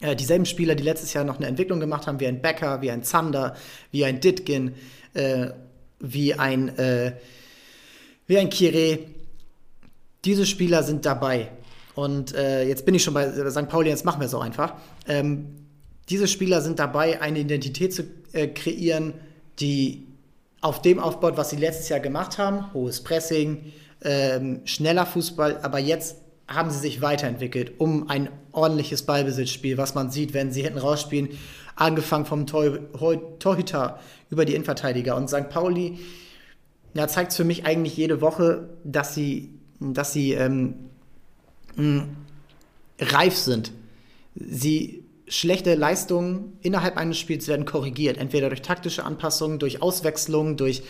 äh, 0.00 0.16
dieselben 0.16 0.46
Spieler, 0.46 0.74
die 0.74 0.82
letztes 0.84 1.12
Jahr 1.12 1.24
noch 1.24 1.36
eine 1.36 1.46
Entwicklung 1.46 1.80
gemacht 1.80 2.06
haben, 2.06 2.20
wie 2.20 2.26
ein 2.26 2.40
Becker, 2.40 2.80
wie 2.80 2.90
ein 2.90 3.02
Zander, 3.02 3.54
wie 3.90 4.04
ein 4.04 4.20
Ditkin, 4.20 4.74
äh, 5.14 5.48
wie 6.00 6.34
ein, 6.34 6.68
äh, 6.78 7.12
wie 8.26 8.38
ein 8.38 8.48
Kire. 8.48 9.00
Diese 10.24 10.46
Spieler 10.46 10.82
sind 10.82 11.04
dabei. 11.04 11.50
Und 11.98 12.32
äh, 12.36 12.62
jetzt 12.62 12.86
bin 12.86 12.94
ich 12.94 13.02
schon 13.02 13.12
bei 13.12 13.28
St. 13.50 13.68
Pauli, 13.68 13.90
jetzt 13.90 14.04
machen 14.04 14.20
wir 14.20 14.26
es 14.26 14.32
auch 14.32 14.40
einfach. 14.40 14.74
Ähm, 15.08 15.46
diese 16.08 16.28
Spieler 16.28 16.60
sind 16.60 16.78
dabei, 16.78 17.20
eine 17.20 17.40
Identität 17.40 17.92
zu 17.92 18.04
äh, 18.32 18.46
kreieren, 18.46 19.14
die 19.58 20.06
auf 20.60 20.80
dem 20.80 21.00
aufbaut, 21.00 21.36
was 21.36 21.50
sie 21.50 21.56
letztes 21.56 21.88
Jahr 21.88 21.98
gemacht 21.98 22.38
haben. 22.38 22.72
Hohes 22.72 23.02
Pressing, 23.02 23.72
ähm, 24.04 24.60
schneller 24.64 25.06
Fußball, 25.06 25.58
aber 25.62 25.80
jetzt 25.80 26.18
haben 26.46 26.70
sie 26.70 26.78
sich 26.78 27.02
weiterentwickelt, 27.02 27.80
um 27.80 28.08
ein 28.08 28.28
ordentliches 28.52 29.02
Ballbesitzspiel, 29.02 29.76
was 29.76 29.96
man 29.96 30.12
sieht, 30.12 30.34
wenn 30.34 30.52
sie 30.52 30.62
hinten 30.62 30.78
rausspielen, 30.78 31.30
angefangen 31.74 32.26
vom 32.26 32.46
Tor 32.46 32.78
Torhüter 33.40 33.98
über 34.30 34.44
die 34.44 34.54
Innenverteidiger. 34.54 35.16
Und 35.16 35.30
St. 35.30 35.48
Pauli 35.48 35.98
ja, 36.94 37.08
zeigt 37.08 37.32
es 37.32 37.36
für 37.36 37.44
mich 37.44 37.66
eigentlich 37.66 37.96
jede 37.96 38.20
Woche, 38.20 38.68
dass 38.84 39.16
sie, 39.16 39.50
dass 39.80 40.12
sie 40.12 40.34
ähm, 40.34 40.87
reif 43.00 43.36
sind. 43.36 43.72
Sie 44.34 45.04
schlechte 45.28 45.74
Leistungen 45.74 46.56
innerhalb 46.62 46.96
eines 46.96 47.18
Spiels 47.18 47.48
werden 47.48 47.66
korrigiert, 47.66 48.16
entweder 48.18 48.48
durch 48.48 48.62
taktische 48.62 49.04
Anpassungen, 49.04 49.58
durch 49.58 49.82
Auswechslungen, 49.82 50.56
durch 50.56 50.82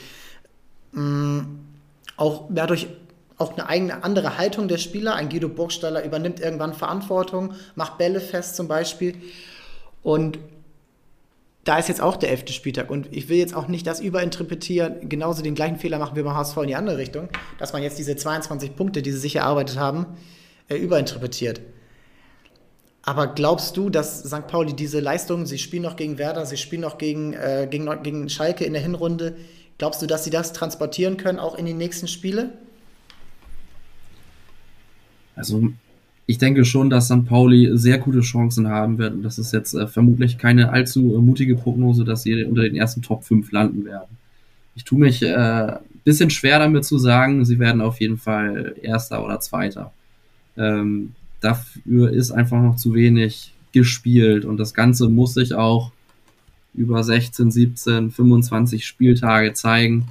mh, 0.93 1.47
auch 2.17 2.49
ja, 2.55 2.67
durch 2.67 2.89
auch 3.37 3.53
eine 3.53 3.69
eigene 3.69 4.03
andere 4.03 4.37
Haltung 4.37 4.69
der 4.69 4.79
Spieler. 4.79 5.15
Ein 5.15 5.29
Guido 5.29 5.49
Burgstaller 5.49 6.05
übernimmt 6.05 6.41
irgendwann 6.41 6.75
Verantwortung, 6.75 7.55
macht 7.77 7.99
Bälle 7.99 8.21
fest 8.21 8.57
zum 8.57 8.67
Beispiel. 8.69 9.15
Und 10.03 10.39
da 11.65 11.79
ist 11.79 11.89
jetzt 11.89 12.01
auch 12.01 12.17
der 12.17 12.31
elfte 12.31 12.53
Spieltag. 12.53 12.91
Und 12.91 13.15
ich 13.15 13.29
will 13.29 13.37
jetzt 13.37 13.55
auch 13.55 13.69
nicht 13.69 13.87
das 13.87 14.01
überinterpretieren, 14.01 15.09
genauso 15.09 15.43
den 15.43 15.55
gleichen 15.55 15.77
Fehler 15.77 15.99
machen 15.99 16.17
wie 16.17 16.23
beim 16.23 16.35
HSV 16.35 16.57
in 16.59 16.69
die 16.69 16.75
andere 16.75 16.99
Richtung, 16.99 17.29
dass 17.59 17.73
man 17.73 17.83
jetzt 17.83 17.99
diese 17.99 18.17
22 18.17 18.75
Punkte, 18.75 19.03
die 19.03 19.13
sie 19.13 19.19
sich 19.19 19.37
erarbeitet 19.37 19.79
haben, 19.79 20.07
äh, 20.69 20.77
überinterpretiert. 20.77 21.61
Aber 23.03 23.29
glaubst 23.29 23.77
du, 23.77 23.89
dass 23.89 24.21
St. 24.21 24.47
Pauli 24.49 24.75
diese 24.75 25.01
Leistung, 25.01 25.47
sie 25.47 25.59
spielen 25.59 25.83
noch 25.83 25.97
gegen 25.97 26.19
Werder, 26.19 26.45
sie 26.45 26.59
spielen 26.59 26.83
noch 26.83 26.99
gegen, 26.99 27.33
äh, 27.33 27.67
gegen, 27.71 27.89
gegen 28.03 28.29
Schalke 28.29 28.65
in 28.65 28.75
der 28.75 28.83
Hinrunde, 28.83 29.37
glaubst 29.79 30.03
du, 30.03 30.07
dass 30.07 30.25
sie 30.25 30.31
das 30.31 30.53
transportieren 30.53 31.17
können, 31.17 31.39
auch 31.39 31.57
in 31.57 31.65
die 31.65 31.75
nächsten 31.75 32.07
Spiele? 32.07 32.53
Also 35.37 35.71
ich 36.27 36.37
denke 36.37 36.67
schon, 36.67 36.91
dass 36.91 37.07
St. 37.07 37.25
Pauli 37.25 37.71
sehr 37.73 37.97
gute 37.97 38.21
Chancen 38.21 38.69
haben 38.69 38.99
wird. 38.99 39.15
Und 39.15 39.23
das 39.23 39.39
ist 39.39 39.55
jetzt 39.55 39.73
äh, 39.73 39.87
vermutlich 39.87 40.37
keine 40.37 40.71
allzu 40.71 41.15
äh, 41.15 41.19
mutige 41.19 41.57
Prognose, 41.57 42.05
dass 42.05 42.25
sie 42.25 42.45
unter 42.45 42.63
den 42.63 42.77
ersten 42.77 43.01
Top 43.01 43.25
5 43.25 43.51
landen 43.53 43.87
werden. 43.87 44.19
Ich 44.75 44.85
tue 44.85 44.99
mich 44.99 45.25
ein 45.25 45.69
äh, 45.69 45.79
bisschen 46.05 46.29
schwer 46.29 46.59
damit 46.59 46.85
zu 46.85 46.99
sagen, 46.99 47.47
sie 47.47 47.59
werden 47.59 47.81
auf 47.81 48.01
jeden 48.01 48.19
Fall 48.19 48.75
Erster 48.83 49.25
oder 49.25 49.41
Zweiter. 49.41 49.93
Ähm, 50.59 51.15
dafür 51.41 52.11
ist 52.11 52.31
einfach 52.31 52.61
noch 52.61 52.77
zu 52.77 52.95
wenig 52.95 53.53
gespielt 53.73 54.45
und 54.45 54.57
das 54.57 54.75
Ganze 54.75 55.09
muss 55.09 55.35
sich 55.35 55.55
auch 55.55 55.93
über 56.75 57.03
16, 57.03 57.51
17, 57.51 58.11
25 58.11 58.87
Spieltage 58.87 59.53
zeigen. 59.53 60.09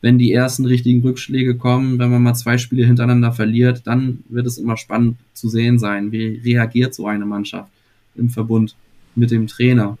Wenn 0.00 0.18
die 0.18 0.32
ersten 0.32 0.66
richtigen 0.66 1.00
Rückschläge 1.02 1.56
kommen, 1.56 1.98
wenn 1.98 2.10
man 2.10 2.22
mal 2.22 2.34
zwei 2.34 2.58
Spiele 2.58 2.86
hintereinander 2.86 3.32
verliert, 3.32 3.86
dann 3.86 4.22
wird 4.28 4.46
es 4.46 4.58
immer 4.58 4.76
spannend 4.76 5.16
zu 5.32 5.48
sehen 5.48 5.78
sein, 5.78 6.12
wie 6.12 6.40
reagiert 6.44 6.94
so 6.94 7.06
eine 7.06 7.24
Mannschaft 7.24 7.70
im 8.14 8.28
Verbund 8.28 8.74
mit 9.14 9.30
dem 9.30 9.46
Trainer. 9.46 9.96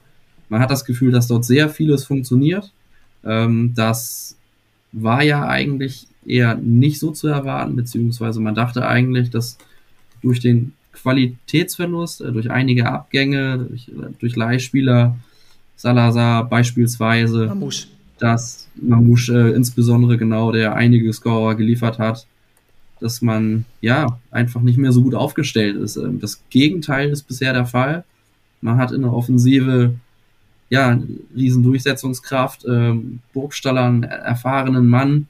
Man 0.48 0.60
hat 0.60 0.70
das 0.70 0.84
Gefühl, 0.84 1.10
dass 1.10 1.26
dort 1.26 1.44
sehr 1.44 1.68
vieles 1.70 2.04
funktioniert, 2.04 2.70
ähm, 3.24 3.72
dass 3.74 4.36
war 4.92 5.22
ja 5.24 5.46
eigentlich 5.46 6.06
eher 6.24 6.54
nicht 6.54 7.00
so 7.00 7.10
zu 7.10 7.26
erwarten, 7.28 7.76
beziehungsweise 7.76 8.40
man 8.40 8.54
dachte 8.54 8.86
eigentlich, 8.86 9.30
dass 9.30 9.58
durch 10.24 10.40
den 10.40 10.72
Qualitätsverlust, 10.92 12.22
äh, 12.22 12.32
durch 12.32 12.50
einige 12.50 12.90
Abgänge, 12.90 13.66
durch, 13.68 13.90
durch 14.18 14.36
Leihspieler, 14.36 15.16
Salazar 15.76 16.48
beispielsweise, 16.48 17.46
Mamouche. 17.46 17.86
dass 18.18 18.68
Mamouche 18.74 19.50
äh, 19.50 19.54
insbesondere 19.54 20.16
genau, 20.16 20.50
der 20.50 20.74
einige 20.74 21.12
Scorer 21.12 21.54
geliefert 21.54 21.98
hat, 21.98 22.26
dass 23.00 23.22
man 23.22 23.64
ja 23.80 24.18
einfach 24.30 24.62
nicht 24.62 24.78
mehr 24.78 24.92
so 24.92 25.02
gut 25.02 25.14
aufgestellt 25.14 25.76
ist. 25.76 25.96
Ähm, 25.96 26.20
das 26.20 26.42
Gegenteil 26.50 27.10
ist 27.10 27.24
bisher 27.24 27.52
der 27.52 27.66
Fall. 27.66 28.04
Man 28.60 28.78
hat 28.78 28.92
in 28.92 29.02
der 29.02 29.12
Offensive 29.12 29.94
ja 30.70 30.98
riesen 31.36 31.62
Durchsetzungskraft, 31.62 32.64
ähm, 32.66 33.20
Burgstaller, 33.34 33.84
einen 33.84 34.04
erfahrenen 34.04 34.88
Mann, 34.88 35.26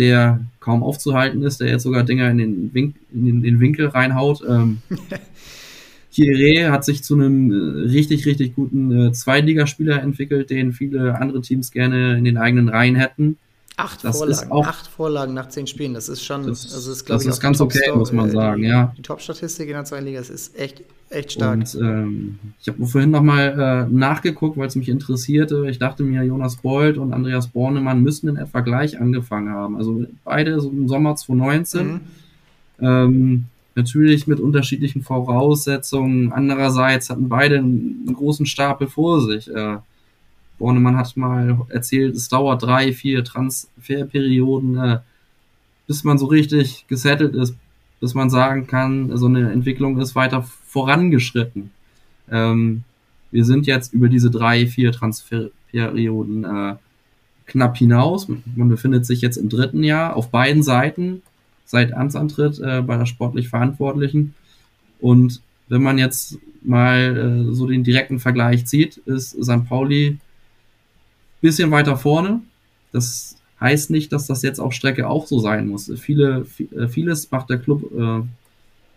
der 0.00 0.40
kaum 0.60 0.82
aufzuhalten 0.82 1.42
ist, 1.42 1.60
der 1.60 1.68
jetzt 1.68 1.82
sogar 1.82 2.04
Dinger 2.04 2.30
in 2.30 2.38
den, 2.38 2.74
Wink 2.74 2.96
in 3.12 3.26
den, 3.26 3.42
den 3.42 3.60
Winkel 3.60 3.86
reinhaut. 3.86 4.42
Ähm, 4.48 4.78
Kire 6.10 6.72
hat 6.72 6.86
sich 6.86 7.04
zu 7.04 7.14
einem 7.14 7.52
äh, 7.52 7.88
richtig, 7.90 8.24
richtig 8.24 8.56
guten 8.56 9.08
äh, 9.08 9.12
Zweitligaspieler 9.12 10.02
entwickelt, 10.02 10.48
den 10.48 10.72
viele 10.72 11.20
andere 11.20 11.42
Teams 11.42 11.70
gerne 11.70 12.16
in 12.16 12.24
den 12.24 12.38
eigenen 12.38 12.70
Reihen 12.70 12.96
hätten. 12.96 13.36
Acht 13.80 14.04
das 14.04 14.18
Vorlagen, 14.18 14.52
auch, 14.52 14.66
acht 14.66 14.86
Vorlagen 14.86 15.34
nach 15.34 15.48
zehn 15.48 15.66
Spielen, 15.66 15.94
das 15.94 16.08
ist 16.08 16.24
schon, 16.24 16.46
das, 16.46 16.72
also 16.74 16.92
ist, 16.92 17.08
das 17.08 17.22
ich, 17.22 17.28
ist 17.28 17.40
ganz 17.40 17.60
okay, 17.60 17.90
muss 17.94 18.12
man 18.12 18.30
sagen, 18.30 18.62
die, 18.62 18.68
ja. 18.68 18.92
Die 18.96 19.02
Top-Statistik 19.02 19.68
in 19.68 19.74
der 19.74 19.84
zweiten 19.84 20.04
Liga, 20.04 20.18
das 20.18 20.30
ist 20.30 20.58
echt, 20.58 20.82
echt 21.08 21.32
stark. 21.32 21.58
Und 21.58 21.74
ähm, 21.80 22.38
ich 22.60 22.68
habe 22.68 22.86
vorhin 22.86 23.10
nochmal 23.10 23.88
äh, 23.88 23.92
nachgeguckt, 23.92 24.56
weil 24.56 24.68
es 24.68 24.76
mich 24.76 24.88
interessierte. 24.88 25.66
Ich 25.68 25.78
dachte 25.78 26.02
mir, 26.02 26.22
Jonas 26.22 26.56
Bold 26.56 26.98
und 26.98 27.12
Andreas 27.12 27.48
Bornemann 27.48 28.02
müssten 28.02 28.28
in 28.28 28.36
etwa 28.36 28.60
gleich 28.60 29.00
angefangen 29.00 29.50
haben. 29.50 29.76
Also 29.76 30.04
beide 30.24 30.60
so 30.60 30.68
im 30.70 30.86
Sommer 30.88 31.16
2019. 31.16 31.86
Mhm. 31.86 32.00
Ähm, 32.80 33.44
natürlich 33.74 34.26
mit 34.26 34.40
unterschiedlichen 34.40 35.02
Voraussetzungen. 35.02 36.32
Andererseits 36.32 37.10
hatten 37.10 37.28
beide 37.28 37.58
einen, 37.58 38.04
einen 38.06 38.16
großen 38.16 38.46
Stapel 38.46 38.88
vor 38.88 39.20
sich. 39.20 39.48
Äh, 39.48 39.78
Bornemann 40.60 40.96
hat 40.96 41.16
mal 41.16 41.58
erzählt, 41.70 42.14
es 42.14 42.28
dauert 42.28 42.62
drei, 42.62 42.92
vier 42.92 43.24
Transferperioden, 43.24 44.76
äh, 44.76 44.98
bis 45.86 46.04
man 46.04 46.18
so 46.18 46.26
richtig 46.26 46.86
gesettelt 46.86 47.34
ist, 47.34 47.56
bis 47.98 48.14
man 48.14 48.30
sagen 48.30 48.66
kann, 48.68 49.16
so 49.16 49.26
eine 49.26 49.50
Entwicklung 49.50 49.98
ist 49.98 50.14
weiter 50.14 50.42
vorangeschritten. 50.66 51.70
Ähm, 52.30 52.84
wir 53.30 53.44
sind 53.44 53.66
jetzt 53.66 53.94
über 53.94 54.08
diese 54.08 54.30
drei, 54.30 54.66
vier 54.66 54.92
Transferperioden 54.92 56.44
äh, 56.44 56.76
knapp 57.46 57.76
hinaus. 57.78 58.28
Man 58.54 58.68
befindet 58.68 59.06
sich 59.06 59.22
jetzt 59.22 59.38
im 59.38 59.48
dritten 59.48 59.82
Jahr 59.82 60.14
auf 60.14 60.30
beiden 60.30 60.62
Seiten 60.62 61.22
seit 61.64 61.94
Amtsantritt 61.94 62.60
äh, 62.60 62.82
bei 62.82 62.98
der 62.98 63.06
sportlich 63.06 63.48
Verantwortlichen. 63.48 64.34
Und 65.00 65.40
wenn 65.68 65.82
man 65.82 65.96
jetzt 65.96 66.38
mal 66.62 67.48
äh, 67.48 67.54
so 67.54 67.66
den 67.66 67.82
direkten 67.82 68.20
Vergleich 68.20 68.66
zieht, 68.66 68.98
ist 68.98 69.42
St. 69.42 69.64
Pauli 69.66 70.18
bisschen 71.40 71.70
weiter 71.70 71.96
vorne. 71.96 72.40
Das 72.92 73.36
heißt 73.60 73.90
nicht, 73.90 74.12
dass 74.12 74.26
das 74.26 74.42
jetzt 74.42 74.58
auf 74.58 74.72
Strecke 74.72 75.08
auch 75.08 75.26
so 75.26 75.38
sein 75.38 75.68
muss. 75.68 75.90
Viele, 75.96 76.46
äh, 76.76 76.88
vieles 76.88 77.30
macht 77.30 77.50
der 77.50 77.58
Club 77.58 77.84
äh, 77.96 78.22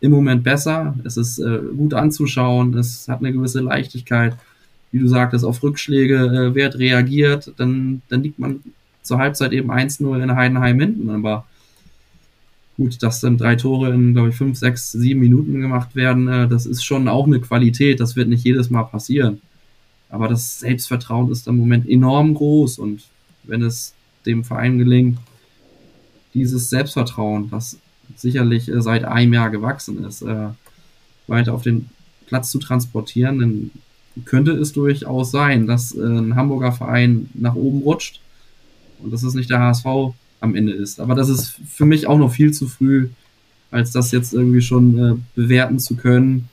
im 0.05 0.11
Moment 0.11 0.43
besser. 0.43 0.95
Es 1.03 1.17
ist 1.17 1.39
äh, 1.39 1.59
gut 1.75 1.93
anzuschauen, 1.93 2.77
es 2.77 3.07
hat 3.07 3.19
eine 3.19 3.33
gewisse 3.33 3.61
Leichtigkeit. 3.61 4.35
Wie 4.91 4.99
du 4.99 5.07
sagtest, 5.07 5.43
auf 5.43 5.63
Rückschläge 5.63 6.15
äh, 6.15 6.55
wird 6.55 6.77
reagiert, 6.77 7.53
dann, 7.57 8.01
dann 8.09 8.23
liegt 8.23 8.39
man 8.39 8.61
zur 9.01 9.17
Halbzeit 9.17 9.51
eben 9.51 9.71
1-0 9.71 10.21
in 10.21 10.35
Heidenheim 10.35 10.79
hinten. 10.79 11.09
Aber 11.09 11.45
gut, 12.77 13.01
dass 13.01 13.21
dann 13.21 13.37
drei 13.37 13.55
Tore 13.55 13.93
in, 13.93 14.13
glaube 14.13 14.29
ich, 14.29 14.35
fünf, 14.35 14.57
sechs, 14.57 14.91
sieben 14.91 15.19
Minuten 15.19 15.59
gemacht 15.59 15.95
werden, 15.95 16.27
äh, 16.27 16.47
das 16.47 16.65
ist 16.65 16.83
schon 16.83 17.07
auch 17.07 17.25
eine 17.25 17.39
Qualität. 17.39 17.99
Das 17.99 18.15
wird 18.15 18.29
nicht 18.29 18.43
jedes 18.43 18.69
Mal 18.69 18.83
passieren. 18.83 19.41
Aber 20.13 20.27
das 20.27 20.59
Selbstvertrauen 20.59 21.31
ist 21.31 21.47
im 21.47 21.57
Moment 21.57 21.89
enorm 21.89 22.35
groß 22.35 22.77
und 22.77 23.01
wenn 23.45 23.63
es 23.63 23.95
dem 24.27 24.43
Verein 24.43 24.77
gelingt, 24.77 25.17
dieses 26.35 26.69
Selbstvertrauen, 26.69 27.49
das 27.49 27.79
sicherlich 28.15 28.69
äh, 28.69 28.79
seit 28.79 29.05
einem 29.05 29.33
Jahr 29.33 29.49
gewachsen 29.49 30.05
ist, 30.05 30.21
äh, 30.21 30.49
weiter 31.25 31.55
auf 31.55 31.63
den 31.63 31.89
Platz 32.27 32.51
zu 32.51 32.59
transportieren, 32.59 33.39
dann 33.39 33.71
könnte 34.23 34.51
es 34.51 34.71
durchaus 34.71 35.31
sein, 35.31 35.65
dass 35.65 35.95
äh, 35.95 36.03
ein 36.03 36.35
Hamburger 36.35 36.73
Verein 36.73 37.31
nach 37.33 37.55
oben 37.55 37.81
rutscht 37.81 38.21
und 38.99 39.11
dass 39.11 39.23
es 39.23 39.33
nicht 39.33 39.49
der 39.49 39.61
HSV 39.61 40.13
am 40.41 40.53
Ende 40.53 40.73
ist. 40.73 40.99
Aber 40.99 41.15
das 41.15 41.29
ist 41.29 41.59
für 41.67 41.85
mich 41.85 42.05
auch 42.05 42.19
noch 42.19 42.31
viel 42.31 42.53
zu 42.53 42.67
früh, 42.67 43.09
als 43.71 43.89
das 43.89 44.11
jetzt 44.11 44.35
irgendwie 44.35 44.61
schon 44.61 44.99
äh, 44.99 45.15
bewerten 45.33 45.79
zu 45.79 45.95
können. 45.95 46.49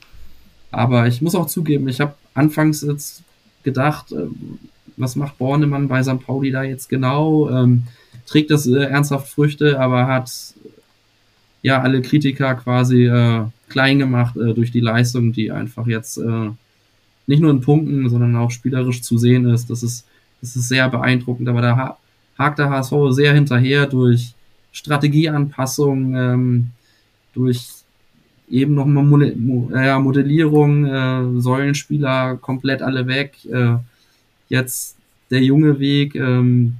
Aber 0.71 1.05
ich 1.05 1.21
muss 1.21 1.35
auch 1.35 1.45
zugeben, 1.45 1.87
ich 1.87 2.01
habe 2.01 2.15
anfangs 2.33 2.81
jetzt 2.81 3.23
gedacht, 3.63 4.11
äh, 4.11 4.27
was 4.97 5.15
macht 5.15 5.37
Bornemann 5.37 5.87
bei 5.87 6.03
St. 6.03 6.19
Pauli 6.25 6.51
da 6.51 6.63
jetzt 6.63 6.89
genau? 6.89 7.49
Ähm, 7.49 7.83
trägt 8.25 8.51
das 8.51 8.67
äh, 8.67 8.83
ernsthaft 8.83 9.29
Früchte, 9.29 9.79
aber 9.79 10.07
hat 10.07 10.31
ja 11.61 11.81
alle 11.81 12.01
Kritiker 12.01 12.55
quasi 12.55 13.05
äh, 13.05 13.43
klein 13.69 13.99
gemacht 13.99 14.35
äh, 14.37 14.53
durch 14.53 14.71
die 14.71 14.79
Leistung, 14.79 15.31
die 15.31 15.51
einfach 15.51 15.87
jetzt 15.87 16.17
äh, 16.17 16.49
nicht 17.27 17.41
nur 17.41 17.51
in 17.51 17.61
Punkten, 17.61 18.09
sondern 18.09 18.35
auch 18.35 18.51
spielerisch 18.51 19.01
zu 19.01 19.17
sehen 19.17 19.45
ist. 19.47 19.69
Das 19.69 19.83
ist, 19.83 20.05
das 20.41 20.55
ist 20.55 20.67
sehr 20.67 20.89
beeindruckend, 20.89 21.47
aber 21.47 21.61
da 21.61 21.77
ha 21.77 21.97
hakt 22.37 22.59
der 22.59 22.69
HSV 22.69 22.93
sehr 23.11 23.33
hinterher 23.33 23.85
durch 23.85 24.33
Strategieanpassung, 24.71 26.15
ähm, 26.15 26.67
durch 27.33 27.67
eben 28.51 28.75
nochmal 28.75 29.03
Mod 29.03 29.71
ja, 29.71 29.99
Modellierung, 29.99 30.85
äh, 30.85 31.41
Säulenspieler 31.41 32.37
komplett 32.37 32.81
alle 32.81 33.07
weg. 33.07 33.37
Äh, 33.45 33.77
jetzt 34.49 34.97
der 35.29 35.41
junge 35.41 35.79
Weg. 35.79 36.15
Ähm, 36.15 36.75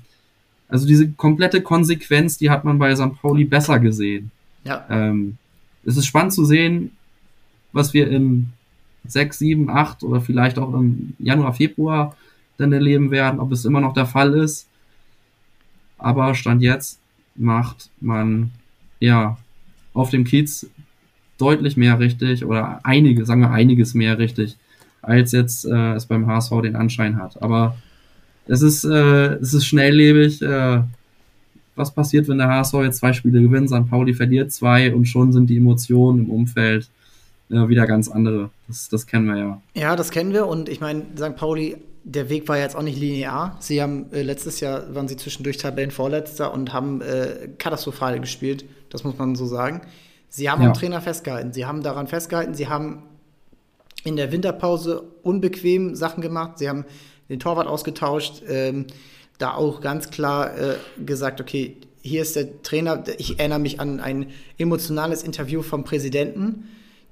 also 0.67 0.87
diese 0.87 1.09
komplette 1.11 1.61
Konsequenz, 1.61 2.37
die 2.37 2.49
hat 2.49 2.63
man 2.63 2.77
bei 2.77 2.95
St. 2.95 3.15
Pauli 3.21 3.45
besser 3.45 3.79
gesehen. 3.79 4.31
Ja. 4.63 4.85
Ähm, 4.89 5.37
es 5.83 5.97
ist 5.97 6.05
spannend 6.05 6.33
zu 6.33 6.45
sehen, 6.45 6.91
was 7.71 7.93
wir 7.93 8.09
in 8.09 8.49
sechs, 9.05 9.39
sieben, 9.39 9.69
acht 9.69 10.03
oder 10.03 10.21
vielleicht 10.21 10.59
auch 10.59 10.73
im 10.73 11.13
Januar, 11.19 11.53
Februar 11.53 12.15
dann 12.57 12.71
erleben 12.71 13.09
werden, 13.09 13.39
ob 13.39 13.51
es 13.51 13.65
immer 13.65 13.81
noch 13.81 13.93
der 13.93 14.05
Fall 14.05 14.33
ist. 14.35 14.67
Aber 15.97 16.35
Stand 16.35 16.61
jetzt 16.61 16.99
macht 17.35 17.89
man 17.99 18.51
ja 18.99 19.37
auf 19.93 20.09
dem 20.09 20.23
Kiez 20.23 20.69
deutlich 21.41 21.77
mehr 21.77 21.99
richtig 21.99 22.45
oder 22.45 22.79
einige, 22.83 23.25
sagen 23.25 23.41
wir 23.41 23.51
einiges 23.51 23.93
mehr 23.93 24.17
richtig, 24.19 24.57
als 25.01 25.31
jetzt 25.31 25.65
äh, 25.65 25.93
es 25.93 26.05
beim 26.05 26.27
HSV 26.27 26.61
den 26.61 26.75
Anschein 26.75 27.17
hat. 27.17 27.41
Aber 27.41 27.75
es 28.47 28.61
ist, 28.61 28.83
äh, 28.83 29.35
es 29.35 29.53
ist 29.53 29.65
schnelllebig. 29.65 30.41
Äh, 30.41 30.81
was 31.75 31.91
passiert, 31.91 32.27
wenn 32.27 32.37
der 32.37 32.49
HSV 32.49 32.73
jetzt 32.83 32.99
zwei 32.99 33.13
Spiele 33.13 33.41
gewinnt, 33.41 33.69
St. 33.69 33.89
Pauli 33.89 34.13
verliert 34.13 34.51
zwei 34.51 34.93
und 34.93 35.05
schon 35.05 35.31
sind 35.31 35.49
die 35.49 35.57
Emotionen 35.57 36.25
im 36.25 36.29
Umfeld 36.29 36.89
äh, 37.49 37.67
wieder 37.67 37.87
ganz 37.87 38.09
andere. 38.09 38.49
Das, 38.67 38.89
das 38.89 39.07
kennen 39.07 39.27
wir 39.27 39.37
ja. 39.37 39.61
Ja, 39.73 39.95
das 39.95 40.11
kennen 40.11 40.33
wir 40.33 40.47
und 40.47 40.69
ich 40.69 40.81
meine, 40.81 41.03
St. 41.15 41.35
Pauli 41.35 41.77
der 42.03 42.29
Weg 42.29 42.47
war 42.47 42.57
jetzt 42.57 42.75
auch 42.75 42.81
nicht 42.81 42.99
linear. 42.99 43.57
Sie 43.59 43.81
haben 43.81 44.11
äh, 44.11 44.23
letztes 44.23 44.59
Jahr 44.59 44.93
waren 44.95 45.07
sie 45.07 45.17
zwischendurch 45.17 45.57
Tabellenvorletzter 45.57 46.53
und 46.53 46.73
haben 46.73 47.01
äh, 47.01 47.49
katastrophal 47.57 48.19
gespielt, 48.19 48.65
das 48.89 49.03
muss 49.03 49.17
man 49.17 49.35
so 49.35 49.45
sagen. 49.45 49.81
Sie 50.33 50.49
haben 50.49 50.61
ja. 50.61 50.69
am 50.69 50.73
Trainer 50.73 51.01
festgehalten. 51.01 51.51
Sie 51.51 51.65
haben 51.65 51.83
daran 51.83 52.07
festgehalten. 52.07 52.53
Sie 52.53 52.69
haben 52.69 53.03
in 54.05 54.15
der 54.15 54.31
Winterpause 54.31 55.03
unbequem 55.23 55.93
Sachen 55.93 56.21
gemacht. 56.21 56.57
Sie 56.57 56.69
haben 56.69 56.85
den 57.27 57.39
Torwart 57.39 57.67
ausgetauscht. 57.67 58.41
Ähm, 58.47 58.87
da 59.37 59.53
auch 59.55 59.81
ganz 59.81 60.09
klar 60.09 60.57
äh, 60.57 60.75
gesagt, 61.05 61.41
okay, 61.41 61.75
hier 62.01 62.21
ist 62.21 62.37
der 62.37 62.61
Trainer. 62.63 63.03
Ich 63.17 63.39
erinnere 63.39 63.59
mich 63.59 63.81
an 63.81 63.99
ein 63.99 64.27
emotionales 64.57 65.21
Interview 65.21 65.61
vom 65.63 65.83
Präsidenten, 65.83 66.69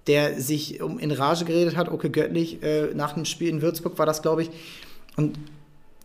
der 0.07 0.39
sich 0.39 0.81
um 0.81 0.97
in 0.97 1.11
Rage 1.11 1.43
geredet 1.43 1.75
hat. 1.75 1.89
Okay, 1.89 2.09
göttlich, 2.09 2.63
äh, 2.63 2.93
nach 2.93 3.13
dem 3.13 3.25
Spiel 3.25 3.49
in 3.49 3.61
Würzburg 3.61 3.99
war 3.99 4.05
das, 4.05 4.21
glaube 4.21 4.43
ich. 4.43 4.49
Und 5.17 5.37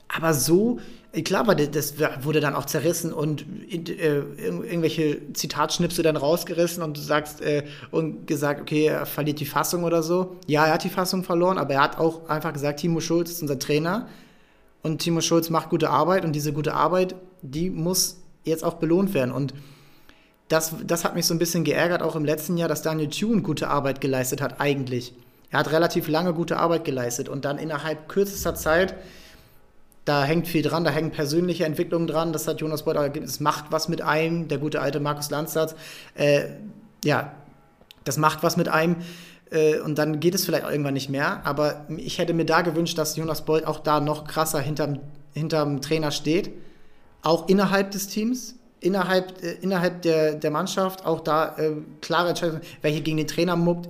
aber 0.09 0.35
so 0.35 0.81
Klar, 1.23 1.43
aber 1.43 1.55
das 1.55 1.95
wurde 2.23 2.41
dann 2.41 2.55
auch 2.55 2.65
zerrissen 2.65 3.12
und 3.12 3.45
äh, 3.71 4.19
irgendwelche 4.19 5.33
Zitatschnipsel 5.33 6.03
dann 6.03 6.17
rausgerissen 6.17 6.83
und 6.83 6.97
du 6.97 7.01
sagst 7.01 7.41
äh, 7.41 7.65
und 7.93 8.27
gesagt, 8.27 8.61
okay, 8.61 8.87
er 8.87 9.07
verliert 9.07 9.39
die 9.39 9.47
Fassung 9.47 9.85
oder 9.85 10.03
so. 10.03 10.37
Ja, 10.49 10.67
er 10.67 10.75
hat 10.75 10.83
die 10.83 10.89
Fassung 10.89 11.23
verloren, 11.23 11.59
aber 11.59 11.75
er 11.75 11.83
hat 11.83 11.99
auch 11.99 12.29
einfach 12.29 12.53
gesagt, 12.53 12.81
Timo 12.81 12.99
Schulz 12.99 13.31
ist 13.31 13.43
unser 13.43 13.61
Trainer 13.61 14.09
und 14.83 14.99
Timo 14.99 15.21
Schulz 15.21 15.51
macht 15.51 15.71
gute 15.71 15.89
Arbeit 15.89 16.25
und 16.25 16.33
diese 16.33 16.53
gute 16.53 16.75
Arbeit, 16.75 17.15
die 17.43 17.71
muss 17.71 18.17
jetzt 18.43 18.65
auch 18.65 18.75
belohnt 18.75 19.15
werden. 19.15 19.31
Und 19.31 19.55
das, 20.49 20.75
das 20.85 21.05
hat 21.05 21.15
mich 21.15 21.27
so 21.27 21.35
ein 21.35 21.39
bisschen 21.39 21.62
geärgert, 21.62 22.03
auch 22.03 22.17
im 22.17 22.25
letzten 22.25 22.57
Jahr, 22.57 22.69
dass 22.69 22.83
Daniel 22.83 23.09
Thune 23.09 23.43
gute 23.43 23.69
Arbeit 23.69 24.01
geleistet 24.01 24.41
hat, 24.41 24.61
eigentlich. 24.61 25.15
Er 25.51 25.61
hat 25.61 25.71
relativ 25.71 26.09
lange 26.09 26.35
gute 26.35 26.57
Arbeit 26.57 26.85
geleistet 26.85 27.29
und 27.29 27.45
dann 27.45 27.59
innerhalb 27.59 28.09
kürzester 28.09 28.57
Zeit 28.57 28.97
Da 30.05 30.25
hängt 30.25 30.47
viel 30.47 30.63
dran, 30.63 30.85
da 30.85 30.91
hängen 30.91 31.11
persönliche 31.11 31.65
Entwicklungen 31.65 32.07
dran. 32.07 32.33
Das 32.33 32.47
hat 32.47 32.61
Jonas 32.61 32.85
Beuth 32.85 33.17
Es 33.17 33.41
macht 33.41 33.67
was 33.71 33.89
mit 33.89 34.03
einem, 34.03 34.49
der 34.49 34.59
gute 34.59 34.81
alte 34.81 35.01
Markus 35.01 35.31
Landsatz. 35.31 35.75
Äh, 36.15 36.49
ja, 37.05 37.33
das 38.05 38.19
macht 38.19 38.43
was 38.43 38.57
mit 38.57 38.69
einem. 38.69 38.97
Äh, 39.51 39.81
und 39.81 39.97
dann 39.97 40.21
geht 40.21 40.35
es 40.35 40.45
vielleicht 40.45 40.69
irgendwann 40.69 40.95
nicht 40.95 41.09
mehr. 41.09 41.41
Aber 41.47 41.87
ich 41.97 42.19
hätte 42.19 42.35
mir 42.35 42.45
da 42.45 42.61
gewünscht, 42.61 42.99
dass 42.99 43.17
Jonas 43.17 43.47
Bolt 43.47 43.67
auch 43.67 43.81
da 43.81 44.01
noch 44.01 44.27
krasser 44.27 44.61
hinterm, 44.61 45.01
hinterm 45.33 45.81
Trainer 45.81 46.11
steht. 46.11 46.51
Auch 47.23 47.49
innerhalb 47.49 47.91
des 47.93 48.09
Teams, 48.09 48.57
innerhalb, 48.81 49.43
äh, 49.43 49.53
innerhalb 49.63 50.03
der, 50.03 50.35
der 50.35 50.51
Mannschaft, 50.51 51.07
auch 51.07 51.21
da 51.21 51.57
äh, 51.57 51.73
klare 52.03 52.29
Entscheidungen, 52.31 52.61
wer 52.83 52.91
hier 52.91 53.01
gegen 53.01 53.17
den 53.17 53.27
Trainer 53.27 53.57
muckt, 53.57 53.89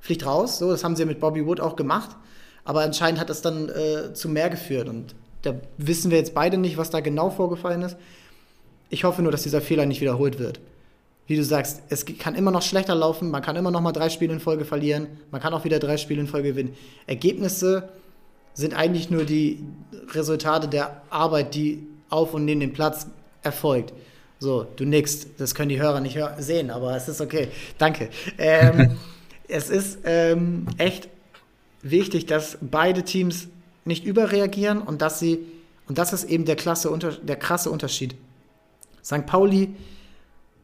fliegt 0.00 0.24
raus. 0.24 0.58
So, 0.58 0.70
das 0.70 0.82
haben 0.82 0.96
sie 0.96 1.04
mit 1.04 1.20
Bobby 1.20 1.44
Wood 1.46 1.60
auch 1.60 1.76
gemacht. 1.76 2.16
Aber 2.64 2.82
anscheinend 2.82 3.20
hat 3.20 3.28
das 3.28 3.42
dann 3.42 3.68
äh, 3.68 4.14
zu 4.14 4.28
mehr 4.28 4.48
geführt. 4.48 4.88
Und 4.88 5.14
da 5.42 5.54
wissen 5.76 6.10
wir 6.10 6.18
jetzt 6.18 6.34
beide 6.34 6.56
nicht, 6.56 6.76
was 6.76 6.90
da 6.90 7.00
genau 7.00 7.30
vorgefallen 7.30 7.82
ist. 7.82 7.96
Ich 8.90 9.04
hoffe 9.04 9.22
nur, 9.22 9.32
dass 9.32 9.42
dieser 9.42 9.60
Fehler 9.60 9.86
nicht 9.86 10.00
wiederholt 10.00 10.38
wird 10.38 10.60
wie 11.26 11.36
du 11.36 11.44
sagst, 11.44 11.82
es 11.88 12.04
kann 12.04 12.34
immer 12.34 12.50
noch 12.50 12.62
schlechter 12.62 12.94
laufen, 12.94 13.30
man 13.30 13.42
kann 13.42 13.56
immer 13.56 13.70
noch 13.70 13.80
mal 13.80 13.92
drei 13.92 14.08
Spiele 14.08 14.32
in 14.32 14.40
Folge 14.40 14.64
verlieren, 14.64 15.06
man 15.30 15.40
kann 15.40 15.54
auch 15.54 15.64
wieder 15.64 15.78
drei 15.78 15.96
Spiele 15.96 16.20
in 16.20 16.26
Folge 16.26 16.50
gewinnen. 16.50 16.74
Ergebnisse 17.06 17.88
sind 18.54 18.74
eigentlich 18.74 19.08
nur 19.08 19.24
die 19.24 19.64
Resultate 20.12 20.68
der 20.68 21.02
Arbeit, 21.10 21.54
die 21.54 21.86
auf 22.10 22.34
und 22.34 22.44
neben 22.44 22.60
dem 22.60 22.72
Platz 22.72 23.06
erfolgt. 23.42 23.94
So, 24.40 24.66
du 24.76 24.84
nix, 24.84 25.26
das 25.38 25.54
können 25.54 25.68
die 25.68 25.80
Hörer 25.80 26.00
nicht 26.00 26.18
sehen, 26.38 26.70
aber 26.70 26.96
es 26.96 27.08
ist 27.08 27.20
okay. 27.20 27.48
Danke. 27.78 28.10
Ähm, 28.36 28.98
es 29.48 29.70
ist 29.70 30.00
ähm, 30.04 30.66
echt 30.76 31.08
wichtig, 31.80 32.26
dass 32.26 32.58
beide 32.60 33.04
Teams 33.04 33.48
nicht 33.84 34.04
überreagieren 34.04 34.80
und 34.80 35.02
dass 35.02 35.18
sie, 35.18 35.46
und 35.88 35.98
das 35.98 36.12
ist 36.12 36.24
eben 36.24 36.44
der, 36.44 36.56
klasse, 36.56 36.96
der 37.22 37.36
krasse 37.36 37.70
Unterschied. 37.70 38.14
St. 39.04 39.26
Pauli 39.26 39.74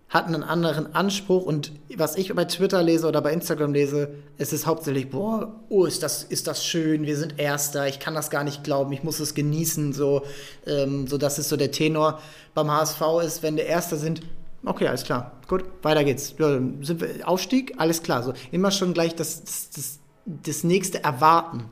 hatten 0.08 0.34
einen 0.34 0.44
anderen 0.44 0.94
Anspruch 0.94 1.44
und 1.44 1.72
was 1.96 2.16
ich 2.16 2.34
bei 2.34 2.46
Twitter 2.46 2.82
lese 2.82 3.06
oder 3.06 3.20
bei 3.20 3.32
Instagram 3.32 3.74
lese, 3.74 4.14
ist 4.38 4.54
es 4.54 4.66
hauptsächlich, 4.66 5.10
boah, 5.10 5.54
oh, 5.68 5.84
ist 5.84 6.02
das, 6.02 6.24
ist 6.24 6.46
das 6.46 6.64
schön, 6.64 7.04
wir 7.04 7.16
sind 7.16 7.38
Erster, 7.38 7.86
ich 7.88 8.00
kann 8.00 8.14
das 8.14 8.30
gar 8.30 8.42
nicht 8.42 8.64
glauben, 8.64 8.90
ich 8.92 9.02
muss 9.02 9.20
es 9.20 9.34
genießen, 9.34 9.92
so, 9.92 10.22
ähm, 10.66 11.06
so 11.06 11.18
das 11.18 11.38
ist 11.38 11.50
so 11.50 11.58
der 11.58 11.72
Tenor 11.72 12.20
beim 12.54 12.70
HSV 12.70 13.02
ist, 13.22 13.42
wenn 13.42 13.56
der 13.56 13.66
Erster 13.66 13.98
sind, 13.98 14.22
okay, 14.64 14.88
alles 14.88 15.04
klar, 15.04 15.32
gut, 15.46 15.64
weiter 15.82 16.04
geht's. 16.04 16.34
Ja, 16.38 16.58
wir, 16.58 17.28
Aufstieg, 17.28 17.74
alles 17.76 18.02
klar, 18.02 18.22
so 18.22 18.32
immer 18.50 18.70
schon 18.70 18.94
gleich 18.94 19.14
das, 19.14 19.44
das, 19.44 19.70
das, 19.70 19.98
das 20.24 20.64
nächste 20.64 21.04
erwarten 21.04 21.64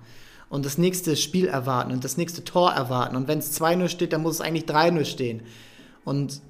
und 0.49 0.65
das 0.65 0.79
nächste 0.79 1.17
Spiel 1.17 1.47
erwarten 1.49 1.93
und 1.93 2.05
das 2.05 2.17
nächste 2.17 2.45
Tor 2.45 2.73
erwarten 2.73 3.17
und 3.17 3.29
wenn 3.29 3.39
es 3.39 3.61
2-0 3.61 3.89
steht, 3.89 4.13
dann 4.13 4.23
muss 4.23 4.37
es 4.37 4.41
eigentlich 4.41 4.65
3-0 4.65 5.05
stehen 5.05 5.43
und 6.05 6.41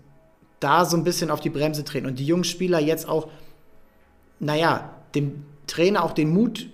da 0.61 0.84
so 0.84 0.97
ein 0.97 1.05
bisschen 1.05 1.30
auf 1.30 1.40
die 1.40 1.51
Bremse 1.51 1.84
treten 1.84 2.07
und 2.07 2.18
die 2.18 2.26
jungen 2.26 2.44
Spieler 2.44 2.78
jetzt 2.78 3.09
auch, 3.09 3.28
naja, 4.40 4.90
dem 5.14 5.44
Trainer 5.66 6.05
auch 6.05 6.12
den 6.12 6.32
Mut 6.32 6.68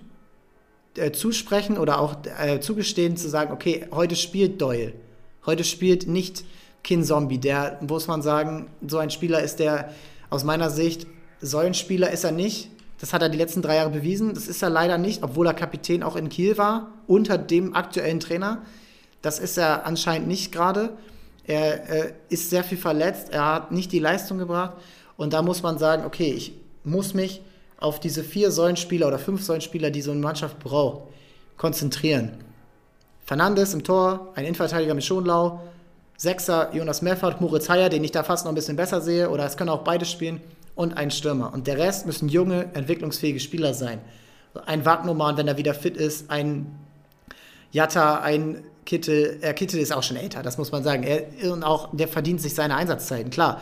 äh, 0.95 1.11
zusprechen 1.11 1.77
oder 1.77 1.99
auch 1.99 2.17
äh, 2.39 2.59
zugestehen 2.59 3.17
zu 3.17 3.29
sagen, 3.29 3.51
okay, 3.51 3.87
heute 3.91 4.15
spielt 4.15 4.61
Doyle. 4.61 4.93
Heute 5.45 5.63
spielt 5.63 6.07
nicht 6.07 6.45
Kin 6.83 7.03
Zombie, 7.03 7.37
der, 7.37 7.79
muss 7.81 8.07
man 8.07 8.21
sagen, 8.21 8.69
so 8.85 8.97
ein 8.97 9.09
Spieler 9.09 9.41
ist 9.41 9.59
der 9.59 9.93
aus 10.29 10.43
meiner 10.43 10.69
Sicht, 10.69 11.07
Säulenspieler 11.41 12.11
ist 12.11 12.23
er 12.23 12.31
nicht. 12.31 12.69
Das 12.99 13.13
hat 13.13 13.21
er 13.21 13.29
die 13.29 13.37
letzten 13.37 13.61
drei 13.61 13.75
Jahre 13.77 13.89
bewiesen. 13.89 14.33
Das 14.33 14.47
ist 14.47 14.61
er 14.61 14.69
leider 14.69 14.97
nicht, 14.97 15.23
obwohl 15.23 15.47
er 15.47 15.53
Kapitän 15.53 16.03
auch 16.03 16.15
in 16.15 16.29
Kiel 16.29 16.57
war, 16.57 16.91
unter 17.07 17.37
dem 17.37 17.75
aktuellen 17.75 18.19
Trainer. 18.19 18.61
Das 19.21 19.39
ist 19.39 19.57
er 19.57 19.85
anscheinend 19.85 20.27
nicht 20.27 20.51
gerade. 20.51 20.97
Er 21.45 21.89
äh, 21.89 22.13
ist 22.29 22.49
sehr 22.49 22.63
viel 22.63 22.77
verletzt, 22.77 23.29
er 23.31 23.45
hat 23.45 23.71
nicht 23.71 23.91
die 23.91 23.99
Leistung 23.99 24.37
gebracht. 24.37 24.73
Und 25.17 25.33
da 25.33 25.41
muss 25.41 25.61
man 25.61 25.77
sagen, 25.77 26.05
okay, 26.05 26.31
ich 26.31 26.53
muss 26.83 27.13
mich 27.13 27.41
auf 27.77 27.99
diese 27.99 28.23
vier 28.23 28.51
Säulenspieler 28.51 29.07
oder 29.07 29.19
fünf 29.19 29.43
Säulenspieler, 29.43 29.91
die 29.91 30.01
so 30.01 30.11
eine 30.11 30.21
Mannschaft 30.21 30.59
braucht, 30.59 31.09
konzentrieren. 31.57 32.31
Fernandes 33.25 33.73
im 33.73 33.83
Tor, 33.83 34.31
ein 34.35 34.45
Innenverteidiger 34.45 34.93
mit 34.93 35.03
Schonlau, 35.03 35.61
Sechser 36.17 36.73
Jonas 36.73 37.01
Meffert, 37.01 37.41
Moritz 37.41 37.67
Heyer, 37.67 37.89
den 37.89 38.03
ich 38.03 38.11
da 38.11 38.23
fast 38.23 38.45
noch 38.45 38.51
ein 38.51 38.55
bisschen 38.55 38.77
besser 38.77 39.01
sehe, 39.01 39.29
oder 39.29 39.45
es 39.45 39.57
können 39.57 39.69
auch 39.69 39.83
beide 39.83 40.05
spielen, 40.05 40.39
und 40.75 40.97
ein 40.97 41.11
Stürmer. 41.11 41.53
Und 41.53 41.67
der 41.67 41.77
Rest 41.77 42.05
müssen 42.05 42.29
junge, 42.29 42.69
entwicklungsfähige 42.73 43.39
Spieler 43.39 43.73
sein. 43.73 43.99
Ein 44.65 44.85
Wagnumann, 44.85 45.37
wenn 45.37 45.47
er 45.47 45.57
wieder 45.57 45.73
fit 45.73 45.97
ist, 45.97 46.29
ein 46.29 46.67
Jatta, 47.71 48.19
ein 48.19 48.63
Kittel, 48.85 49.39
äh, 49.41 49.53
Kittel 49.53 49.79
ist 49.79 49.91
auch 49.91 50.03
schon 50.03 50.17
älter, 50.17 50.43
das 50.43 50.57
muss 50.57 50.71
man 50.71 50.83
sagen. 50.83 51.03
Er, 51.03 51.51
und 51.51 51.63
auch, 51.63 51.89
der 51.91 52.07
verdient 52.07 52.41
sich 52.41 52.53
seine 52.53 52.75
Einsatzzeiten, 52.75 53.31
klar. 53.31 53.61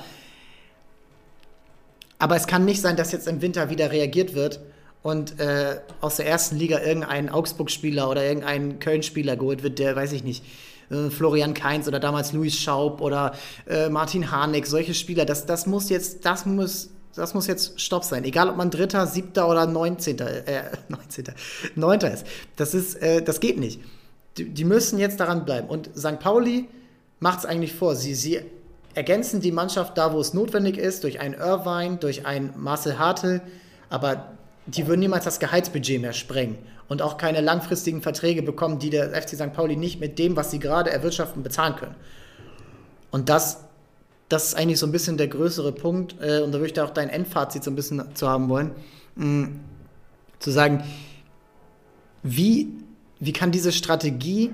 Aber 2.19 2.35
es 2.35 2.45
kann 2.45 2.65
nicht 2.65 2.81
sein, 2.81 2.95
dass 2.95 3.11
jetzt 3.11 3.27
im 3.27 3.41
Winter 3.41 3.69
wieder 3.69 3.91
reagiert 3.91 4.35
wird 4.35 4.59
und 5.01 5.39
äh, 5.39 5.79
aus 6.01 6.17
der 6.17 6.27
ersten 6.27 6.57
Liga 6.57 6.79
irgendein 6.79 7.29
Augsburg-Spieler 7.29 8.09
oder 8.09 8.23
irgendein 8.23 8.79
Köln-Spieler 8.79 9.35
geholt 9.35 9.63
wird, 9.63 9.79
der, 9.79 9.95
weiß 9.95 10.11
ich 10.11 10.23
nicht, 10.23 10.43
äh, 10.91 11.09
Florian 11.09 11.53
Kainz 11.53 11.87
oder 11.87 11.99
damals 11.99 12.33
Luis 12.33 12.55
Schaub 12.55 13.01
oder 13.01 13.33
äh, 13.67 13.89
Martin 13.89 14.29
Harnik, 14.29 14.67
solche 14.67 14.93
Spieler, 14.93 15.25
das, 15.25 15.45
das 15.45 15.65
muss 15.65 15.89
jetzt, 15.89 16.25
das 16.25 16.45
muss, 16.45 16.89
das 17.15 17.33
muss 17.33 17.47
jetzt 17.47 17.79
Stopp 17.79 18.03
sein. 18.03 18.23
Egal, 18.23 18.49
ob 18.49 18.57
man 18.57 18.69
Dritter, 18.69 19.07
Siebter 19.07 19.49
oder 19.49 19.65
Neunzehnter, 19.65 20.47
äh, 20.47 20.63
Neunzehnter, 20.89 21.33
Neunter 21.75 22.11
ist. 22.11 22.25
Das 22.55 22.73
ist, 22.73 22.95
äh, 23.01 23.21
das 23.21 23.39
geht 23.39 23.59
nicht 23.59 23.79
die, 24.37 24.49
die 24.49 24.65
müssen 24.65 24.99
jetzt 24.99 25.19
daran 25.19 25.45
bleiben. 25.45 25.67
Und 25.67 25.89
St. 25.97 26.19
Pauli 26.19 26.67
macht 27.19 27.39
es 27.39 27.45
eigentlich 27.45 27.73
vor. 27.73 27.95
Sie, 27.95 28.15
sie 28.15 28.41
ergänzen 28.93 29.41
die 29.41 29.51
Mannschaft 29.51 29.97
da, 29.97 30.13
wo 30.13 30.19
es 30.19 30.33
notwendig 30.33 30.77
ist, 30.77 31.03
durch 31.03 31.19
einen 31.19 31.33
Irvine, 31.33 31.97
durch 31.97 32.25
einen 32.25 32.53
Marcel 32.57 32.99
Hartl, 32.99 33.41
aber 33.89 34.31
die 34.65 34.87
würden 34.87 34.99
niemals 34.99 35.25
das 35.25 35.39
Gehaltsbudget 35.39 36.01
mehr 36.01 36.13
sprengen 36.13 36.57
und 36.87 37.01
auch 37.01 37.17
keine 37.17 37.41
langfristigen 37.41 38.01
Verträge 38.01 38.41
bekommen, 38.41 38.79
die 38.79 38.89
der 38.89 39.09
FC 39.09 39.29
St. 39.29 39.53
Pauli 39.53 39.75
nicht 39.75 39.99
mit 39.99 40.19
dem, 40.19 40.35
was 40.35 40.51
sie 40.51 40.59
gerade 40.59 40.91
erwirtschaften, 40.91 41.43
bezahlen 41.43 41.75
können. 41.75 41.95
Und 43.11 43.29
das, 43.29 43.59
das 44.31 44.45
ist 44.45 44.55
eigentlich 44.55 44.79
so 44.79 44.85
ein 44.85 44.91
bisschen 44.91 45.17
der 45.17 45.27
größere 45.27 45.71
Punkt, 45.71 46.15
äh, 46.21 46.41
und 46.41 46.51
da 46.51 46.59
würde 46.59 46.67
ich 46.67 46.73
da 46.73 46.85
auch 46.85 46.91
dein 46.91 47.09
Endfazit 47.09 47.63
so 47.63 47.71
ein 47.71 47.75
bisschen 47.75 48.15
zu 48.15 48.29
haben 48.29 48.49
wollen, 48.49 48.71
mh, 49.15 49.25
mm, 49.25 49.59
zu 50.39 50.51
sagen, 50.51 50.83
wie 52.23 52.81
wie 53.21 53.33
kann 53.33 53.51
diese 53.51 53.71
Strategie, 53.71 54.51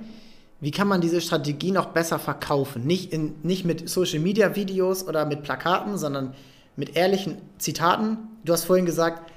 wie 0.59 0.71
kann 0.71 0.89
man 0.89 0.99
diese 0.99 1.21
Strategie 1.21 1.71
noch 1.71 1.88
besser 1.88 2.19
verkaufen? 2.19 2.86
Nicht, 2.86 3.13
in, 3.13 3.36
nicht 3.41 3.63
mit 3.63 3.89
Social 3.89 4.19
Media 4.19 4.55
Videos 4.55 5.07
oder 5.07 5.25
mit 5.25 5.41
Plakaten, 5.41 5.97
sondern 5.97 6.36
mit 6.75 6.97
ehrlichen 6.97 7.38
Zitaten. 7.57 8.17
Du 8.43 8.51
hast 8.51 8.65
vorhin 8.65 8.86
gesagt, 8.86 9.32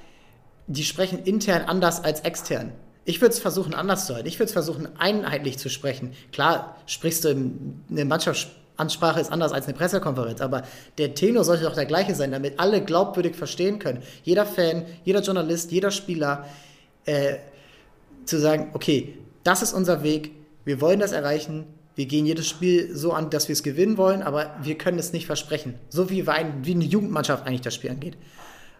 die 0.67 0.83
sprechen 0.83 1.19
intern 1.23 1.63
anders 1.63 2.03
als 2.03 2.19
extern. 2.21 2.73
Ich 3.05 3.21
würde 3.21 3.33
es 3.33 3.39
versuchen, 3.39 3.73
anders 3.73 4.05
zu 4.05 4.13
halten. 4.13 4.27
Ich 4.27 4.35
würde 4.37 4.47
es 4.47 4.53
versuchen, 4.53 4.89
einheitlich 4.99 5.57
zu 5.57 5.69
sprechen. 5.69 6.11
Klar, 6.33 6.75
sprichst 6.85 7.23
du 7.23 7.29
in, 7.29 7.83
eine 7.89 8.03
Mannschaftsansprache 8.81 9.19
ist 9.19 9.31
anders 9.31 9.51
als 9.51 9.65
eine 9.65 9.75
Pressekonferenz, 9.75 10.41
aber 10.41 10.63
der 10.97 11.13
Tenor 11.13 11.43
sollte 11.43 11.63
doch 11.63 11.75
der 11.75 11.85
gleiche 11.85 12.15
sein, 12.15 12.31
damit 12.31 12.59
alle 12.59 12.81
glaubwürdig 12.83 13.35
verstehen 13.35 13.79
können. 13.79 14.01
Jeder 14.23 14.45
Fan, 14.45 14.85
jeder 15.03 15.21
Journalist, 15.21 15.71
jeder 15.71 15.91
Spieler, 15.91 16.45
äh, 17.05 17.35
zu 18.25 18.39
sagen, 18.39 18.71
okay, 18.73 19.17
das 19.43 19.61
ist 19.61 19.73
unser 19.73 20.03
Weg, 20.03 20.31
wir 20.65 20.81
wollen 20.81 20.99
das 20.99 21.11
erreichen, 21.11 21.65
wir 21.95 22.05
gehen 22.05 22.25
jedes 22.25 22.47
Spiel 22.47 22.95
so 22.95 23.11
an, 23.13 23.29
dass 23.29 23.47
wir 23.47 23.53
es 23.53 23.63
gewinnen 23.63 23.97
wollen, 23.97 24.21
aber 24.23 24.55
wir 24.61 24.77
können 24.77 24.97
es 24.97 25.13
nicht 25.13 25.25
versprechen. 25.25 25.75
So 25.89 26.09
wie, 26.09 26.27
ein, 26.27 26.65
wie 26.65 26.73
eine 26.73 26.85
Jugendmannschaft 26.85 27.45
eigentlich 27.45 27.61
das 27.61 27.75
Spiel 27.75 27.91
angeht. 27.91 28.17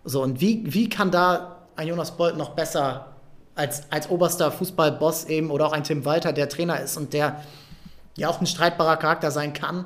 So, 0.04 0.24
und 0.24 0.40
wie, 0.42 0.64
wie 0.66 0.90
kann 0.90 1.12
da 1.12 1.68
ein 1.76 1.88
Jonas 1.88 2.16
Bolt 2.18 2.38
noch 2.38 2.52
besser 2.52 3.08
als, 3.54 3.84
als 3.92 4.10
oberster 4.10 4.52
Fußballboss 4.52 5.26
eben 5.26 5.52
oder 5.52 5.68
auch 5.68 5.74
ein 5.74 5.84
Tim 5.84 6.06
Walter, 6.06 6.32
der 6.32 6.48
Trainer 6.48 6.80
ist 6.80 6.98
und 6.98 7.14
der 7.14 7.44
ja 8.18 8.30
auch 8.30 8.42
ein 8.42 8.48
streitbarer 8.48 8.98
Charakter 8.98 9.32
sein 9.32 9.54
kann, 9.54 9.86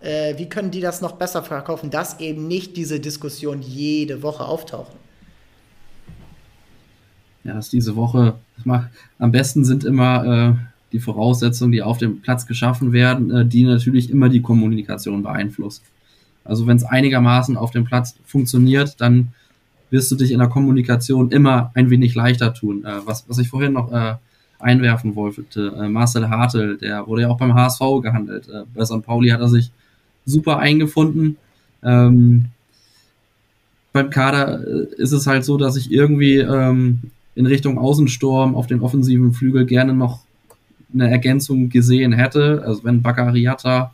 äh, 0.00 0.36
wie 0.38 0.48
können 0.48 0.70
die 0.70 0.80
das 0.80 1.00
noch 1.00 1.12
besser 1.12 1.42
verkaufen, 1.42 1.90
dass 1.90 2.20
eben 2.20 2.48
nicht 2.48 2.76
diese 2.76 3.00
Diskussion 3.00 3.62
jede 3.62 4.22
Woche 4.22 4.44
auftauchen? 4.44 4.94
ja, 7.46 7.54
dass 7.54 7.70
diese 7.70 7.96
Woche 7.96 8.34
macht. 8.64 8.88
Am 9.18 9.32
besten 9.32 9.64
sind 9.64 9.84
immer 9.84 10.24
äh, 10.24 10.54
die 10.92 10.98
Voraussetzungen, 10.98 11.72
die 11.72 11.82
auf 11.82 11.98
dem 11.98 12.20
Platz 12.20 12.46
geschaffen 12.46 12.92
werden, 12.92 13.30
äh, 13.30 13.46
die 13.46 13.64
natürlich 13.64 14.10
immer 14.10 14.28
die 14.28 14.42
Kommunikation 14.42 15.22
beeinflussen. 15.22 15.82
Also 16.44 16.66
wenn 16.66 16.76
es 16.76 16.84
einigermaßen 16.84 17.56
auf 17.56 17.70
dem 17.70 17.84
Platz 17.84 18.16
funktioniert, 18.24 19.00
dann 19.00 19.28
wirst 19.90 20.10
du 20.10 20.16
dich 20.16 20.32
in 20.32 20.38
der 20.38 20.48
Kommunikation 20.48 21.30
immer 21.30 21.70
ein 21.74 21.90
wenig 21.90 22.14
leichter 22.14 22.52
tun. 22.52 22.84
Äh, 22.84 22.98
was, 23.04 23.28
was 23.28 23.38
ich 23.38 23.48
vorhin 23.48 23.72
noch 23.72 23.92
äh, 23.92 24.16
einwerfen 24.58 25.14
wollte, 25.14 25.74
äh, 25.78 25.88
Marcel 25.88 26.28
Hartl, 26.28 26.78
der 26.78 27.06
wurde 27.06 27.22
ja 27.22 27.28
auch 27.28 27.38
beim 27.38 27.54
HSV 27.54 27.80
gehandelt. 28.02 28.48
Äh, 28.48 28.62
bei 28.74 28.84
St. 28.84 29.02
Pauli 29.02 29.28
hat 29.30 29.40
er 29.40 29.48
sich 29.48 29.70
super 30.24 30.58
eingefunden. 30.58 31.36
Ähm, 31.82 32.46
beim 33.92 34.10
Kader 34.10 34.60
äh, 34.66 34.94
ist 34.96 35.12
es 35.12 35.26
halt 35.26 35.44
so, 35.44 35.56
dass 35.56 35.76
ich 35.76 35.90
irgendwie 35.90 36.38
ähm, 36.38 37.02
in 37.34 37.46
Richtung 37.46 37.78
Außensturm 37.78 38.54
auf 38.54 38.66
den 38.66 38.80
offensiven 38.80 39.32
Flügel 39.32 39.66
gerne 39.66 39.92
noch 39.92 40.20
eine 40.92 41.10
Ergänzung 41.10 41.68
gesehen 41.68 42.12
hätte. 42.12 42.62
Also 42.64 42.84
wenn 42.84 43.02
Baccariata 43.02 43.92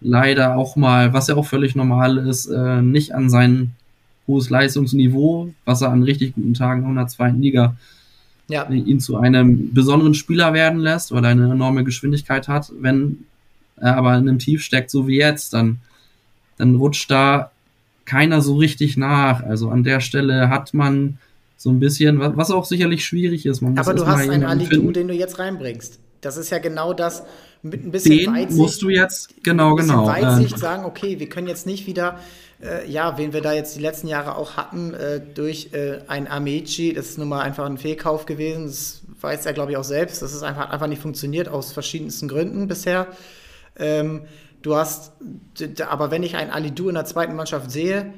leider 0.00 0.56
auch 0.56 0.76
mal, 0.76 1.12
was 1.12 1.28
ja 1.28 1.36
auch 1.36 1.46
völlig 1.46 1.74
normal 1.76 2.18
ist, 2.18 2.46
äh, 2.46 2.82
nicht 2.82 3.14
an 3.14 3.30
sein 3.30 3.72
hohes 4.26 4.50
Leistungsniveau, 4.50 5.52
was 5.64 5.82
er 5.82 5.90
an 5.90 6.02
richtig 6.02 6.34
guten 6.34 6.54
Tagen 6.54 6.88
in 6.88 6.94
der 6.94 7.06
zweiten 7.06 7.40
Liga 7.40 7.76
ja. 8.48 8.68
ihn 8.68 9.00
zu 9.00 9.16
einem 9.16 9.72
besonderen 9.72 10.14
Spieler 10.14 10.52
werden 10.52 10.80
lässt, 10.80 11.12
weil 11.12 11.24
er 11.24 11.30
eine 11.30 11.50
enorme 11.50 11.84
Geschwindigkeit 11.84 12.48
hat. 12.48 12.72
Wenn 12.78 13.24
er 13.76 13.96
aber 13.96 14.16
in 14.16 14.28
einem 14.28 14.38
Tief 14.38 14.62
steckt, 14.62 14.90
so 14.90 15.06
wie 15.08 15.16
jetzt, 15.16 15.52
dann, 15.52 15.78
dann 16.58 16.74
rutscht 16.74 17.10
da 17.10 17.50
keiner 18.04 18.40
so 18.42 18.56
richtig 18.56 18.96
nach. 18.96 19.42
Also 19.42 19.70
an 19.70 19.84
der 19.84 20.00
Stelle 20.00 20.48
hat 20.48 20.74
man 20.74 21.18
so 21.56 21.70
ein 21.70 21.78
bisschen, 21.78 22.18
was 22.18 22.50
auch 22.50 22.64
sicherlich 22.64 23.04
schwierig 23.04 23.46
ist. 23.46 23.62
aber 23.62 23.94
du 23.94 24.06
hast 24.06 24.28
einen 24.28 24.44
Alidu, 24.44 24.90
den 24.90 25.08
du 25.08 25.14
jetzt 25.14 25.38
reinbringst. 25.38 26.00
Das 26.22 26.38
ist 26.38 26.50
ja 26.50 26.58
genau 26.58 26.94
das, 26.94 27.24
mit 27.60 27.84
ein 27.84 27.90
bisschen 27.90 28.16
den 28.16 28.34
Weitsicht. 28.34 28.58
musst 28.58 28.82
du 28.82 28.88
jetzt, 28.88 29.42
genau, 29.42 29.74
genau. 29.74 30.06
Weitsicht 30.06 30.54
äh, 30.54 30.58
sagen, 30.58 30.84
okay, 30.86 31.20
wir 31.20 31.28
können 31.28 31.48
jetzt 31.48 31.66
nicht 31.66 31.86
wieder 31.86 32.18
äh, 32.62 32.88
ja, 32.88 33.18
wen 33.18 33.32
wir 33.32 33.40
da 33.40 33.52
jetzt 33.52 33.76
die 33.76 33.80
letzten 33.80 34.06
Jahre 34.06 34.36
auch 34.36 34.56
hatten, 34.56 34.94
äh, 34.94 35.20
durch 35.20 35.70
äh, 35.72 35.98
ein 36.06 36.28
Amici, 36.28 36.92
das 36.92 37.10
ist 37.10 37.18
nun 37.18 37.28
mal 37.28 37.40
einfach 37.40 37.66
ein 37.66 37.78
Fehlkauf 37.78 38.24
gewesen. 38.24 38.66
Das 38.66 39.02
weiß 39.20 39.46
er, 39.46 39.52
glaube 39.52 39.72
ich, 39.72 39.76
auch 39.76 39.84
selbst. 39.84 40.22
Das 40.22 40.32
ist 40.32 40.42
einfach, 40.42 40.70
einfach 40.70 40.86
nicht 40.86 41.02
funktioniert 41.02 41.48
aus 41.48 41.72
verschiedensten 41.72 42.28
Gründen 42.28 42.68
bisher. 42.68 43.08
Ähm, 43.76 44.22
du 44.62 44.76
hast, 44.76 45.12
aber 45.88 46.10
wenn 46.10 46.22
ich 46.22 46.36
einen 46.36 46.50
Alidu 46.50 46.88
in 46.88 46.94
der 46.94 47.04
zweiten 47.04 47.34
Mannschaft 47.34 47.70
sehe, 47.70 48.12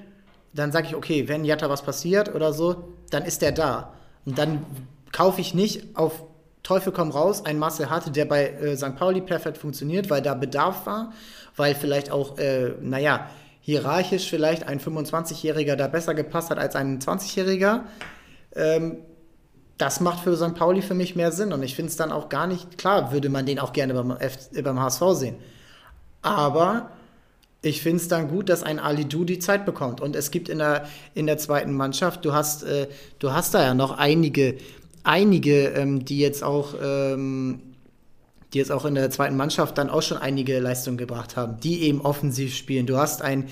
dann 0.52 0.72
sage 0.72 0.88
ich, 0.88 0.94
okay, 0.94 1.26
wenn 1.26 1.44
Jatta 1.44 1.70
was 1.70 1.82
passiert 1.82 2.34
oder 2.34 2.52
so, 2.52 2.94
dann 3.10 3.24
ist 3.24 3.42
der 3.42 3.52
da. 3.52 3.94
Und 4.24 4.38
dann 4.38 4.64
kaufe 5.10 5.40
ich 5.40 5.54
nicht 5.54 5.96
auf 5.96 6.22
Teufel 6.64 6.92
komm 6.92 7.10
raus 7.10 7.44
einen 7.44 7.60
Marcel 7.60 7.90
hatte, 7.90 8.10
der 8.10 8.24
bei 8.24 8.48
äh, 8.48 8.76
St. 8.76 8.96
Pauli 8.96 9.20
perfekt 9.20 9.58
funktioniert, 9.58 10.10
weil 10.10 10.22
da 10.22 10.34
Bedarf 10.34 10.86
war, 10.86 11.12
weil 11.56 11.74
vielleicht 11.74 12.10
auch, 12.10 12.38
äh, 12.38 12.70
naja, 12.80 13.28
hierarchisch 13.60 14.28
vielleicht 14.28 14.66
ein 14.66 14.80
25-Jähriger 14.80 15.76
da 15.76 15.86
besser 15.86 16.14
gepasst 16.14 16.50
hat 16.50 16.58
als 16.58 16.74
ein 16.74 16.98
20-Jähriger. 16.98 17.82
Ähm, 18.56 18.96
das 19.78 20.00
macht 20.00 20.20
für 20.20 20.36
St. 20.36 20.54
Pauli 20.54 20.82
für 20.82 20.94
mich 20.94 21.16
mehr 21.16 21.32
Sinn. 21.32 21.52
Und 21.52 21.62
ich 21.62 21.76
finde 21.76 21.90
es 21.90 21.96
dann 21.96 22.12
auch 22.12 22.28
gar 22.28 22.46
nicht, 22.46 22.78
klar, 22.78 23.12
würde 23.12 23.28
man 23.28 23.44
den 23.46 23.58
auch 23.58 23.72
gerne 23.72 23.94
beim, 23.94 24.10
F, 24.12 24.50
beim 24.62 24.80
HSV 24.80 25.02
sehen. 25.12 25.36
Aber 26.22 26.90
ich 27.60 27.82
finde 27.82 28.02
es 28.02 28.08
dann 28.08 28.28
gut, 28.28 28.48
dass 28.48 28.62
ein 28.62 28.78
Ali 28.78 29.06
Du 29.06 29.24
die 29.24 29.38
Zeit 29.38 29.66
bekommt. 29.66 30.00
Und 30.00 30.16
es 30.16 30.30
gibt 30.30 30.48
in 30.48 30.58
der, 30.58 30.86
in 31.14 31.26
der 31.26 31.38
zweiten 31.38 31.74
Mannschaft, 31.74 32.24
du 32.24 32.32
hast, 32.32 32.62
äh, 32.62 32.88
du 33.18 33.32
hast 33.32 33.54
da 33.54 33.62
ja 33.62 33.74
noch 33.74 33.98
einige, 33.98 34.56
einige, 35.04 35.68
ähm, 35.68 36.04
die 36.04 36.18
jetzt 36.18 36.42
auch 36.42 36.74
ähm, 36.82 37.60
die 38.54 38.58
jetzt 38.58 38.70
auch 38.70 38.84
in 38.84 38.94
der 38.94 39.10
zweiten 39.10 39.36
Mannschaft 39.36 39.76
dann 39.78 39.90
auch 39.90 40.02
schon 40.02 40.16
einige 40.16 40.60
Leistungen 40.60 40.96
gebracht 40.96 41.36
haben, 41.36 41.58
die 41.60 41.82
eben 41.82 42.00
offensiv 42.00 42.54
spielen. 42.54 42.86
Du 42.86 42.96
hast 42.96 43.20
ein 43.20 43.48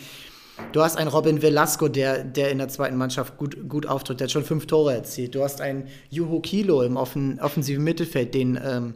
Du 0.71 0.83
hast 0.83 0.97
einen 0.97 1.09
Robin 1.09 1.43
Velasco, 1.43 1.89
der, 1.89 2.23
der 2.25 2.51
in 2.51 2.59
der 2.59 2.69
zweiten 2.69 2.97
Mannschaft 2.97 3.37
gut, 3.37 3.69
gut 3.69 3.87
auftritt, 3.87 4.21
der 4.21 4.27
hat 4.27 4.33
schon 4.33 4.45
fünf 4.45 4.67
Tore 4.67 4.95
erzielt. 4.95 5.35
Du 5.35 5.43
hast 5.43 5.61
einen 5.63 5.89
Juho 6.11 6.41
Kilo 6.41 6.83
im 6.83 6.97
offen, 6.97 7.41
offensiven 7.41 7.83
Mittelfeld, 7.83 8.35
den, 8.35 8.61
ähm, 8.63 8.95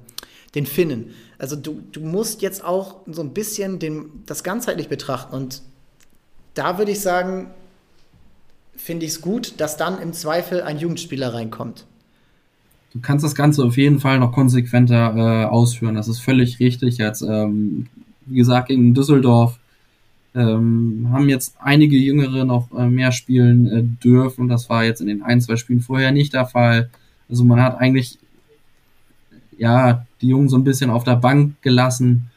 den 0.54 0.66
Finnen. 0.66 1.14
Also 1.38 1.56
du, 1.56 1.82
du 1.90 2.00
musst 2.00 2.42
jetzt 2.42 2.62
auch 2.62 2.96
so 3.06 3.22
ein 3.22 3.32
bisschen 3.32 3.78
den, 3.78 4.22
das 4.26 4.44
ganzheitlich 4.44 4.88
betrachten. 4.88 5.34
Und 5.34 5.62
da 6.54 6.76
würde 6.76 6.92
ich 6.92 7.00
sagen, 7.00 7.50
finde 8.76 9.06
ich 9.06 9.12
es 9.12 9.20
gut, 9.22 9.54
dass 9.58 9.78
dann 9.78 10.00
im 10.00 10.12
Zweifel 10.12 10.62
ein 10.62 10.78
Jugendspieler 10.78 11.32
reinkommt 11.34 11.86
du 12.96 13.02
kannst 13.02 13.24
das 13.24 13.34
Ganze 13.34 13.64
auf 13.64 13.76
jeden 13.76 14.00
Fall 14.00 14.18
noch 14.18 14.32
konsequenter 14.32 15.14
äh, 15.16 15.44
ausführen. 15.44 15.94
Das 15.94 16.08
ist 16.08 16.20
völlig 16.20 16.58
richtig. 16.60 16.98
Jetzt, 16.98 17.22
ähm, 17.22 17.86
wie 18.26 18.36
gesagt, 18.36 18.68
gegen 18.68 18.94
Düsseldorf 18.94 19.58
ähm, 20.34 21.08
haben 21.12 21.28
jetzt 21.28 21.56
einige 21.60 21.96
Jüngere 21.96 22.44
noch 22.44 22.68
äh, 22.76 22.86
mehr 22.86 23.12
spielen 23.12 23.66
äh, 23.66 23.82
dürfen. 23.82 24.48
Das 24.48 24.68
war 24.68 24.84
jetzt 24.84 25.00
in 25.00 25.06
den 25.06 25.22
ein, 25.22 25.40
zwei 25.40 25.56
Spielen 25.56 25.80
vorher 25.80 26.12
nicht 26.12 26.32
der 26.32 26.46
Fall. 26.46 26.90
Also 27.28 27.44
man 27.44 27.60
hat 27.62 27.78
eigentlich 27.78 28.18
ja 29.58 30.06
die 30.20 30.28
Jungen 30.28 30.48
so 30.48 30.56
ein 30.56 30.64
bisschen 30.64 30.90
auf 30.90 31.04
der 31.04 31.16
Bank 31.16 31.60
gelassen. 31.62 32.30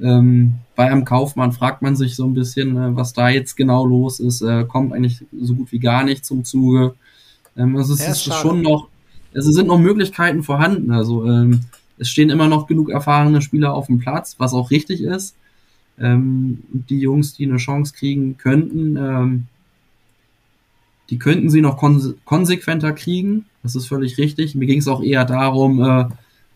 Ähm, 0.00 0.54
bei 0.76 0.90
einem 0.90 1.04
Kaufmann 1.04 1.52
fragt 1.52 1.82
man 1.82 1.96
sich 1.96 2.14
so 2.16 2.24
ein 2.24 2.34
bisschen, 2.34 2.76
äh, 2.76 2.96
was 2.96 3.12
da 3.12 3.28
jetzt 3.28 3.56
genau 3.56 3.84
los 3.84 4.20
ist. 4.20 4.42
Äh, 4.42 4.64
kommt 4.64 4.92
eigentlich 4.92 5.24
so 5.38 5.54
gut 5.54 5.72
wie 5.72 5.80
gar 5.80 6.04
nicht 6.04 6.24
zum 6.24 6.44
Zuge. 6.44 6.94
Ähm, 7.56 7.76
also 7.76 7.94
es 7.94 8.00
ja, 8.00 8.12
ist, 8.12 8.26
ist 8.26 8.34
schon 8.34 8.62
noch 8.62 8.88
es 9.32 9.44
sind 9.44 9.68
noch 9.68 9.78
Möglichkeiten 9.78 10.42
vorhanden. 10.42 10.90
Also 10.90 11.26
ähm, 11.26 11.60
es 11.98 12.08
stehen 12.08 12.30
immer 12.30 12.48
noch 12.48 12.66
genug 12.66 12.90
erfahrene 12.90 13.42
Spieler 13.42 13.74
auf 13.74 13.86
dem 13.86 13.98
Platz, 13.98 14.36
was 14.38 14.54
auch 14.54 14.70
richtig 14.70 15.02
ist. 15.02 15.36
Ähm, 15.98 16.58
die 16.70 17.00
Jungs, 17.00 17.34
die 17.34 17.46
eine 17.46 17.56
Chance 17.56 17.92
kriegen 17.94 18.36
könnten, 18.38 18.96
ähm, 18.96 19.46
die 21.10 21.18
könnten 21.18 21.50
sie 21.50 21.60
noch 21.60 21.76
konse 21.76 22.16
konsequenter 22.24 22.92
kriegen. 22.92 23.46
Das 23.62 23.74
ist 23.74 23.86
völlig 23.86 24.18
richtig. 24.18 24.54
Mir 24.54 24.66
ging 24.66 24.78
es 24.78 24.88
auch 24.88 25.02
eher 25.02 25.24
darum, 25.24 25.82
äh, 25.82 26.04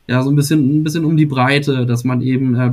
ja, 0.07 0.23
so 0.23 0.31
ein 0.31 0.37
bisschen, 0.37 0.81
ein 0.81 0.85
bisschen 0.85 1.05
um 1.05 1.17
die 1.17 1.27
Breite, 1.27 1.87
dass 1.87 2.05
man 2.05 2.23
eben 2.23 2.55
äh, 2.55 2.73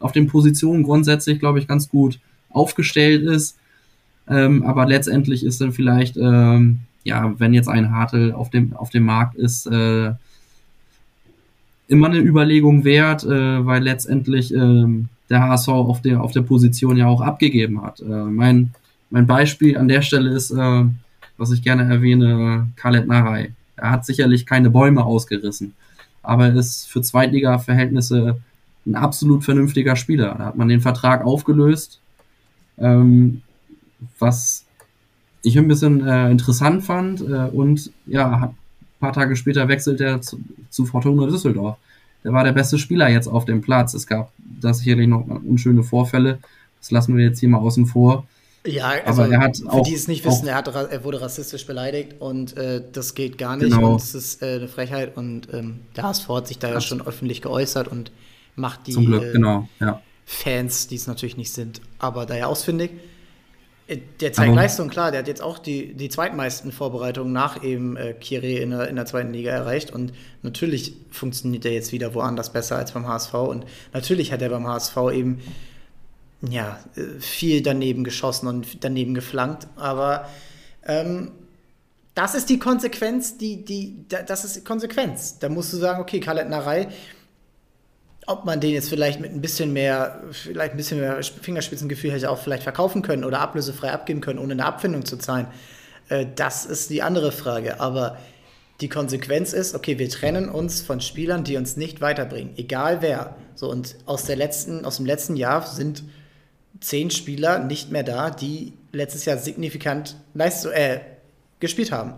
auf 0.00 0.12
den 0.12 0.26
Positionen 0.26 0.82
grundsätzlich, 0.82 1.38
glaube 1.38 1.58
ich, 1.58 1.68
ganz 1.68 1.88
gut 1.88 2.18
aufgestellt 2.50 3.22
ist. 3.22 3.56
Ähm, 4.28 4.64
aber 4.64 4.86
letztendlich 4.86 5.44
ist 5.44 5.60
dann 5.60 5.72
vielleicht 5.72 6.16
ähm, 6.16 6.80
ja, 7.06 7.34
wenn 7.38 7.54
jetzt 7.54 7.68
ein 7.68 7.92
Hartl 7.92 8.32
auf 8.32 8.50
dem, 8.50 8.74
auf 8.76 8.90
dem 8.90 9.04
Markt 9.04 9.36
ist, 9.36 9.66
äh, 9.66 10.12
immer 11.88 12.08
eine 12.08 12.18
Überlegung 12.18 12.84
wert, 12.84 13.24
äh, 13.24 13.64
weil 13.64 13.82
letztendlich 13.82 14.52
äh, 14.52 14.86
der 15.30 15.42
HSV 15.42 15.68
auf 15.68 16.02
der, 16.02 16.22
auf 16.22 16.32
der 16.32 16.42
Position 16.42 16.96
ja 16.96 17.06
auch 17.06 17.20
abgegeben 17.20 17.82
hat. 17.82 18.00
Äh, 18.00 18.04
mein, 18.04 18.72
mein 19.10 19.26
Beispiel 19.26 19.78
an 19.78 19.88
der 19.88 20.02
Stelle 20.02 20.30
ist, 20.30 20.50
äh, 20.50 20.84
was 21.36 21.52
ich 21.52 21.62
gerne 21.62 21.84
erwähne, 21.84 22.68
Khaled 22.76 23.06
Narei. 23.06 23.52
Er 23.76 23.90
hat 23.90 24.04
sicherlich 24.04 24.46
keine 24.46 24.70
Bäume 24.70 25.04
ausgerissen, 25.04 25.74
aber 26.22 26.48
er 26.48 26.56
ist 26.56 26.88
für 26.88 27.02
Zweitliga-Verhältnisse 27.02 28.40
ein 28.84 28.94
absolut 28.94 29.44
vernünftiger 29.44 29.96
Spieler. 29.96 30.34
Da 30.38 30.46
hat 30.46 30.56
man 30.56 30.68
den 30.68 30.80
Vertrag 30.80 31.24
aufgelöst, 31.24 32.00
ähm, 32.78 33.42
was 34.18 34.65
ich 35.46 35.56
ein 35.56 35.68
bisschen 35.68 36.06
äh, 36.06 36.30
interessant 36.30 36.82
fand 36.82 37.20
äh, 37.20 37.48
und 37.52 37.92
ja, 38.06 38.52
ein 38.52 38.54
paar 38.98 39.12
Tage 39.12 39.36
später 39.36 39.68
wechselt 39.68 40.00
er 40.00 40.20
zu, 40.20 40.40
zu 40.70 40.86
Fortuna 40.86 41.26
Düsseldorf. 41.26 41.76
Der 42.24 42.32
war 42.32 42.42
der 42.42 42.52
beste 42.52 42.78
Spieler 42.78 43.08
jetzt 43.08 43.28
auf 43.28 43.44
dem 43.44 43.60
Platz. 43.60 43.94
Es 43.94 44.08
gab 44.08 44.32
da 44.38 44.74
sicherlich 44.74 45.06
noch 45.06 45.24
unschöne 45.26 45.84
Vorfälle. 45.84 46.38
Das 46.80 46.90
lassen 46.90 47.16
wir 47.16 47.24
jetzt 47.24 47.38
hier 47.38 47.48
mal 47.48 47.58
außen 47.58 47.86
vor. 47.86 48.26
Ja, 48.66 48.94
also 49.04 49.22
aber 49.22 49.32
er 49.32 49.40
hat 49.40 49.58
für 49.58 49.70
auch, 49.70 49.86
die 49.86 49.94
es 49.94 50.08
nicht 50.08 50.24
wissen, 50.24 50.48
er, 50.48 50.56
hat, 50.56 50.66
er 50.66 51.04
wurde 51.04 51.20
rassistisch 51.20 51.64
beleidigt 51.66 52.16
und 52.18 52.56
äh, 52.56 52.82
das 52.92 53.14
geht 53.14 53.38
gar 53.38 53.56
nicht 53.56 53.70
genau. 53.70 53.92
und 53.92 54.02
es 54.02 54.16
ist 54.16 54.42
äh, 54.42 54.56
eine 54.56 54.66
Frechheit 54.66 55.16
und 55.16 55.46
ähm, 55.52 55.82
der 55.94 56.02
HSV 56.02 56.28
hat 56.30 56.48
sich 56.48 56.58
da 56.58 56.70
ja 56.70 56.80
schon 56.80 57.06
öffentlich 57.06 57.42
geäußert 57.42 57.86
und 57.86 58.10
macht 58.56 58.88
die 58.88 58.94
Glück, 58.94 59.32
genau, 59.32 59.68
ja. 59.78 60.02
Fans, 60.24 60.88
die 60.88 60.96
es 60.96 61.06
natürlich 61.06 61.36
nicht 61.36 61.52
sind, 61.52 61.80
aber 62.00 62.26
da 62.26 62.36
ja 62.36 62.46
ausfindig. 62.46 62.90
Der 63.88 64.32
zeigt 64.32 64.48
Aber 64.48 64.56
Leistung, 64.56 64.88
klar. 64.88 65.12
Der 65.12 65.20
hat 65.20 65.28
jetzt 65.28 65.42
auch 65.42 65.58
die, 65.58 65.94
die 65.94 66.08
zweitmeisten 66.08 66.72
Vorbereitungen 66.72 67.32
nach 67.32 67.62
eben 67.62 67.96
äh, 67.96 68.14
Kire 68.14 68.46
in 68.46 68.70
der, 68.70 68.88
in 68.88 68.96
der 68.96 69.06
zweiten 69.06 69.32
Liga 69.32 69.52
erreicht. 69.52 69.92
Und 69.92 70.12
natürlich 70.42 70.94
funktioniert 71.10 71.64
er 71.64 71.72
jetzt 71.72 71.92
wieder 71.92 72.12
woanders 72.12 72.52
besser 72.52 72.76
als 72.76 72.92
beim 72.92 73.06
HSV. 73.06 73.34
Und 73.34 73.64
natürlich 73.92 74.32
hat 74.32 74.42
er 74.42 74.48
beim 74.48 74.66
HSV 74.66 74.96
eben 75.12 75.40
ja, 76.42 76.80
äh, 76.96 77.20
viel 77.20 77.62
daneben 77.62 78.02
geschossen 78.02 78.48
und 78.48 78.82
daneben 78.82 79.14
geflankt. 79.14 79.68
Aber 79.76 80.28
ähm, 80.84 81.30
das 82.16 82.34
ist 82.34 82.48
die 82.48 82.58
Konsequenz, 82.58 83.36
die, 83.36 83.64
die, 83.64 84.04
das 84.08 84.44
ist 84.44 84.64
Konsequenz. 84.64 85.38
Da 85.38 85.48
musst 85.48 85.72
du 85.72 85.76
sagen, 85.76 86.00
okay, 86.00 86.18
Khaled 86.18 86.48
Narei 86.48 86.88
ob 88.26 88.44
man 88.44 88.60
den 88.60 88.72
jetzt 88.72 88.88
vielleicht 88.88 89.20
mit 89.20 89.32
ein 89.32 89.40
bisschen 89.40 89.72
mehr, 89.72 90.20
vielleicht 90.32 90.72
ein 90.72 90.76
bisschen 90.76 91.00
mehr 91.00 91.22
Fingerspitzengefühl 91.22 92.10
hätte 92.10 92.28
auch 92.28 92.38
vielleicht 92.38 92.64
verkaufen 92.64 93.02
können 93.02 93.24
oder 93.24 93.40
ablösefrei 93.40 93.92
abgeben 93.92 94.20
können, 94.20 94.40
ohne 94.40 94.52
eine 94.52 94.64
Abfindung 94.64 95.04
zu 95.04 95.16
zahlen. 95.16 95.46
Äh, 96.08 96.26
das 96.34 96.66
ist 96.66 96.90
die 96.90 97.02
andere 97.02 97.30
Frage. 97.30 97.80
Aber 97.80 98.18
die 98.80 98.88
Konsequenz 98.88 99.52
ist, 99.52 99.74
okay, 99.74 99.98
wir 99.98 100.08
trennen 100.08 100.48
uns 100.48 100.82
von 100.82 101.00
Spielern, 101.00 101.44
die 101.44 101.56
uns 101.56 101.76
nicht 101.76 102.00
weiterbringen, 102.00 102.54
egal 102.56 103.00
wer. 103.00 103.36
So, 103.54 103.70
und 103.70 103.96
aus, 104.04 104.24
der 104.24 104.36
letzten, 104.36 104.84
aus 104.84 104.96
dem 104.96 105.06
letzten 105.06 105.36
Jahr 105.36 105.64
sind 105.66 106.02
zehn 106.80 107.10
Spieler 107.10 107.60
nicht 107.60 107.90
mehr 107.90 108.02
da, 108.02 108.30
die 108.30 108.74
letztes 108.92 109.24
Jahr 109.24 109.38
signifikant 109.38 110.16
Leistung, 110.34 110.72
äh, 110.72 111.00
gespielt 111.60 111.92
haben. 111.92 112.14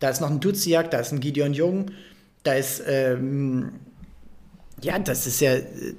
Da 0.00 0.08
ist 0.08 0.20
noch 0.20 0.30
ein 0.30 0.40
Duziak, 0.40 0.90
da 0.90 0.98
ist 0.98 1.12
ein 1.12 1.20
Gideon 1.20 1.52
Jung, 1.52 1.92
da 2.42 2.54
ist 2.54 2.82
ähm, 2.86 3.72
ja, 4.82 4.98
das 4.98 5.26
ist 5.26 5.40
ja, 5.40 5.56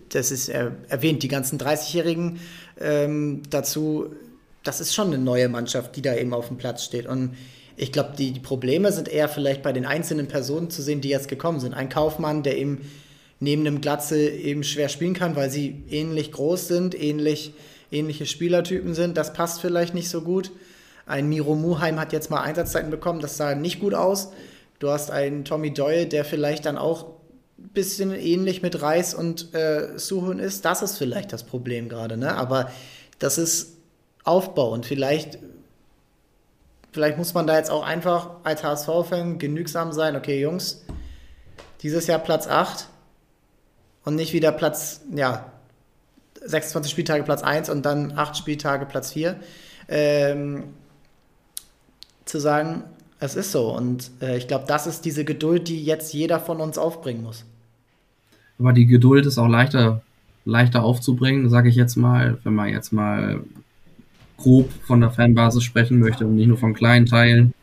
das 0.09 0.31
ist 0.31 0.49
äh, 0.49 0.71
erwähnt, 0.89 1.23
die 1.23 1.27
ganzen 1.27 1.59
30-Jährigen 1.59 2.39
ähm, 2.79 3.43
dazu, 3.49 4.07
das 4.63 4.81
ist 4.81 4.93
schon 4.93 5.07
eine 5.07 5.17
neue 5.17 5.49
Mannschaft, 5.49 5.95
die 5.95 6.01
da 6.01 6.15
eben 6.15 6.33
auf 6.33 6.47
dem 6.47 6.57
Platz 6.57 6.83
steht. 6.83 7.05
Und 7.05 7.35
ich 7.77 7.91
glaube, 7.91 8.13
die, 8.17 8.31
die, 8.31 8.39
Probleme 8.39 8.91
sind 8.91 9.07
eher 9.07 9.29
vielleicht 9.29 9.63
bei 9.63 9.71
den 9.71 9.85
einzelnen 9.85 10.27
Personen 10.27 10.69
zu 10.69 10.81
sehen, 10.81 11.01
die 11.01 11.09
jetzt 11.09 11.27
gekommen 11.27 11.59
sind. 11.59 11.73
Ein 11.73 11.89
Kaufmann, 11.89 12.43
der 12.43 12.57
eben 12.57 12.89
neben 13.39 13.65
einem 13.65 13.81
Glatze 13.81 14.19
eben 14.19 14.63
schwer 14.63 14.89
spielen 14.89 15.13
kann, 15.13 15.35
weil 15.35 15.49
sie 15.49 15.83
ähnlich 15.89 16.31
groß 16.31 16.67
sind, 16.67 16.99
ähnlich, 16.99 17.53
ähnliche 17.91 18.25
Spielertypen 18.25 18.93
sind. 18.93 19.17
Das 19.17 19.33
passt 19.33 19.61
vielleicht 19.61 19.93
nicht 19.93 20.09
so 20.09 20.21
gut. 20.21 20.51
Ein 21.05 21.27
Miro 21.27 21.55
Muheim 21.55 21.99
hat 21.99 22.13
jetzt 22.13 22.29
mal 22.29 22.41
Einsatzzeiten 22.41 22.91
bekommen, 22.91 23.19
das 23.19 23.37
sah 23.37 23.55
nicht 23.55 23.79
gut 23.79 23.95
aus. 23.95 24.31
Du 24.79 24.89
hast 24.89 25.11
einen 25.11 25.43
Tommy 25.43 25.73
Doyle, 25.73 26.05
der 26.05 26.23
vielleicht 26.23 26.65
dann 26.65 26.77
auch 26.77 27.20
bisschen 27.73 28.13
ähnlich 28.13 28.61
mit 28.61 28.81
Reis 28.81 29.13
und 29.13 29.53
äh, 29.53 29.97
Suhun 29.97 30.39
ist. 30.39 30.65
Das 30.65 30.81
ist 30.81 30.97
vielleicht 30.97 31.33
das 31.33 31.43
Problem 31.43 31.89
gerade, 31.89 32.17
ne? 32.17 32.35
Aber 32.35 32.71
das 33.19 33.37
ist 33.37 33.77
Aufbau 34.23 34.71
und 34.71 34.85
vielleicht, 34.85 35.39
vielleicht 36.91 37.17
muss 37.17 37.33
man 37.33 37.47
da 37.47 37.57
jetzt 37.57 37.71
auch 37.71 37.83
einfach 37.85 38.31
als 38.43 38.63
HSV-Fan 38.63 39.39
genügsam 39.39 39.91
sein. 39.91 40.15
Okay, 40.15 40.41
Jungs, 40.41 40.83
dieses 41.81 42.07
Jahr 42.07 42.19
Platz 42.19 42.47
8 42.47 42.87
und 44.05 44.15
nicht 44.15 44.33
wieder 44.33 44.51
Platz, 44.51 45.01
ja, 45.15 45.51
26 46.43 46.91
Spieltage 46.91 47.23
Platz 47.23 47.43
1 47.43 47.69
und 47.69 47.83
dann 47.85 48.17
8 48.17 48.37
Spieltage 48.37 48.85
Platz 48.85 49.11
4. 49.11 49.39
Ähm, 49.87 50.73
zu 52.25 52.39
sagen, 52.39 52.83
es 53.19 53.35
ist 53.35 53.51
so. 53.51 53.71
Und 53.75 54.11
äh, 54.21 54.37
ich 54.37 54.47
glaube, 54.47 54.65
das 54.67 54.87
ist 54.87 55.05
diese 55.05 55.25
Geduld, 55.25 55.67
die 55.67 55.83
jetzt 55.83 56.13
jeder 56.13 56.39
von 56.39 56.59
uns 56.59 56.77
aufbringen 56.77 57.23
muss. 57.23 57.45
Aber 58.61 58.73
die 58.73 58.85
Geduld 58.85 59.25
ist 59.25 59.39
auch 59.39 59.47
leichter, 59.47 60.03
leichter 60.45 60.83
aufzubringen, 60.83 61.49
sage 61.49 61.67
ich 61.67 61.75
jetzt 61.75 61.95
mal, 61.95 62.37
wenn 62.43 62.53
man 62.53 62.69
jetzt 62.69 62.93
mal 62.93 63.43
grob 64.37 64.71
von 64.83 65.01
der 65.01 65.09
Fanbasis 65.09 65.63
sprechen 65.63 65.99
möchte 65.99 66.27
und 66.27 66.35
nicht 66.35 66.45
nur 66.45 66.59
von 66.59 66.75
kleinen 66.75 67.07
Teilen, 67.07 67.55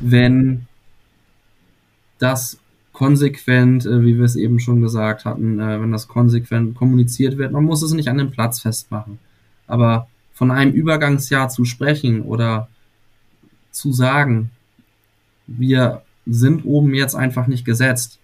wenn 0.00 0.66
das 2.18 2.58
konsequent, 2.92 3.86
äh, 3.86 4.02
wie 4.02 4.18
wir 4.18 4.24
es 4.26 4.36
eben 4.36 4.60
schon 4.60 4.82
gesagt 4.82 5.24
hatten, 5.24 5.58
äh, 5.58 5.80
wenn 5.80 5.92
das 5.92 6.08
konsequent 6.08 6.74
kommuniziert 6.74 7.38
wird. 7.38 7.52
Man 7.52 7.64
muss 7.64 7.82
es 7.82 7.92
nicht 7.92 8.08
an 8.08 8.18
dem 8.18 8.32
Platz 8.32 8.60
festmachen. 8.60 9.18
Aber 9.66 10.08
von 10.34 10.50
einem 10.50 10.72
Übergangsjahr 10.72 11.48
zu 11.48 11.64
sprechen 11.64 12.20
oder 12.20 12.68
zu 13.70 13.94
sagen, 13.94 14.50
wir 15.46 16.02
sind 16.26 16.66
oben 16.66 16.92
jetzt 16.92 17.14
einfach 17.14 17.46
nicht 17.46 17.64
gesetzt 17.64 18.18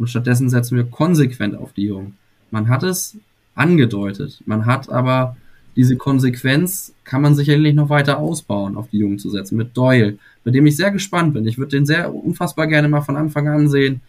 und 0.00 0.08
stattdessen 0.08 0.48
setzen 0.48 0.76
wir 0.76 0.84
konsequent 0.84 1.54
auf 1.54 1.74
die 1.74 1.84
Jungen. 1.84 2.16
Man 2.50 2.68
hat 2.68 2.82
es 2.82 3.16
angedeutet, 3.54 4.40
man 4.46 4.64
hat 4.64 4.90
aber 4.90 5.36
diese 5.76 5.96
Konsequenz 5.96 6.94
kann 7.04 7.22
man 7.22 7.34
sicherlich 7.34 7.74
noch 7.74 7.90
weiter 7.90 8.18
ausbauen, 8.18 8.76
auf 8.76 8.88
die 8.88 8.98
Jungen 8.98 9.18
zu 9.18 9.30
setzen, 9.30 9.56
mit 9.56 9.76
Doyle, 9.76 10.18
bei 10.42 10.50
dem 10.50 10.66
ich 10.66 10.76
sehr 10.76 10.90
gespannt 10.90 11.34
bin. 11.34 11.46
Ich 11.46 11.58
würde 11.58 11.76
den 11.76 11.86
sehr 11.86 12.12
unfassbar 12.12 12.66
gerne 12.66 12.88
mal 12.88 13.02
von 13.02 13.16
Anfang 13.16 13.46
an 13.46 13.68
sehen, 13.68 14.00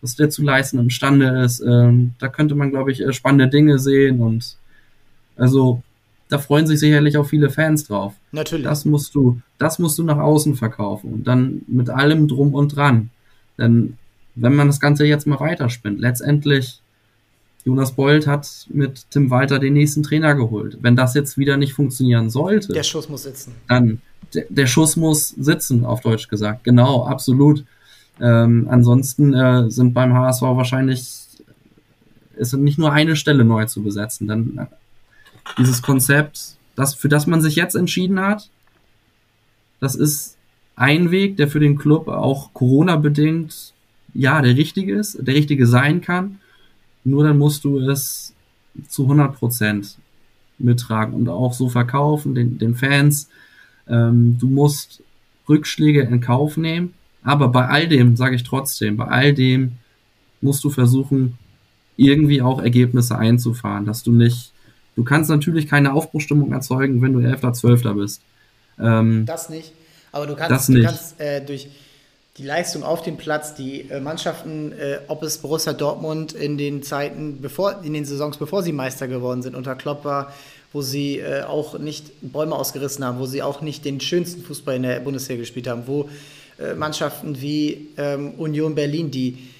was 0.00 0.16
der 0.16 0.30
zu 0.30 0.42
leisten 0.42 0.78
imstande 0.78 1.42
ist. 1.44 1.60
Ähm, 1.60 2.14
da 2.18 2.28
könnte 2.28 2.54
man, 2.54 2.70
glaube 2.70 2.90
ich, 2.90 3.00
äh, 3.00 3.12
spannende 3.12 3.48
Dinge 3.48 3.78
sehen 3.78 4.20
und 4.20 4.56
also 5.36 5.82
da 6.30 6.38
freuen 6.38 6.66
sich 6.66 6.80
sicherlich 6.80 7.18
auch 7.18 7.26
viele 7.26 7.50
Fans 7.50 7.86
drauf. 7.86 8.14
Natürlich. 8.32 8.64
Das 8.64 8.86
musst 8.86 9.14
du, 9.14 9.40
das 9.58 9.78
musst 9.78 9.98
du 9.98 10.04
nach 10.04 10.18
außen 10.18 10.56
verkaufen 10.56 11.12
und 11.12 11.24
dann 11.26 11.62
mit 11.66 11.90
allem 11.90 12.28
drum 12.28 12.54
und 12.54 12.74
dran. 12.74 13.10
Denn 13.58 13.98
wenn 14.34 14.54
man 14.54 14.66
das 14.66 14.80
Ganze 14.80 15.04
jetzt 15.04 15.26
mal 15.26 15.40
weiterspinnt, 15.40 16.00
letztendlich 16.00 16.80
Jonas 17.64 17.92
Bold 17.92 18.26
hat 18.26 18.66
mit 18.68 19.06
Tim 19.10 19.30
Walter 19.30 19.58
den 19.58 19.72
nächsten 19.72 20.02
Trainer 20.02 20.34
geholt. 20.34 20.78
Wenn 20.82 20.96
das 20.96 21.14
jetzt 21.14 21.38
wieder 21.38 21.56
nicht 21.56 21.72
funktionieren 21.72 22.28
sollte, 22.28 22.72
der 22.72 22.82
Schuss 22.82 23.08
muss 23.08 23.22
sitzen. 23.22 23.54
Dann 23.68 24.02
der, 24.34 24.44
der 24.48 24.66
Schuss 24.66 24.96
muss 24.96 25.28
sitzen, 25.28 25.84
auf 25.84 26.00
Deutsch 26.00 26.28
gesagt. 26.28 26.64
Genau, 26.64 27.06
absolut. 27.06 27.64
Ähm, 28.20 28.66
ansonsten 28.70 29.32
äh, 29.32 29.70
sind 29.70 29.94
beim 29.94 30.12
HSV 30.12 30.42
wahrscheinlich 30.42 31.24
ist 32.36 32.52
nicht 32.54 32.78
nur 32.78 32.92
eine 32.92 33.16
Stelle 33.16 33.44
neu 33.44 33.64
zu 33.66 33.82
besetzen. 33.82 34.26
Dann 34.26 34.58
äh, 34.58 34.66
dieses 35.58 35.82
Konzept, 35.82 36.56
das, 36.76 36.94
für 36.94 37.08
das 37.08 37.26
man 37.26 37.40
sich 37.40 37.56
jetzt 37.56 37.74
entschieden 37.74 38.20
hat, 38.20 38.50
das 39.80 39.94
ist 39.94 40.36
ein 40.76 41.10
Weg, 41.10 41.36
der 41.36 41.48
für 41.48 41.60
den 41.60 41.78
Club 41.78 42.08
auch 42.08 42.52
Corona-bedingt 42.52 43.72
ja 44.14 44.40
der 44.40 44.56
richtige 44.56 44.94
ist, 44.94 45.18
der 45.20 45.34
richtige 45.34 45.66
sein 45.66 46.00
kann. 46.00 46.38
Nur 47.04 47.24
dann 47.24 47.38
musst 47.38 47.64
du 47.64 47.78
es 47.80 48.34
zu 48.88 49.02
100 49.02 49.36
Prozent 49.36 49.98
mittragen 50.58 51.14
und 51.14 51.28
auch 51.28 51.52
so 51.52 51.68
verkaufen, 51.68 52.34
den, 52.34 52.58
den 52.58 52.74
Fans. 52.74 53.28
Ähm, 53.88 54.38
du 54.38 54.48
musst 54.48 55.02
Rückschläge 55.48 56.02
in 56.02 56.20
Kauf 56.20 56.56
nehmen, 56.56 56.94
aber 57.22 57.48
bei 57.48 57.66
all 57.68 57.88
dem, 57.88 58.16
sage 58.16 58.36
ich 58.36 58.44
trotzdem, 58.44 58.96
bei 58.96 59.06
all 59.06 59.34
dem 59.34 59.72
musst 60.40 60.64
du 60.64 60.70
versuchen, 60.70 61.38
irgendwie 61.96 62.42
auch 62.42 62.60
Ergebnisse 62.60 63.16
einzufahren, 63.16 63.84
dass 63.84 64.02
du 64.02 64.12
nicht, 64.12 64.52
du 64.96 65.04
kannst 65.04 65.30
natürlich 65.30 65.68
keine 65.68 65.92
Aufbruchstimmung 65.92 66.52
erzeugen, 66.52 67.02
wenn 67.02 67.12
du 67.12 67.20
11. 67.20 67.52
12. 67.52 67.82
bist. 67.94 68.22
Ähm, 68.78 69.26
das 69.26 69.48
nicht, 69.48 69.72
aber 70.12 70.26
du 70.26 70.34
kannst, 70.34 70.68
du 70.68 70.82
kannst 70.82 71.20
äh, 71.20 71.44
durch, 71.44 71.68
die 72.36 72.44
Leistung 72.44 72.82
auf 72.82 73.02
dem 73.02 73.16
Platz, 73.16 73.54
die 73.54 73.88
äh, 73.90 74.00
Mannschaften, 74.00 74.72
äh, 74.72 74.98
ob 75.06 75.22
es 75.22 75.38
Borussia 75.38 75.72
Dortmund 75.72 76.32
in 76.32 76.58
den 76.58 76.82
Zeiten, 76.82 77.40
bevor, 77.40 77.82
in 77.84 77.92
den 77.92 78.04
Saisons, 78.04 78.38
bevor 78.38 78.62
sie 78.62 78.72
Meister 78.72 79.06
geworden 79.06 79.42
sind, 79.42 79.54
unter 79.54 79.76
Klopp 79.76 80.04
war, 80.04 80.32
wo 80.72 80.82
sie 80.82 81.18
äh, 81.18 81.42
auch 81.44 81.78
nicht 81.78 82.06
Bäume 82.20 82.56
ausgerissen 82.56 83.04
haben, 83.04 83.20
wo 83.20 83.26
sie 83.26 83.42
auch 83.42 83.60
nicht 83.60 83.84
den 83.84 84.00
schönsten 84.00 84.42
Fußball 84.42 84.74
in 84.74 84.82
der 84.82 84.98
Bundesliga 85.00 85.40
gespielt 85.40 85.68
haben, 85.68 85.84
wo 85.86 86.08
äh, 86.58 86.74
Mannschaften 86.74 87.40
wie 87.40 87.88
ähm, 87.96 88.32
Union 88.32 88.74
Berlin, 88.74 89.12
die 89.12 89.50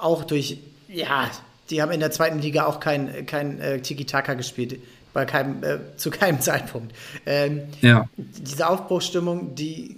auch 0.00 0.24
durch, 0.24 0.56
ja, 0.88 1.30
die 1.68 1.82
haben 1.82 1.92
in 1.92 2.00
der 2.00 2.10
zweiten 2.10 2.40
Liga 2.40 2.64
auch 2.64 2.80
kein, 2.80 3.26
kein 3.26 3.60
äh, 3.60 3.80
Tiki-Taka 3.80 4.34
gespielt, 4.34 4.78
bei 5.12 5.26
keinem, 5.26 5.62
äh, 5.62 5.78
zu 5.98 6.10
keinem 6.10 6.40
Zeitpunkt. 6.42 6.94
Ähm, 7.26 7.64
ja. 7.82 8.08
Diese 8.16 8.66
Aufbruchsstimmung, 8.66 9.54
die 9.54 9.96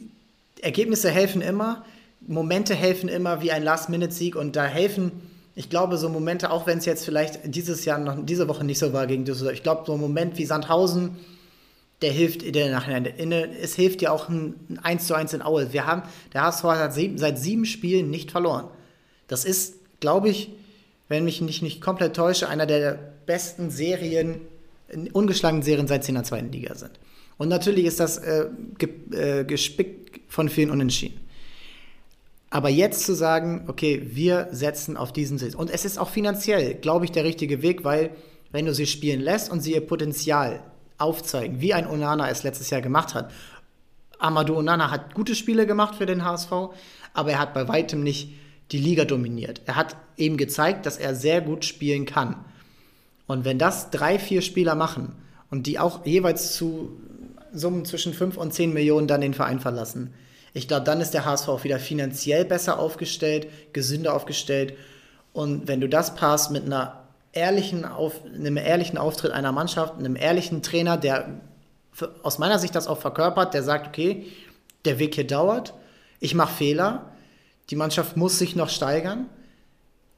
Ergebnisse 0.61 1.11
helfen 1.11 1.41
immer, 1.41 1.85
Momente 2.27 2.75
helfen 2.75 3.09
immer 3.09 3.43
wie 3.43 3.53
ein 3.53 3.63
Last-Minute-Sieg 3.63 4.37
und 4.37 4.57
da 4.57 4.65
helfen, 4.65 5.13
ich 5.55 5.69
glaube, 5.69 5.99
so 5.99 6.09
Momente, 6.09 6.51
auch 6.51 6.67
wenn 6.67 6.79
es 6.79 6.85
jetzt 6.85 7.05
vielleicht 7.05 7.41
dieses 7.45 7.85
Jahr 7.85 7.99
noch 7.99 8.17
diese 8.25 8.49
Woche 8.49 8.65
nicht 8.65 8.79
so 8.79 8.93
war 8.93 9.07
gegen 9.07 9.25
Düsseldorf, 9.25 9.55
ich 9.55 9.63
glaube, 9.63 9.85
so 9.87 9.95
ein 9.95 10.01
Moment 10.01 10.39
wie 10.39 10.45
Sandhausen, 10.45 11.17
der 12.03 12.13
hilft 12.13 12.43
in 12.43 12.53
der 12.53 12.71
Nachhinein. 12.71 13.07
Es 13.61 13.75
hilft 13.75 14.03
ja 14.03 14.11
auch 14.11 14.29
ein 14.29 14.55
1 14.83 15.07
zu 15.07 15.15
1 15.15 15.33
in 15.33 15.43
Aue. 15.43 15.73
Wir 15.73 15.87
haben, 15.87 16.03
der 16.33 16.43
HSV 16.43 16.65
hat 16.65 16.95
seit 16.95 17.39
sieben 17.39 17.65
Spielen 17.65 18.11
nicht 18.11 18.31
verloren. 18.31 18.67
Das 19.29 19.45
ist, 19.45 19.77
glaube 20.01 20.29
ich, 20.29 20.51
wenn 21.09 21.25
mich 21.25 21.41
nicht, 21.41 21.63
nicht 21.63 21.81
komplett 21.81 22.15
täusche, 22.17 22.49
einer 22.49 22.67
der 22.67 22.99
besten 23.27 23.71
Serien, 23.71 24.41
ungeschlagenen 25.13 25.63
Serien 25.63 25.87
seit 25.87 26.05
10 26.05 26.17
der 26.17 26.25
zweiten 26.25 26.53
Liga 26.53 26.75
sind. 26.75 26.93
Und 27.37 27.49
natürlich 27.49 27.85
ist 27.85 28.01
das 28.01 28.19
äh, 28.19 28.47
ge, 28.79 28.91
äh, 29.13 29.45
gespickt 29.45 30.21
von 30.29 30.49
vielen 30.49 30.71
Unentschieden. 30.71 31.21
Aber 32.55 32.69
jetzt 32.69 33.05
zu 33.05 33.17
sagen, 33.17 33.65
okay, 33.67 34.01
wir 34.13 34.47
setzen 34.53 34.97
auf 34.97 35.13
diesen 35.13 35.39
Sitz. 35.39 35.57
Und 35.57 35.71
es 35.71 35.85
ist 35.85 35.99
auch 35.99 36.09
finanziell, 36.09 36.75
glaube 36.75 37.05
ich, 37.05 37.11
der 37.11 37.25
richtige 37.25 37.63
Weg, 37.63 37.83
weil 37.83 38.11
wenn 38.53 38.65
du 38.65 38.73
sie 38.73 38.87
spielen 38.87 39.21
lässt 39.21 39.51
und 39.51 39.61
sie 39.61 39.73
ihr 39.73 39.85
Potenzial 39.85 40.63
aufzeigen, 40.97 41.61
wie 41.61 41.75
ein 41.75 41.89
Onana 41.89 42.31
es 42.31 42.45
letztes 42.45 42.71
Jahr 42.71 42.81
gemacht 42.81 43.13
hat. 43.13 43.33
Amadou 44.21 44.57
Onana 44.57 44.93
hat 44.93 45.15
gute 45.15 45.35
Spiele 45.35 45.67
gemacht 45.67 45.97
für 45.97 46.07
den 46.07 46.25
HSV, 46.25 46.53
aber 47.13 47.33
er 47.33 47.41
hat 47.41 47.55
bei 47.55 47.67
weitem 47.67 48.05
nicht 48.05 48.31
die 48.71 48.79
Liga 48.79 49.05
dominiert. 49.05 49.63
Er 49.67 49.75
hat 49.75 49.97
eben 50.17 50.37
gezeigt, 50.37 50.87
dass 50.87 50.97
er 50.97 51.17
sehr 51.17 51.41
gut 51.41 51.65
spielen 51.65 52.07
kann. 52.07 52.37
Und 53.27 53.45
wenn 53.45 53.59
das 53.59 53.91
drei, 53.91 54.17
vier 54.17 54.43
Spieler 54.43 54.77
machen 54.77 55.17
und 55.51 55.67
die 55.67 55.81
auch 55.81 56.07
jeweils 56.07 56.55
zu 56.55 57.01
Summen 57.53 57.85
zwischen 57.85 58.15
5 58.15 58.37
und 58.37 58.55
10 58.55 58.73
Millionen 58.73 59.09
dann 59.09 59.23
den 59.23 59.35
Verein 59.35 59.59
verlassen, 59.59 60.15
ich 60.55 60.69
glaube, 60.69 60.85
dann 60.85 61.01
ist 61.01 61.13
der 61.13 61.25
HSV 61.25 61.49
auch 61.49 61.65
wieder 61.65 61.81
finanziell 61.81 62.45
besser 62.45 62.79
aufgestellt, 62.79 63.49
gesünder 63.73 64.15
aufgestellt. 64.15 64.75
Und 65.33 65.67
wenn 65.67 65.81
du 65.81 65.89
das 65.89 66.15
passt 66.15 66.53
mit 66.53 66.65
einer 66.65 67.03
ehrlichen 67.33 67.85
Auf, 67.85 68.25
einem 68.25 68.57
ehrlichen 68.57 68.97
Auftritt 68.97 69.33
einer 69.33 69.51
Mannschaft, 69.51 69.99
einem 69.99 70.15
ehrlichen 70.15 70.63
Trainer, 70.63 70.97
der 70.97 71.41
für, 71.91 72.15
aus 72.23 72.39
meiner 72.39 72.61
Sicht 72.61 72.77
das 72.77 72.87
auch 72.87 72.99
verkörpert, 72.99 73.53
der 73.53 73.65
sagt, 73.65 73.89
okay, 73.89 74.27
der 74.85 75.01
Weg 75.01 75.17
hier 75.17 75.27
dauert, 75.27 75.75
ich 76.21 76.37
mache 76.37 76.55
Fehler, 76.55 77.11
die 77.71 77.77
Mannschaft 77.77 78.17
muss 78.17 78.39
sich 78.39 78.55
noch 78.55 78.69
steigern, 78.69 79.29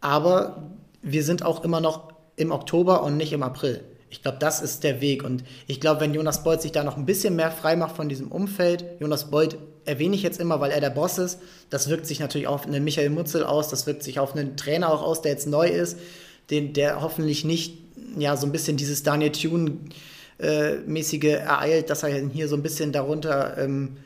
aber 0.02 0.70
wir 1.00 1.24
sind 1.24 1.42
auch 1.42 1.64
immer 1.64 1.80
noch 1.80 2.12
im 2.36 2.52
Oktober 2.52 3.02
und 3.02 3.16
nicht 3.16 3.32
im 3.32 3.42
April. 3.42 3.82
Ich 4.10 4.22
glaube, 4.22 4.38
das 4.38 4.60
ist 4.60 4.84
der 4.84 5.00
Weg. 5.00 5.24
Und 5.24 5.44
ich 5.66 5.80
glaube, 5.80 6.00
wenn 6.00 6.14
Jonas 6.14 6.44
Beuth 6.44 6.62
sich 6.62 6.72
da 6.72 6.84
noch 6.84 6.96
ein 6.96 7.06
bisschen 7.06 7.36
mehr 7.36 7.50
frei 7.50 7.76
macht 7.76 7.96
von 7.96 8.08
diesem 8.08 8.30
Umfeld, 8.30 8.84
Jonas 9.00 9.30
Beuth 9.30 9.56
erwähne 9.86 10.14
ich 10.14 10.22
jetzt 10.22 10.40
immer, 10.40 10.60
weil 10.60 10.70
er 10.70 10.80
der 10.80 10.90
Boss 10.90 11.18
ist, 11.18 11.38
das 11.70 11.88
wirkt 11.88 12.06
sich 12.06 12.20
natürlich 12.20 12.46
auf 12.46 12.66
einen 12.66 12.84
Michael 12.84 13.10
Mutzel 13.10 13.44
aus, 13.44 13.68
das 13.68 13.86
wirkt 13.86 14.02
sich 14.02 14.18
auf 14.18 14.34
einen 14.34 14.56
Trainer 14.56 14.92
auch 14.92 15.02
aus, 15.02 15.22
der 15.22 15.32
jetzt 15.32 15.46
neu 15.46 15.68
ist, 15.68 15.98
den, 16.50 16.72
der 16.72 17.00
hoffentlich 17.00 17.44
nicht 17.44 17.78
ja, 18.18 18.36
so 18.36 18.46
ein 18.46 18.52
bisschen 18.52 18.76
dieses 18.76 19.02
Daniel 19.02 19.32
Thune-mäßige 19.32 21.24
äh, 21.24 21.30
ereilt, 21.30 21.90
dass 21.90 22.02
er 22.02 22.28
hier 22.28 22.48
so 22.48 22.56
ein 22.56 22.62
bisschen 22.62 22.92
darunter, 22.92 23.56
ähm, 23.58 23.96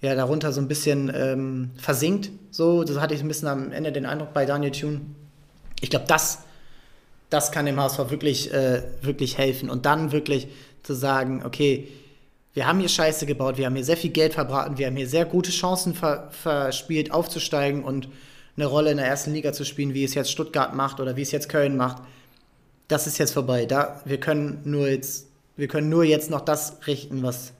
ja, 0.00 0.14
darunter 0.14 0.52
so 0.52 0.60
ein 0.60 0.68
bisschen 0.68 1.12
ähm, 1.14 1.70
versinkt. 1.76 2.30
So, 2.50 2.84
das 2.84 2.98
hatte 2.98 3.14
ich 3.14 3.20
ein 3.20 3.28
bisschen 3.28 3.48
am 3.48 3.72
Ende 3.72 3.92
den 3.92 4.06
Eindruck 4.06 4.32
bei 4.32 4.46
Daniel 4.46 4.72
Thune. 4.72 5.00
Ich 5.80 5.90
glaube, 5.90 6.06
das 6.08 6.38
das 7.32 7.50
kann 7.50 7.64
dem 7.64 7.80
HSV 7.80 8.10
wirklich, 8.10 8.52
äh, 8.52 8.82
wirklich 9.00 9.38
helfen. 9.38 9.70
Und 9.70 9.86
dann 9.86 10.12
wirklich 10.12 10.48
zu 10.82 10.94
sagen, 10.94 11.42
okay, 11.44 11.88
wir 12.54 12.66
haben 12.66 12.80
hier 12.80 12.88
Scheiße 12.88 13.26
gebaut, 13.26 13.56
wir 13.56 13.66
haben 13.66 13.74
hier 13.74 13.84
sehr 13.84 13.96
viel 13.96 14.10
Geld 14.10 14.34
verbraten, 14.34 14.76
wir 14.78 14.86
haben 14.86 14.96
hier 14.96 15.08
sehr 15.08 15.24
gute 15.24 15.50
Chancen 15.50 15.94
ver 15.94 16.28
verspielt, 16.30 17.10
aufzusteigen 17.10 17.82
und 17.82 18.08
eine 18.56 18.66
Rolle 18.66 18.90
in 18.90 18.98
der 18.98 19.06
ersten 19.06 19.32
Liga 19.32 19.52
zu 19.52 19.64
spielen, 19.64 19.94
wie 19.94 20.04
es 20.04 20.14
jetzt 20.14 20.30
Stuttgart 20.30 20.74
macht 20.74 21.00
oder 21.00 21.16
wie 21.16 21.22
es 21.22 21.32
jetzt 21.32 21.48
Köln 21.48 21.76
macht. 21.76 22.02
Das 22.88 23.06
ist 23.06 23.16
jetzt 23.18 23.32
vorbei. 23.32 23.64
Da, 23.64 24.02
wir 24.04 24.20
können 24.20 24.60
nur 24.64 24.88
jetzt, 24.88 25.28
wir 25.56 25.68
können 25.68 25.88
nur 25.88 26.04
jetzt 26.04 26.30
noch 26.30 26.42
das 26.42 26.76
richten, 26.86 27.22
was, 27.22 27.52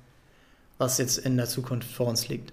was 0.76 0.98
jetzt 0.98 1.18
in 1.18 1.38
der 1.38 1.46
Zukunft 1.46 1.90
vor 1.90 2.08
uns 2.08 2.28
liegt. 2.28 2.52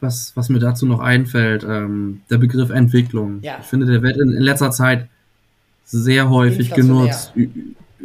Was, 0.00 0.32
was 0.34 0.50
mir 0.50 0.58
dazu 0.58 0.84
noch 0.84 1.00
einfällt, 1.00 1.64
ähm, 1.64 2.20
der 2.30 2.38
Begriff 2.38 2.70
Entwicklung. 2.70 3.40
Ja. 3.42 3.58
Ich 3.60 3.66
finde, 3.66 3.86
der 3.86 4.02
wird 4.02 4.18
in, 4.18 4.30
in 4.30 4.42
letzter 4.42 4.70
Zeit 4.70 5.08
sehr 5.84 6.28
häufig 6.28 6.70
inflationär. 6.70 7.16
genutzt. 7.32 7.32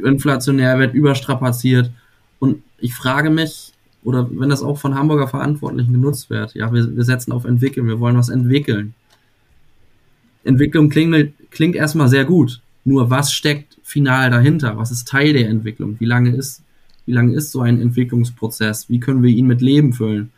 Inflationär 0.01 0.79
wird 0.79 0.93
überstrapaziert. 0.93 1.91
Und 2.39 2.63
ich 2.83 2.93
frage 2.93 3.29
mich, 3.29 3.71
oder 4.03 4.29
wenn 4.31 4.49
das 4.49 4.61
auch 4.61 4.77
von 4.77 4.95
Hamburger 4.95 5.29
Verantwortlichen 5.29 5.93
genutzt 5.93 6.29
wird, 6.29 6.53
ja, 6.53 6.73
wir, 6.73 6.95
wir 6.95 7.05
setzen 7.05 7.31
auf 7.31 7.45
entwickeln, 7.45 7.87
wir 7.87 8.01
wollen 8.01 8.17
was 8.17 8.27
entwickeln. 8.27 8.93
Entwicklung 10.43 10.89
klingt, 10.89 11.33
klingt 11.49 11.75
erstmal 11.75 12.09
sehr 12.09 12.25
gut. 12.25 12.59
Nur 12.83 13.09
was 13.09 13.31
steckt 13.31 13.77
final 13.83 14.29
dahinter? 14.29 14.77
Was 14.77 14.91
ist 14.91 15.07
Teil 15.07 15.31
der 15.31 15.47
Entwicklung? 15.47 15.95
Wie 15.99 16.05
lange 16.05 16.35
ist, 16.35 16.61
wie 17.05 17.13
lange 17.13 17.33
ist 17.33 17.53
so 17.53 17.61
ein 17.61 17.79
Entwicklungsprozess? 17.79 18.89
Wie 18.89 18.99
können 18.99 19.23
wir 19.23 19.29
ihn 19.29 19.47
mit 19.47 19.61
Leben 19.61 19.93
füllen? 19.93 20.33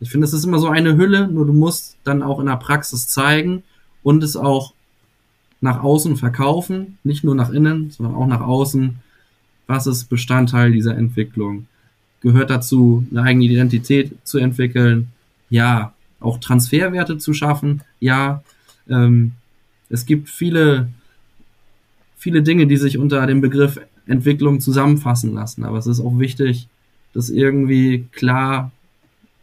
Ich 0.00 0.10
finde, 0.10 0.26
es 0.26 0.34
ist 0.34 0.44
immer 0.44 0.58
so 0.58 0.68
eine 0.68 0.98
Hülle, 0.98 1.28
nur 1.28 1.46
du 1.46 1.54
musst 1.54 1.96
dann 2.04 2.22
auch 2.22 2.40
in 2.40 2.46
der 2.46 2.56
Praxis 2.56 3.08
zeigen 3.08 3.62
und 4.02 4.22
es 4.22 4.36
auch 4.36 4.74
nach 5.62 5.82
außen 5.82 6.18
verkaufen, 6.18 6.98
nicht 7.04 7.24
nur 7.24 7.34
nach 7.34 7.48
innen, 7.48 7.90
sondern 7.90 8.14
auch 8.14 8.26
nach 8.26 8.42
außen. 8.42 8.96
Was 9.66 9.86
ist 9.86 10.04
Bestandteil 10.04 10.72
dieser 10.72 10.96
Entwicklung? 10.96 11.66
Gehört 12.20 12.50
dazu, 12.50 13.06
eine 13.10 13.22
eigene 13.22 13.46
Identität 13.46 14.12
zu 14.24 14.38
entwickeln? 14.38 15.08
Ja. 15.50 15.92
Auch 16.20 16.38
Transferwerte 16.38 17.18
zu 17.18 17.34
schaffen? 17.34 17.82
Ja. 18.00 18.42
Ähm, 18.88 19.32
es 19.88 20.06
gibt 20.06 20.28
viele, 20.30 20.88
viele 22.16 22.42
Dinge, 22.42 22.66
die 22.66 22.76
sich 22.76 22.98
unter 22.98 23.26
dem 23.26 23.40
Begriff 23.40 23.78
Entwicklung 24.06 24.60
zusammenfassen 24.60 25.34
lassen. 25.34 25.64
Aber 25.64 25.78
es 25.78 25.86
ist 25.86 26.00
auch 26.00 26.18
wichtig, 26.18 26.68
das 27.12 27.30
irgendwie 27.30 28.06
klar 28.12 28.70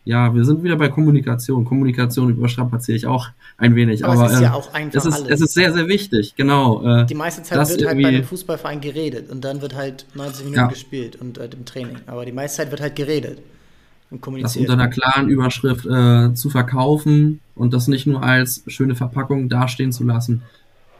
ja, 0.04 0.34
wir 0.34 0.46
sind 0.46 0.64
wieder 0.64 0.78
bei 0.78 0.90
Kommunikation. 0.90 1.64
Kommunikation 1.64 2.30
überstrapaziere 2.30 2.96
ich 2.96 3.06
auch 3.06 3.30
ein 3.58 3.76
wenig. 3.76 4.04
Aber, 4.04 4.14
aber 4.14 4.26
es 4.26 4.34
ist 4.34 4.40
äh, 4.40 4.44
ja 4.44 4.54
auch 4.54 4.74
einfach 4.74 4.98
es 4.98 5.06
ist, 5.06 5.14
alles. 5.14 5.30
Es 5.30 5.42
ist 5.42 5.54
sehr, 5.54 5.74
sehr 5.74 5.88
wichtig, 5.88 6.36
genau. 6.36 6.84
Äh, 6.84 7.06
Die 7.06 7.16
meiste 7.16 7.44
Zeit 7.44 7.58
wird 7.70 7.86
halt 7.86 8.02
bei 8.02 8.08
einem 8.08 8.24
Fußballverein 8.24 8.82
geredet 8.82 9.30
und 9.30 9.42
dann 9.44 9.62
wird 9.62 9.76
halt 9.76 10.06
90 10.16 10.46
Minuten 10.46 10.60
ja. 10.60 10.68
gespielt 10.68 11.18
und 11.22 11.38
äh, 11.38 11.50
im 11.54 11.66
Training. 11.66 11.98
Aber 12.08 12.26
die 12.26 12.32
meiste 12.32 12.58
Zeit 12.58 12.72
wird 12.72 12.82
halt 12.82 12.96
geredet 12.96 13.40
und 14.10 14.22
kommuniziert. 14.22 14.68
Das 14.68 14.72
unter 14.72 14.82
einer 14.82 14.92
klaren 14.92 15.30
Überschrift 15.30 15.86
äh, 15.86 16.34
zu 16.34 16.50
verkaufen 16.50 17.40
und 17.56 17.74
das 17.74 17.88
nicht 17.88 18.08
nur 18.08 18.24
als 18.24 18.64
schöne 18.68 18.96
Verpackung 18.96 19.50
dastehen 19.50 19.92
zu 19.92 20.04
lassen, 20.04 20.42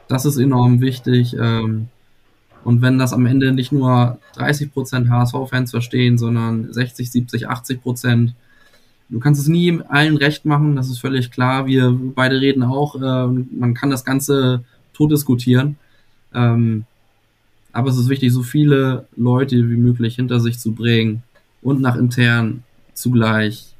das 0.06 0.24
ist 0.24 0.36
enorm 0.36 0.80
wichtig. 0.80 1.34
Ähm, 1.38 1.88
und 2.64 2.82
wenn 2.82 2.98
das 2.98 3.12
am 3.12 3.26
Ende 3.26 3.52
nicht 3.52 3.72
nur 3.72 4.18
30% 4.36 5.08
HSV-Fans 5.08 5.72
verstehen, 5.72 6.18
sondern 6.18 6.72
60, 6.72 7.10
70, 7.10 7.48
80 7.48 7.82
Prozent, 7.82 8.34
Du 9.12 9.20
kannst 9.20 9.38
es 9.38 9.46
nie 9.46 9.78
allen 9.88 10.16
recht 10.16 10.46
machen, 10.46 10.74
das 10.74 10.88
ist 10.88 10.98
völlig 10.98 11.30
klar. 11.30 11.66
Wir 11.66 11.90
beide 11.90 12.40
reden 12.40 12.62
auch, 12.62 12.96
äh, 12.96 13.26
man 13.26 13.74
kann 13.74 13.90
das 13.90 14.06
Ganze 14.06 14.64
tot 14.94 15.12
diskutieren. 15.12 15.76
Ähm, 16.32 16.86
aber 17.72 17.90
es 17.90 17.98
ist 17.98 18.08
wichtig, 18.08 18.32
so 18.32 18.42
viele 18.42 19.06
Leute 19.14 19.68
wie 19.68 19.76
möglich 19.76 20.16
hinter 20.16 20.40
sich 20.40 20.58
zu 20.58 20.72
bringen 20.72 21.22
und 21.60 21.82
nach 21.82 21.96
intern 21.96 22.64
zugleich 22.94 23.74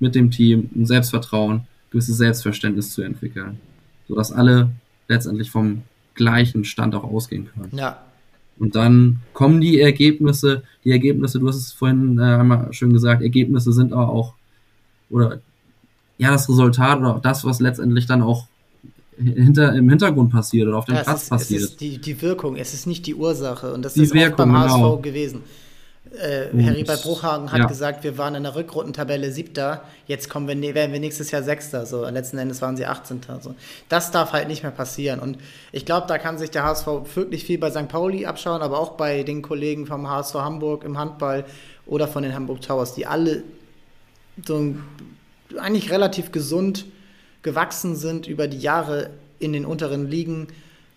mit 0.00 0.14
dem 0.14 0.30
Team 0.30 0.70
ein 0.74 0.86
Selbstvertrauen, 0.86 1.66
gewisses 1.90 2.16
Selbstverständnis 2.16 2.94
zu 2.94 3.02
entwickeln, 3.02 3.60
sodass 4.08 4.32
alle 4.32 4.70
letztendlich 5.06 5.50
vom 5.50 5.82
gleichen 6.14 6.64
Stand 6.64 6.94
auch 6.94 7.04
ausgehen 7.04 7.48
können. 7.52 7.76
Ja. 7.76 8.02
Und 8.58 8.74
dann 8.74 9.20
kommen 9.34 9.60
die 9.60 9.80
Ergebnisse, 9.80 10.62
die 10.84 10.92
Ergebnisse, 10.92 11.40
du 11.40 11.48
hast 11.48 11.56
es 11.56 11.72
vorhin 11.72 12.18
äh, 12.18 12.22
einmal 12.22 12.72
schön 12.72 12.92
gesagt, 12.94 13.20
Ergebnisse 13.20 13.74
sind 13.74 13.92
aber 13.92 14.08
auch 14.08 14.34
oder 15.12 15.40
ja, 16.18 16.30
das 16.30 16.48
Resultat 16.48 16.98
oder 16.98 17.20
das, 17.22 17.44
was 17.44 17.60
letztendlich 17.60 18.06
dann 18.06 18.22
auch 18.22 18.46
hinter, 19.16 19.74
im 19.74 19.88
Hintergrund 19.88 20.32
passiert 20.32 20.68
oder 20.68 20.78
auf 20.78 20.84
dem 20.86 20.94
ja, 20.94 21.02
Platz 21.02 21.24
ist, 21.24 21.30
passiert. 21.30 21.62
Es 21.62 21.70
ist 21.70 21.80
die, 21.80 21.98
die 21.98 22.20
Wirkung, 22.22 22.56
es 22.56 22.74
ist 22.74 22.86
nicht 22.86 23.06
die 23.06 23.14
Ursache. 23.14 23.72
Und 23.72 23.82
das 23.82 23.94
die 23.94 24.02
ist 24.02 24.14
Wirkung, 24.14 24.32
auch 24.32 24.36
beim 24.36 24.58
HSV 24.58 24.74
genau. 24.74 24.96
gewesen. 24.98 25.42
Äh, 26.14 26.64
Harry 26.64 26.84
bei 26.84 26.96
Bruchhagen 26.96 27.50
hat 27.52 27.60
ja. 27.60 27.66
gesagt, 27.66 28.04
wir 28.04 28.18
waren 28.18 28.34
in 28.34 28.42
der 28.42 28.54
Rückrundentabelle 28.54 29.32
siebter, 29.32 29.82
jetzt 30.06 30.28
kommen 30.28 30.46
wir, 30.46 30.54
ne, 30.54 30.74
werden 30.74 30.92
wir 30.92 31.00
nächstes 31.00 31.30
Jahr 31.30 31.42
sechster. 31.42 31.86
So. 31.86 32.06
Letzten 32.06 32.38
Endes 32.38 32.60
waren 32.60 32.76
sie 32.76 32.86
18. 32.86 33.20
So. 33.40 33.54
Das 33.88 34.10
darf 34.10 34.32
halt 34.32 34.48
nicht 34.48 34.62
mehr 34.62 34.72
passieren. 34.72 35.20
Und 35.20 35.38
ich 35.70 35.86
glaube, 35.86 36.06
da 36.08 36.18
kann 36.18 36.38
sich 36.38 36.50
der 36.50 36.64
HSV 36.64 36.86
wirklich 37.14 37.44
viel 37.44 37.58
bei 37.58 37.70
St. 37.70 37.88
Pauli 37.88 38.26
abschauen, 38.26 38.62
aber 38.62 38.78
auch 38.78 38.92
bei 38.92 39.22
den 39.22 39.42
Kollegen 39.42 39.86
vom 39.86 40.08
HSV 40.08 40.34
Hamburg 40.34 40.84
im 40.84 40.98
Handball 40.98 41.44
oder 41.86 42.08
von 42.08 42.22
den 42.22 42.34
Hamburg 42.34 42.60
Towers, 42.60 42.94
die 42.94 43.06
alle 43.06 43.42
so 44.46 44.74
eigentlich 45.58 45.90
relativ 45.90 46.32
gesund 46.32 46.86
gewachsen 47.42 47.96
sind 47.96 48.26
über 48.26 48.48
die 48.48 48.58
Jahre 48.58 49.10
in 49.38 49.52
den 49.52 49.66
unteren 49.66 50.08
Ligen 50.08 50.48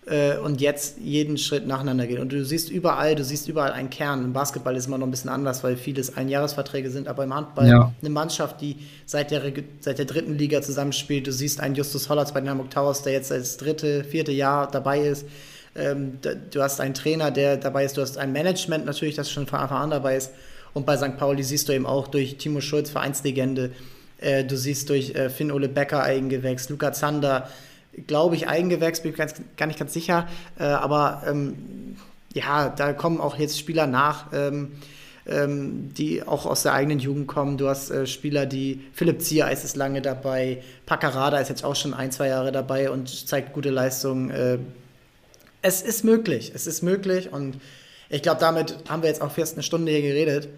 äh, 0.06 0.36
und 0.38 0.60
jetzt 0.60 0.98
jeden 0.98 1.36
Schritt 1.36 1.66
nacheinander 1.66 2.06
gehen. 2.06 2.20
Und 2.20 2.32
du 2.32 2.44
siehst 2.44 2.70
überall, 2.70 3.16
du 3.16 3.24
siehst 3.24 3.48
überall 3.48 3.72
einen 3.72 3.90
Kern. 3.90 4.24
Im 4.24 4.32
Basketball 4.32 4.76
ist 4.76 4.86
immer 4.86 4.98
noch 4.98 5.06
ein 5.06 5.10
bisschen 5.10 5.30
anders, 5.30 5.64
weil 5.64 5.76
vieles 5.76 6.16
Einjahresverträge 6.16 6.90
sind, 6.90 7.08
aber 7.08 7.24
im 7.24 7.34
Handball 7.34 7.68
ja. 7.68 7.92
eine 8.00 8.10
Mannschaft, 8.10 8.60
die 8.60 8.76
seit 9.04 9.30
der, 9.30 9.42
seit 9.80 9.98
der 9.98 10.04
dritten 10.04 10.38
Liga 10.38 10.62
zusammenspielt. 10.62 11.26
Du 11.26 11.32
siehst 11.32 11.60
einen 11.60 11.74
Justus 11.74 12.08
Hollatz 12.08 12.32
bei 12.32 12.40
den 12.40 12.48
Hamburg 12.48 12.70
Towers, 12.70 13.02
der 13.02 13.14
jetzt 13.14 13.30
das 13.30 13.56
dritte, 13.56 14.04
vierte 14.04 14.32
Jahr 14.32 14.70
dabei 14.70 15.00
ist. 15.00 15.26
Ähm, 15.74 16.18
du 16.50 16.62
hast 16.62 16.80
einen 16.80 16.94
Trainer, 16.94 17.30
der 17.30 17.56
dabei 17.56 17.84
ist, 17.84 17.96
du 17.96 18.00
hast 18.00 18.16
ein 18.16 18.32
Management 18.32 18.86
natürlich, 18.86 19.16
das 19.16 19.30
schon 19.30 19.46
von 19.46 19.58
Anfang 19.58 19.82
an 19.82 19.90
dabei 19.90 20.16
ist. 20.16 20.30
Und 20.76 20.84
bei 20.84 20.98
St. 20.98 21.16
Pauli 21.16 21.42
siehst 21.42 21.70
du 21.70 21.72
eben 21.72 21.86
auch 21.86 22.06
durch 22.06 22.36
Timo 22.36 22.60
Schulz, 22.60 22.90
Vereinslegende, 22.90 23.70
äh, 24.18 24.44
du 24.44 24.58
siehst 24.58 24.90
durch 24.90 25.14
äh, 25.14 25.30
Finn-Ole 25.30 25.70
Becker 25.70 26.02
Eigengewächs, 26.02 26.68
Luca 26.68 26.92
Zander, 26.92 27.48
glaube 28.06 28.36
ich, 28.36 28.46
Eigengewächs, 28.46 29.00
bin 29.00 29.12
ich 29.12 29.16
ganz, 29.16 29.36
gar 29.56 29.68
nicht 29.68 29.78
ganz 29.78 29.94
sicher. 29.94 30.28
Äh, 30.58 30.64
aber 30.64 31.22
ähm, 31.26 31.96
ja, 32.34 32.68
da 32.68 32.92
kommen 32.92 33.22
auch 33.22 33.38
jetzt 33.38 33.58
Spieler 33.58 33.86
nach. 33.86 34.26
Ähm, 34.34 34.72
ähm, 35.26 35.94
die 35.94 36.22
auch 36.22 36.44
aus 36.44 36.62
der 36.62 36.74
eigenen 36.74 36.98
Jugend 36.98 37.26
kommen. 37.26 37.56
Du 37.56 37.68
hast 37.68 37.90
äh, 37.90 38.06
Spieler, 38.06 38.44
die 38.44 38.82
Philipp 38.92 39.22
Ziereis 39.22 39.64
ist 39.64 39.76
lange 39.76 40.02
dabei, 40.02 40.62
Paccarada 40.84 41.38
ist 41.38 41.48
jetzt 41.48 41.64
auch 41.64 41.74
schon 41.74 41.94
ein, 41.94 42.12
zwei 42.12 42.28
Jahre 42.28 42.52
dabei 42.52 42.90
und 42.90 43.08
zeigt 43.26 43.54
gute 43.54 43.70
Leistungen. 43.70 44.30
Äh, 44.30 44.58
es 45.62 45.80
ist 45.80 46.04
möglich, 46.04 46.52
es 46.54 46.66
ist 46.66 46.82
möglich 46.82 47.32
und 47.32 47.56
ich 48.08 48.22
glaube, 48.22 48.40
damit 48.40 48.76
haben 48.88 49.02
wir 49.02 49.08
jetzt 49.08 49.22
auch 49.22 49.32
fast 49.32 49.54
eine 49.54 49.64
Stunde 49.64 49.90
hier 49.90 50.02
geredet. 50.02 50.48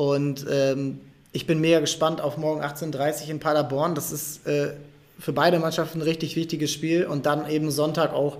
Und 0.00 0.46
ähm, 0.50 0.98
ich 1.30 1.46
bin 1.46 1.60
mega 1.60 1.78
gespannt 1.78 2.22
auf 2.22 2.38
morgen 2.38 2.62
18.30 2.62 3.24
Uhr 3.24 3.30
in 3.32 3.38
Paderborn. 3.38 3.94
Das 3.94 4.12
ist 4.12 4.46
äh, 4.46 4.72
für 5.18 5.34
beide 5.34 5.58
Mannschaften 5.58 5.98
ein 5.98 6.02
richtig 6.02 6.36
wichtiges 6.36 6.72
Spiel. 6.72 7.04
Und 7.04 7.26
dann 7.26 7.46
eben 7.50 7.70
Sonntag 7.70 8.14
auch 8.14 8.38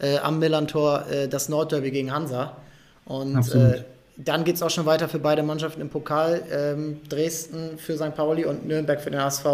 äh, 0.00 0.18
am 0.18 0.38
Millantor 0.38 1.06
äh, 1.10 1.26
das 1.26 1.48
Nordderby 1.48 1.92
gegen 1.92 2.12
Hansa. 2.12 2.58
Und 3.06 3.54
äh, 3.54 3.84
dann 4.18 4.44
geht 4.44 4.56
es 4.56 4.62
auch 4.62 4.68
schon 4.68 4.84
weiter 4.84 5.08
für 5.08 5.18
beide 5.18 5.42
Mannschaften 5.42 5.80
im 5.80 5.88
Pokal. 5.88 6.42
Ähm, 6.52 7.00
Dresden 7.08 7.78
für 7.78 7.96
St. 7.96 8.14
Pauli 8.14 8.44
und 8.44 8.68
Nürnberg 8.68 9.00
für 9.00 9.10
den 9.10 9.22
HSV. 9.22 9.46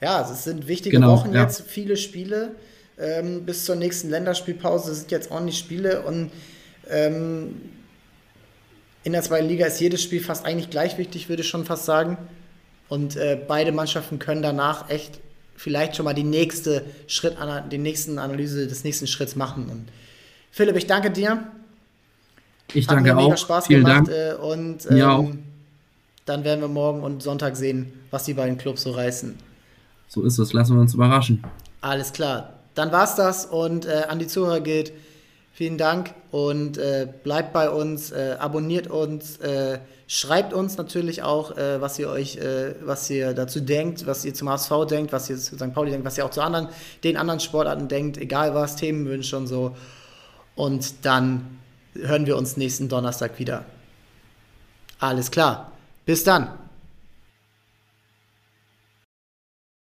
Ja, 0.00 0.22
es 0.22 0.44
sind 0.44 0.66
wichtige 0.66 0.96
genau, 0.96 1.18
Wochen 1.18 1.34
ja. 1.34 1.42
jetzt, 1.42 1.64
viele 1.68 1.98
Spiele. 1.98 2.52
Ähm, 2.98 3.44
bis 3.44 3.66
zur 3.66 3.76
nächsten 3.76 4.08
Länderspielpause 4.08 4.94
sind 4.94 5.10
jetzt 5.10 5.30
ordentlich 5.30 5.58
Spiele 5.58 6.00
und 6.00 6.30
ähm, 6.88 7.56
in 9.02 9.12
der 9.12 9.22
zweiten 9.22 9.48
Liga 9.48 9.66
ist 9.66 9.80
jedes 9.80 10.02
Spiel 10.02 10.20
fast 10.20 10.44
eigentlich 10.44 10.70
gleich 10.70 10.98
wichtig, 10.98 11.28
würde 11.28 11.42
ich 11.42 11.48
schon 11.48 11.64
fast 11.64 11.84
sagen. 11.84 12.18
Und 12.88 13.16
äh, 13.16 13.40
beide 13.46 13.72
Mannschaften 13.72 14.18
können 14.18 14.42
danach 14.42 14.90
echt 14.90 15.20
vielleicht 15.56 15.96
schon 15.96 16.04
mal 16.04 16.14
die 16.14 16.24
nächste 16.24 16.84
Schritt, 17.06 17.36
den 17.70 17.82
nächsten 17.82 18.18
Analyse 18.18 18.66
des 18.66 18.84
nächsten 18.84 19.06
Schritts 19.06 19.36
machen. 19.36 19.68
Und 19.70 19.86
Philipp, 20.50 20.76
ich 20.76 20.86
danke 20.86 21.10
dir. 21.10 21.46
Ich 22.72 22.88
Hat 22.88 22.96
danke 22.96 23.14
mir 23.14 23.20
mega 23.20 23.34
auch. 23.34 23.38
Spaß 23.38 23.66
Vielen 23.66 23.84
gemacht. 23.84 24.08
Dank. 24.08 24.10
Äh, 24.10 24.34
und 24.34 24.90
ähm, 24.90 24.96
ja, 24.96 25.24
dann 26.24 26.44
werden 26.44 26.60
wir 26.60 26.68
morgen 26.68 27.02
und 27.02 27.22
Sonntag 27.22 27.56
sehen, 27.56 27.92
was 28.10 28.24
die 28.24 28.34
beiden 28.34 28.58
Clubs 28.58 28.82
so 28.82 28.90
reißen. 28.90 29.36
So 30.08 30.24
ist 30.24 30.38
es. 30.38 30.52
Lassen 30.52 30.74
wir 30.74 30.80
uns 30.80 30.94
überraschen. 30.94 31.44
Alles 31.80 32.12
klar. 32.12 32.54
Dann 32.74 32.92
war's 32.92 33.14
das 33.14 33.46
und 33.46 33.86
äh, 33.86 34.04
an 34.08 34.18
die 34.18 34.26
Zuhörer 34.26 34.60
gilt. 34.60 34.92
Vielen 35.60 35.76
Dank 35.76 36.14
und 36.30 36.78
äh, 36.78 37.06
bleibt 37.22 37.52
bei 37.52 37.68
uns, 37.68 38.12
äh, 38.12 38.34
abonniert 38.38 38.86
uns, 38.86 39.36
äh, 39.40 39.78
schreibt 40.06 40.54
uns 40.54 40.78
natürlich 40.78 41.22
auch, 41.22 41.54
äh, 41.54 41.82
was 41.82 41.98
ihr 41.98 42.08
euch, 42.08 42.38
äh, 42.38 42.76
was 42.82 43.10
ihr 43.10 43.34
dazu 43.34 43.60
denkt, 43.60 44.06
was 44.06 44.24
ihr 44.24 44.32
zum 44.32 44.48
HSV 44.48 44.86
denkt, 44.88 45.12
was 45.12 45.28
ihr 45.28 45.36
zu 45.36 45.56
St. 45.56 45.74
Pauli 45.74 45.90
denkt, 45.90 46.06
was 46.06 46.16
ihr 46.16 46.24
auch 46.24 46.30
zu 46.30 46.40
anderen, 46.40 46.68
den 47.04 47.18
anderen 47.18 47.40
Sportarten 47.40 47.88
denkt, 47.88 48.16
egal 48.16 48.54
was, 48.54 48.76
Themenwünsche 48.76 49.36
und 49.36 49.48
so. 49.48 49.76
Und 50.56 51.04
dann 51.04 51.58
hören 51.92 52.24
wir 52.24 52.38
uns 52.38 52.56
nächsten 52.56 52.88
Donnerstag 52.88 53.38
wieder. 53.38 53.66
Alles 54.98 55.30
klar. 55.30 55.72
Bis 56.06 56.24
dann. 56.24 56.48